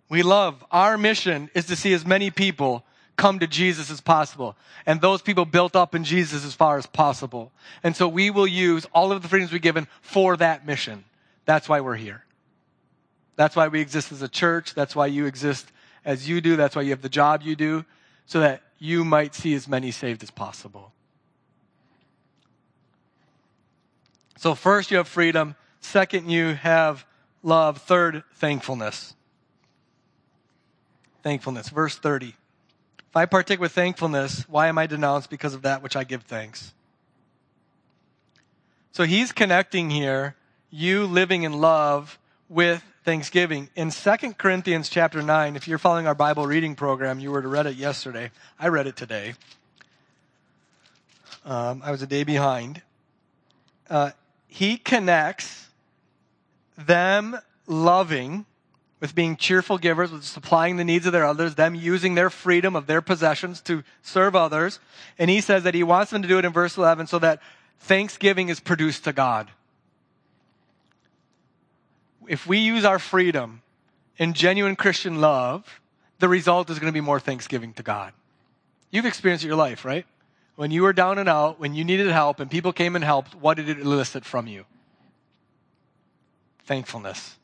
We 0.08 0.22
love. 0.22 0.64
Our 0.70 0.98
mission 0.98 1.50
is 1.54 1.66
to 1.66 1.76
see 1.76 1.92
as 1.92 2.04
many 2.04 2.30
people 2.30 2.84
come 3.16 3.38
to 3.38 3.46
Jesus 3.46 3.90
as 3.90 4.00
possible. 4.00 4.56
And 4.86 5.00
those 5.00 5.22
people 5.22 5.44
built 5.44 5.76
up 5.76 5.94
in 5.94 6.02
Jesus 6.02 6.44
as 6.44 6.54
far 6.54 6.78
as 6.78 6.86
possible. 6.86 7.52
And 7.84 7.94
so 7.94 8.08
we 8.08 8.30
will 8.30 8.46
use 8.46 8.86
all 8.92 9.12
of 9.12 9.22
the 9.22 9.28
freedoms 9.28 9.52
we've 9.52 9.62
given 9.62 9.86
for 10.00 10.36
that 10.38 10.66
mission. 10.66 11.04
That's 11.44 11.68
why 11.68 11.80
we're 11.80 11.96
here. 11.96 12.24
That's 13.36 13.54
why 13.54 13.68
we 13.68 13.80
exist 13.80 14.12
as 14.12 14.22
a 14.22 14.28
church. 14.28 14.74
That's 14.74 14.96
why 14.96 15.06
you 15.06 15.26
exist 15.26 15.70
as 16.04 16.28
you 16.28 16.40
do. 16.40 16.56
That's 16.56 16.74
why 16.74 16.82
you 16.82 16.90
have 16.90 17.02
the 17.02 17.08
job 17.08 17.42
you 17.42 17.56
do, 17.56 17.84
so 18.26 18.40
that 18.40 18.62
you 18.82 19.04
might 19.04 19.32
see 19.32 19.54
as 19.54 19.68
many 19.68 19.92
saved 19.92 20.24
as 20.24 20.32
possible. 20.32 20.92
So, 24.36 24.56
first, 24.56 24.90
you 24.90 24.96
have 24.96 25.06
freedom. 25.06 25.54
Second, 25.78 26.28
you 26.28 26.54
have 26.54 27.06
love. 27.44 27.78
Third, 27.78 28.24
thankfulness. 28.34 29.14
Thankfulness. 31.22 31.68
Verse 31.68 31.94
30. 31.96 32.34
If 33.08 33.16
I 33.16 33.24
partake 33.24 33.60
with 33.60 33.70
thankfulness, 33.70 34.48
why 34.48 34.66
am 34.66 34.78
I 34.78 34.88
denounced 34.88 35.30
because 35.30 35.54
of 35.54 35.62
that 35.62 35.80
which 35.80 35.94
I 35.94 36.02
give 36.02 36.24
thanks? 36.24 36.74
So 38.90 39.04
he's 39.04 39.30
connecting 39.30 39.90
here 39.90 40.34
you 40.72 41.06
living 41.06 41.44
in 41.44 41.52
love 41.52 42.18
with 42.48 42.82
thanksgiving. 43.04 43.68
In 43.74 43.90
2 43.90 44.16
Corinthians 44.38 44.88
chapter 44.88 45.22
9, 45.22 45.56
if 45.56 45.66
you're 45.66 45.78
following 45.78 46.06
our 46.06 46.14
Bible 46.14 46.46
reading 46.46 46.74
program, 46.74 47.18
you 47.18 47.30
were 47.30 47.42
to 47.42 47.48
read 47.48 47.66
it 47.66 47.76
yesterday. 47.76 48.30
I 48.58 48.68
read 48.68 48.86
it 48.86 48.96
today. 48.96 49.34
Um, 51.44 51.82
I 51.84 51.90
was 51.90 52.02
a 52.02 52.06
day 52.06 52.22
behind. 52.22 52.82
Uh, 53.90 54.10
he 54.46 54.76
connects 54.76 55.68
them 56.78 57.36
loving 57.66 58.46
with 59.00 59.16
being 59.16 59.36
cheerful 59.36 59.78
givers, 59.78 60.12
with 60.12 60.22
supplying 60.22 60.76
the 60.76 60.84
needs 60.84 61.06
of 61.06 61.12
their 61.12 61.24
others, 61.24 61.56
them 61.56 61.74
using 61.74 62.14
their 62.14 62.30
freedom 62.30 62.76
of 62.76 62.86
their 62.86 63.02
possessions 63.02 63.60
to 63.62 63.82
serve 64.02 64.36
others. 64.36 64.78
And 65.18 65.28
he 65.28 65.40
says 65.40 65.64
that 65.64 65.74
he 65.74 65.82
wants 65.82 66.12
them 66.12 66.22
to 66.22 66.28
do 66.28 66.38
it 66.38 66.44
in 66.44 66.52
verse 66.52 66.76
11 66.76 67.08
so 67.08 67.18
that 67.18 67.40
thanksgiving 67.80 68.48
is 68.48 68.60
produced 68.60 69.02
to 69.04 69.12
God. 69.12 69.50
If 72.28 72.46
we 72.46 72.58
use 72.58 72.84
our 72.84 72.98
freedom 72.98 73.62
in 74.18 74.32
genuine 74.34 74.76
Christian 74.76 75.20
love, 75.20 75.80
the 76.18 76.28
result 76.28 76.70
is 76.70 76.78
going 76.78 76.92
to 76.92 76.96
be 76.96 77.00
more 77.00 77.20
thanksgiving 77.20 77.72
to 77.74 77.82
God. 77.82 78.12
You've 78.90 79.06
experienced 79.06 79.44
your 79.44 79.56
life, 79.56 79.84
right? 79.84 80.06
When 80.56 80.70
you 80.70 80.82
were 80.82 80.92
down 80.92 81.18
and 81.18 81.28
out, 81.28 81.58
when 81.58 81.74
you 81.74 81.84
needed 81.84 82.06
help 82.08 82.38
and 82.38 82.50
people 82.50 82.72
came 82.72 82.94
and 82.94 83.04
helped, 83.04 83.34
what 83.34 83.56
did 83.56 83.68
it 83.68 83.80
elicit 83.80 84.24
from 84.24 84.46
you? 84.46 84.64
Thankfulness. 86.64 87.36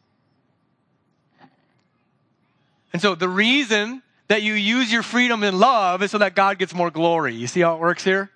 And 2.93 3.03
so 3.03 3.14
the 3.14 3.29
reason 3.29 4.03
that 4.29 4.43
you 4.43 4.53
use 4.53 4.93
your 4.93 5.03
freedom 5.03 5.43
in 5.43 5.59
love 5.59 6.03
is 6.03 6.11
so 6.11 6.18
that 6.18 6.35
God 6.35 6.59
gets 6.59 6.74
more 6.74 6.91
glory. 6.91 7.35
You 7.35 7.47
see 7.47 7.61
how 7.61 7.74
it 7.74 7.81
works 7.81 8.05
here? 8.05 8.31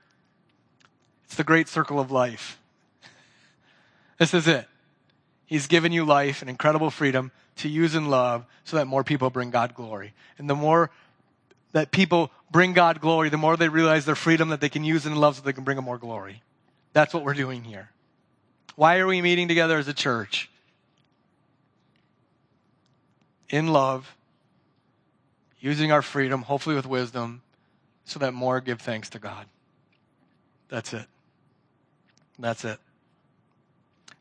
It's 1.26 1.36
the 1.36 1.44
great 1.44 1.68
circle 1.68 2.00
of 2.00 2.10
life. 2.10 2.58
This 4.18 4.34
is 4.34 4.46
it. 4.46 4.68
He's 5.52 5.66
given 5.66 5.92
you 5.92 6.06
life 6.06 6.40
and 6.40 6.48
incredible 6.48 6.88
freedom 6.88 7.30
to 7.56 7.68
use 7.68 7.94
in 7.94 8.08
love 8.08 8.46
so 8.64 8.78
that 8.78 8.86
more 8.86 9.04
people 9.04 9.28
bring 9.28 9.50
God 9.50 9.74
glory. 9.74 10.14
And 10.38 10.48
the 10.48 10.54
more 10.54 10.90
that 11.72 11.90
people 11.90 12.30
bring 12.50 12.72
God 12.72 13.02
glory, 13.02 13.28
the 13.28 13.36
more 13.36 13.58
they 13.58 13.68
realize 13.68 14.06
their 14.06 14.14
freedom 14.14 14.48
that 14.48 14.62
they 14.62 14.70
can 14.70 14.82
use 14.82 15.04
in 15.04 15.14
love 15.14 15.36
so 15.36 15.42
they 15.42 15.52
can 15.52 15.62
bring 15.62 15.76
Him 15.76 15.84
more 15.84 15.98
glory. 15.98 16.40
That's 16.94 17.12
what 17.12 17.22
we're 17.22 17.34
doing 17.34 17.64
here. 17.64 17.90
Why 18.76 18.96
are 18.96 19.06
we 19.06 19.20
meeting 19.20 19.46
together 19.46 19.76
as 19.76 19.86
a 19.88 19.92
church? 19.92 20.48
In 23.50 23.74
love 23.74 24.16
using 25.60 25.92
our 25.92 26.00
freedom, 26.00 26.40
hopefully 26.40 26.76
with 26.76 26.86
wisdom, 26.86 27.42
so 28.06 28.18
that 28.20 28.32
more 28.32 28.62
give 28.62 28.80
thanks 28.80 29.10
to 29.10 29.18
God. 29.18 29.44
That's 30.70 30.94
it. 30.94 31.04
That's 32.38 32.64
it. 32.64 32.78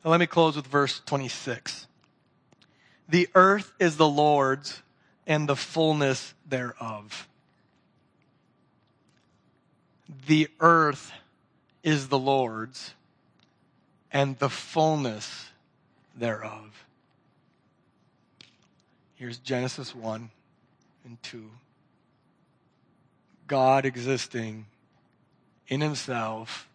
Let 0.03 0.19
me 0.19 0.25
close 0.25 0.55
with 0.55 0.65
verse 0.65 1.01
26. 1.05 1.87
The 3.07 3.29
earth 3.35 3.71
is 3.79 3.97
the 3.97 4.07
Lord's 4.07 4.81
and 5.27 5.47
the 5.47 5.55
fullness 5.55 6.33
thereof. 6.47 7.27
The 10.25 10.49
earth 10.59 11.11
is 11.83 12.07
the 12.07 12.17
Lord's 12.17 12.93
and 14.11 14.37
the 14.39 14.49
fullness 14.49 15.49
thereof. 16.17 16.85
Here's 19.15 19.37
Genesis 19.37 19.93
1 19.93 20.29
and 21.05 21.21
2. 21.21 21.43
God 23.47 23.85
existing 23.85 24.65
in 25.67 25.81
himself 25.81 26.67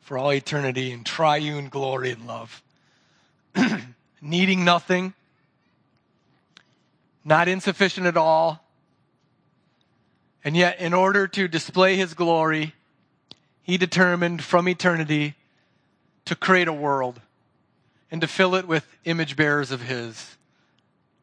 for 0.00 0.16
all 0.16 0.32
eternity 0.32 0.92
in 0.92 1.02
triune 1.02 1.68
glory 1.68 2.12
and 2.12 2.26
love. 2.26 2.62
Needing 4.20 4.64
nothing, 4.64 5.14
not 7.24 7.46
insufficient 7.48 8.06
at 8.06 8.16
all. 8.16 8.64
And 10.42 10.56
yet, 10.56 10.80
in 10.80 10.94
order 10.94 11.28
to 11.28 11.46
display 11.46 11.96
his 11.96 12.14
glory, 12.14 12.74
he 13.62 13.76
determined 13.76 14.42
from 14.42 14.68
eternity 14.68 15.34
to 16.24 16.34
create 16.34 16.68
a 16.68 16.72
world 16.72 17.20
and 18.10 18.20
to 18.22 18.26
fill 18.26 18.54
it 18.54 18.66
with 18.66 18.86
image 19.04 19.36
bearers 19.36 19.70
of 19.70 19.82
his, 19.82 20.36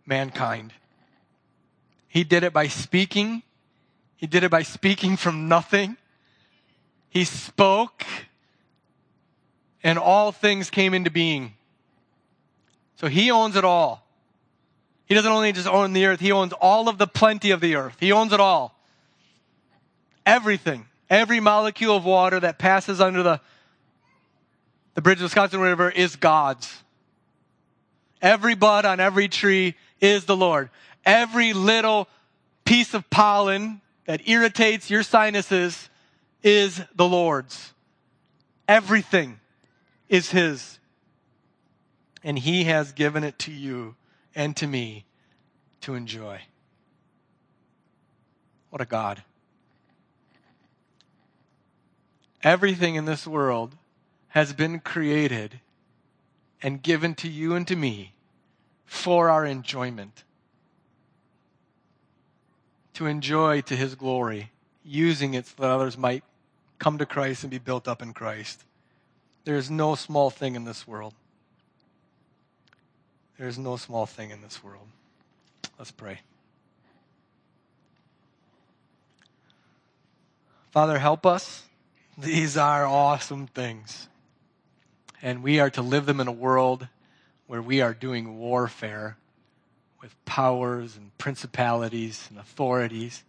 mankind. 0.06 0.74
He 2.08 2.24
did 2.24 2.44
it 2.44 2.54
by 2.54 2.68
speaking. 2.68 3.44
He 4.16 4.28
did 4.28 4.44
it 4.44 4.52
by 4.52 4.62
speaking 4.62 5.18
from 5.18 5.48
nothing. 5.48 5.98
He 7.10 7.24
spoke, 7.24 8.06
and 9.84 9.98
all 9.98 10.32
things 10.32 10.70
came 10.70 10.94
into 10.94 11.10
being. 11.10 11.55
So 12.96 13.08
he 13.08 13.32
owns 13.32 13.56
it 13.56 13.66
all. 13.66 14.06
He 15.06 15.14
doesn't 15.14 15.32
only 15.32 15.52
just 15.52 15.68
own 15.68 15.94
the 15.94 16.06
earth, 16.06 16.20
he 16.20 16.32
owns 16.32 16.54
all 16.54 16.90
of 16.90 16.98
the 16.98 17.08
plenty 17.08 17.52
of 17.52 17.62
the 17.62 17.76
earth. 17.76 17.98
He 18.00 18.12
owns 18.12 18.34
it 18.34 18.40
all. 18.40 18.76
Everything. 20.26 20.86
Every 21.10 21.40
molecule 21.40 21.96
of 21.96 22.04
water 22.04 22.40
that 22.40 22.58
passes 22.58 23.00
under 23.00 23.22
the, 23.22 23.40
the 24.96 25.02
Bridge 25.02 25.18
of 25.18 25.20
the 25.20 25.26
Wisconsin 25.26 25.60
River 25.60 25.90
is 25.90 26.16
God's. 26.16 26.74
Every 28.22 28.56
bud 28.56 28.86
on 28.86 29.00
every 29.00 29.28
tree 29.28 29.76
is 30.02 30.26
the 30.26 30.36
Lord. 30.36 30.72
Every 31.06 31.54
little 31.54 32.08
piece 32.64 32.96
of 32.96 33.08
pollen 33.12 33.82
that 34.06 34.28
irritates 34.28 34.90
your 34.90 35.04
sinuses 35.04 35.90
is 36.42 36.82
the 36.96 37.08
Lord's. 37.08 37.74
Everything 38.68 39.40
is 40.10 40.32
His. 40.32 40.80
And 42.26 42.40
He 42.40 42.66
has 42.66 42.92
given 42.92 43.24
it 43.24 43.38
to 43.40 43.52
you 43.52 43.96
and 44.34 44.58
to 44.58 44.66
me 44.66 45.06
to 45.82 45.94
enjoy. 45.94 46.42
What 48.72 48.82
a 48.82 48.86
God. 48.86 49.24
Everything 52.44 52.96
in 52.96 53.06
this 53.06 53.28
world 53.28 53.76
has 54.30 54.54
been 54.54 54.80
created 54.80 55.60
and 56.64 56.82
given 56.82 57.14
to 57.16 57.30
you 57.30 57.54
and 57.54 57.68
to 57.68 57.76
me 57.76 58.14
for 58.86 59.30
our 59.30 59.46
enjoyment. 59.46 60.24
To 62.96 63.06
enjoy 63.06 63.62
to 63.62 63.76
His 63.76 63.94
glory, 63.94 64.52
using 64.84 65.36
it 65.36 65.46
so 65.46 65.54
that 65.60 65.70
others 65.70 65.96
might 65.96 66.24
come 66.80 66.98
to 66.98 67.06
Christ 67.06 67.44
and 67.44 67.52
be 67.52 67.60
built 67.60 67.88
up 67.88 68.02
in 68.02 68.14
Christ. 68.14 68.64
There 69.44 69.58
is 69.58 69.70
no 69.70 69.94
small 69.94 70.32
thing 70.32 70.56
in 70.56 70.66
this 70.66 70.88
world. 70.88 71.14
There 73.38 73.48
is 73.48 73.58
no 73.58 73.76
small 73.76 74.06
thing 74.06 74.32
in 74.32 74.42
this 74.42 74.64
world. 74.64 74.88
Let's 75.78 75.92
pray. 75.92 76.20
Father, 80.72 81.00
help 81.00 81.26
us. 81.26 81.64
These 82.18 82.56
are 82.56 82.86
awesome 82.86 83.48
things. 83.48 84.08
And 85.22 85.44
we 85.44 85.60
are 85.60 85.70
to 85.72 85.82
live 85.82 86.06
them 86.06 86.20
in 86.20 86.28
a 86.28 86.34
world 86.34 86.88
where 87.48 87.62
we 87.62 87.82
are 87.82 87.94
doing 87.94 88.38
warfare 88.38 89.18
with 90.02 90.14
powers 90.26 90.96
and 90.96 91.18
principalities 91.18 92.28
and 92.30 92.40
authorities. 92.40 93.24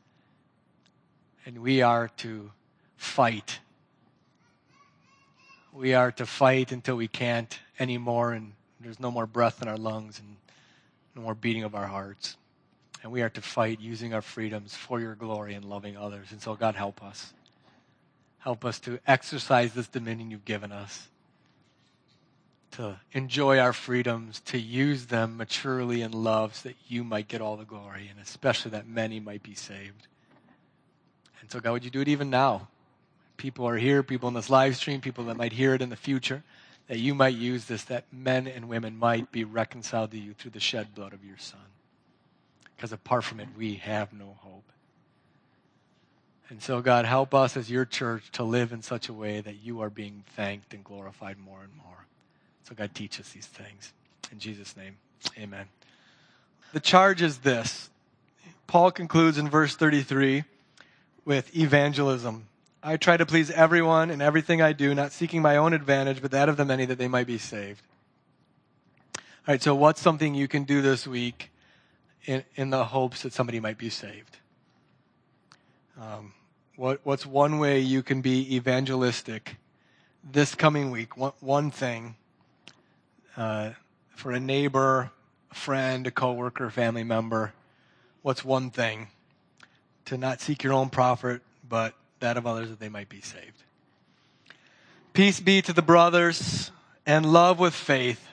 And 1.45 1.59
we 1.59 1.83
are 1.83 2.09
to 2.19 2.53
fight. 2.97 3.61
We 5.73 5.95
are 5.95 6.13
to 6.13 6.27
fight 6.27 6.71
until 6.71 6.97
we 6.97 7.09
can't 7.09 7.59
anymore 7.79 8.33
and 8.33 8.53
there's 8.81 9.01
no 9.01 9.11
more 9.11 9.27
breath 9.27 9.63
in 9.63 9.69
our 9.69 9.77
lungs 9.77 10.19
and 10.19 10.37
no 11.15 11.23
more 11.23 11.35
beating 11.35 11.65
of 11.65 11.75
our 11.75 11.87
hearts. 11.87 12.37
And 13.03 13.13
we 13.13 13.23
are 13.23 13.31
to 13.31 13.41
fight 13.41 13.81
using 13.81 14.15
our 14.15 14.23
freedoms 14.23 14.75
for 14.75 15.01
your 15.01 15.15
glory 15.15 15.55
and 15.55 15.65
loving 15.65 15.97
others. 15.97 16.33
And 16.33 16.41
so, 16.41 16.55
God, 16.55 16.75
help 16.75 17.03
us. 17.03 17.33
Help 18.39 18.65
us 18.65 18.79
to 18.81 18.99
exercise 19.07 19.73
this 19.75 19.89
dominion 19.89 20.31
you've 20.31 20.45
given 20.45 20.71
us, 20.71 21.09
to 22.73 22.97
enjoy 23.13 23.59
our 23.59 23.73
freedoms, 23.73 24.41
to 24.41 24.59
use 24.59 25.07
them 25.07 25.37
maturely 25.37 26.03
in 26.03 26.13
love 26.13 26.55
so 26.55 26.69
that 26.69 26.77
you 26.87 27.03
might 27.03 27.27
get 27.27 27.41
all 27.41 27.57
the 27.57 27.65
glory, 27.65 28.09
and 28.09 28.21
especially 28.21 28.71
that 28.71 28.87
many 28.87 29.19
might 29.19 29.43
be 29.43 29.55
saved. 29.55 30.07
And 31.41 31.51
so, 31.51 31.59
God, 31.59 31.73
would 31.73 31.85
you 31.85 31.91
do 31.91 32.01
it 32.01 32.09
even 32.09 32.31
now? 32.31 32.69
People 33.37 33.69
are 33.69 33.77
here, 33.77 34.03
people 34.03 34.29
in 34.29 34.35
this 34.35 34.49
live 34.49 34.77
stream, 34.77 35.01
people 35.01 35.25
that 35.25 35.37
might 35.37 35.53
hear 35.53 35.75
it 35.75 35.83
in 35.83 35.91
the 35.91 35.97
future, 35.97 36.45
that 36.89 36.99
you 36.99 37.15
might 37.15 37.35
use 37.35 37.65
this, 37.65 37.85
that 37.85 38.05
men 38.13 38.47
and 38.47 38.69
women 38.69 38.97
might 38.97 39.33
be 39.33 39.45
reconciled 39.45 40.13
to 40.13 40.19
you 40.19 40.35
through 40.35 40.53
the 40.53 40.61
shed 40.61 40.95
blood 40.95 41.13
of 41.13 41.25
your 41.25 41.39
Son. 41.39 41.61
Because 42.77 42.93
apart 42.93 43.25
from 43.25 43.41
it, 43.41 43.49
we 43.57 43.75
have 43.77 44.13
no 44.13 44.37
hope. 44.41 44.71
And 46.49 46.63
so, 46.63 46.81
God, 46.81 47.07
help 47.07 47.35
us 47.35 47.57
as 47.57 47.71
your 47.71 47.85
church 47.85 48.31
to 48.33 48.45
live 48.45 48.73
in 48.73 48.83
such 48.83 49.09
a 49.09 49.13
way 49.13 49.41
that 49.41 49.57
you 49.65 49.81
are 49.81 49.91
being 49.91 50.23
thanked 50.37 50.75
and 50.75 50.85
glorified 50.85 51.39
more 51.39 51.63
and 51.63 51.75
more. 51.75 52.07
So, 52.65 52.75
God, 52.75 52.95
teach 52.95 53.19
us 53.19 53.31
these 53.31 53.47
things. 53.47 53.93
In 54.31 54.39
Jesus' 54.39 54.77
name, 54.77 54.97
amen. 55.37 55.67
The 56.73 56.81
charge 56.81 57.23
is 57.23 57.39
this 57.39 57.91
Paul 58.67 58.91
concludes 58.91 59.39
in 59.39 59.49
verse 59.49 59.75
33 59.75 60.45
with 61.25 61.57
evangelism. 61.57 62.47
I 62.87 62.97
try 62.97 63.17
to 63.17 63.27
please 63.27 63.51
everyone 63.51 64.13
in 64.13 64.23
everything 64.23 64.63
I 64.63 64.73
do, 64.73 64.95
not 64.95 65.11
seeking 65.11 65.43
my 65.43 65.57
own 65.57 65.73
advantage, 65.73 66.23
but 66.23 66.31
that 66.31 66.49
of 66.49 66.57
the 66.57 66.65
many 66.65 66.85
that 66.85 66.99
they 66.99 67.09
might 67.09 67.27
be 67.27 67.37
saved. 67.37 67.83
All 69.17 69.23
right, 69.49 69.61
so 69.61 69.75
what's 69.75 70.01
something 70.01 70.37
you 70.37 70.47
can 70.47 70.63
do 70.63 70.81
this 70.83 71.05
week 71.05 71.51
in, 72.27 72.45
in 72.55 72.71
the 72.71 72.85
hopes 72.85 73.23
that 73.23 73.33
somebody 73.33 73.59
might 73.59 73.77
be 73.77 73.91
saved? 73.91 74.37
Um, 76.01 76.33
what, 76.77 77.01
what's 77.03 77.27
one 77.27 77.59
way 77.59 77.81
you 77.81 78.05
can 78.05 78.21
be 78.21 78.55
evangelistic 78.55 79.57
this 80.23 80.55
coming 80.55 80.93
week? 80.93 81.17
One, 81.17 81.33
one 81.41 81.73
thing 81.73 82.15
uh, 83.37 83.71
for 84.11 84.31
a 84.31 84.39
neighbor, 84.39 85.11
a 85.51 85.55
friend, 85.57 86.07
a 86.07 86.13
coworker, 86.13 86.71
family 86.71 87.03
member. 87.03 87.53
What's 88.23 88.45
one 88.45 88.71
thing 88.71 89.09
to 90.05 90.17
not 90.17 90.41
seek 90.41 90.63
your 90.63 90.73
own 90.73 90.89
profit, 90.89 91.43
but 91.69 91.93
that 92.21 92.37
of 92.37 92.47
others 92.47 92.69
that 92.69 92.81
they 92.81 92.89
might 92.89 93.09
be 93.09 93.21
saved? 93.21 93.63
Peace 95.13 95.41
be 95.41 95.63
to 95.63 95.73
the 95.73 95.83
brothers 95.83 96.71
and 97.07 97.33
love 97.33 97.59
with 97.59 97.75
faith 97.75 98.27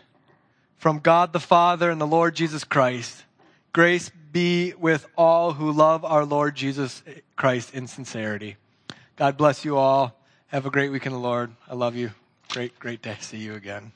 from 0.78 1.00
God 1.00 1.32
the 1.32 1.40
Father 1.40 1.90
and 1.90 2.02
the 2.02 2.08
Lord 2.08 2.36
Jesus 2.36 2.64
Christ. 2.64 3.24
Grace 3.72 4.12
be 4.32 4.74
with 4.74 5.08
all 5.16 5.54
who 5.54 5.72
love 5.72 6.04
our 6.04 6.26
Lord 6.26 6.56
Jesus 6.56 7.02
Christ 7.36 7.74
in 7.74 7.88
sincerity. 7.88 8.58
God 9.16 9.38
bless 9.38 9.64
you 9.64 9.78
all. 9.78 10.20
Have 10.48 10.66
a 10.66 10.70
great 10.72 10.92
week 10.92 11.06
in 11.06 11.14
the 11.14 11.20
Lord. 11.20 11.52
I 11.70 11.76
love 11.76 11.96
you. 11.96 12.12
Great, 12.50 12.78
great 12.80 13.02
to 13.04 13.16
see 13.22 13.38
you 13.38 13.54
again. 13.56 13.94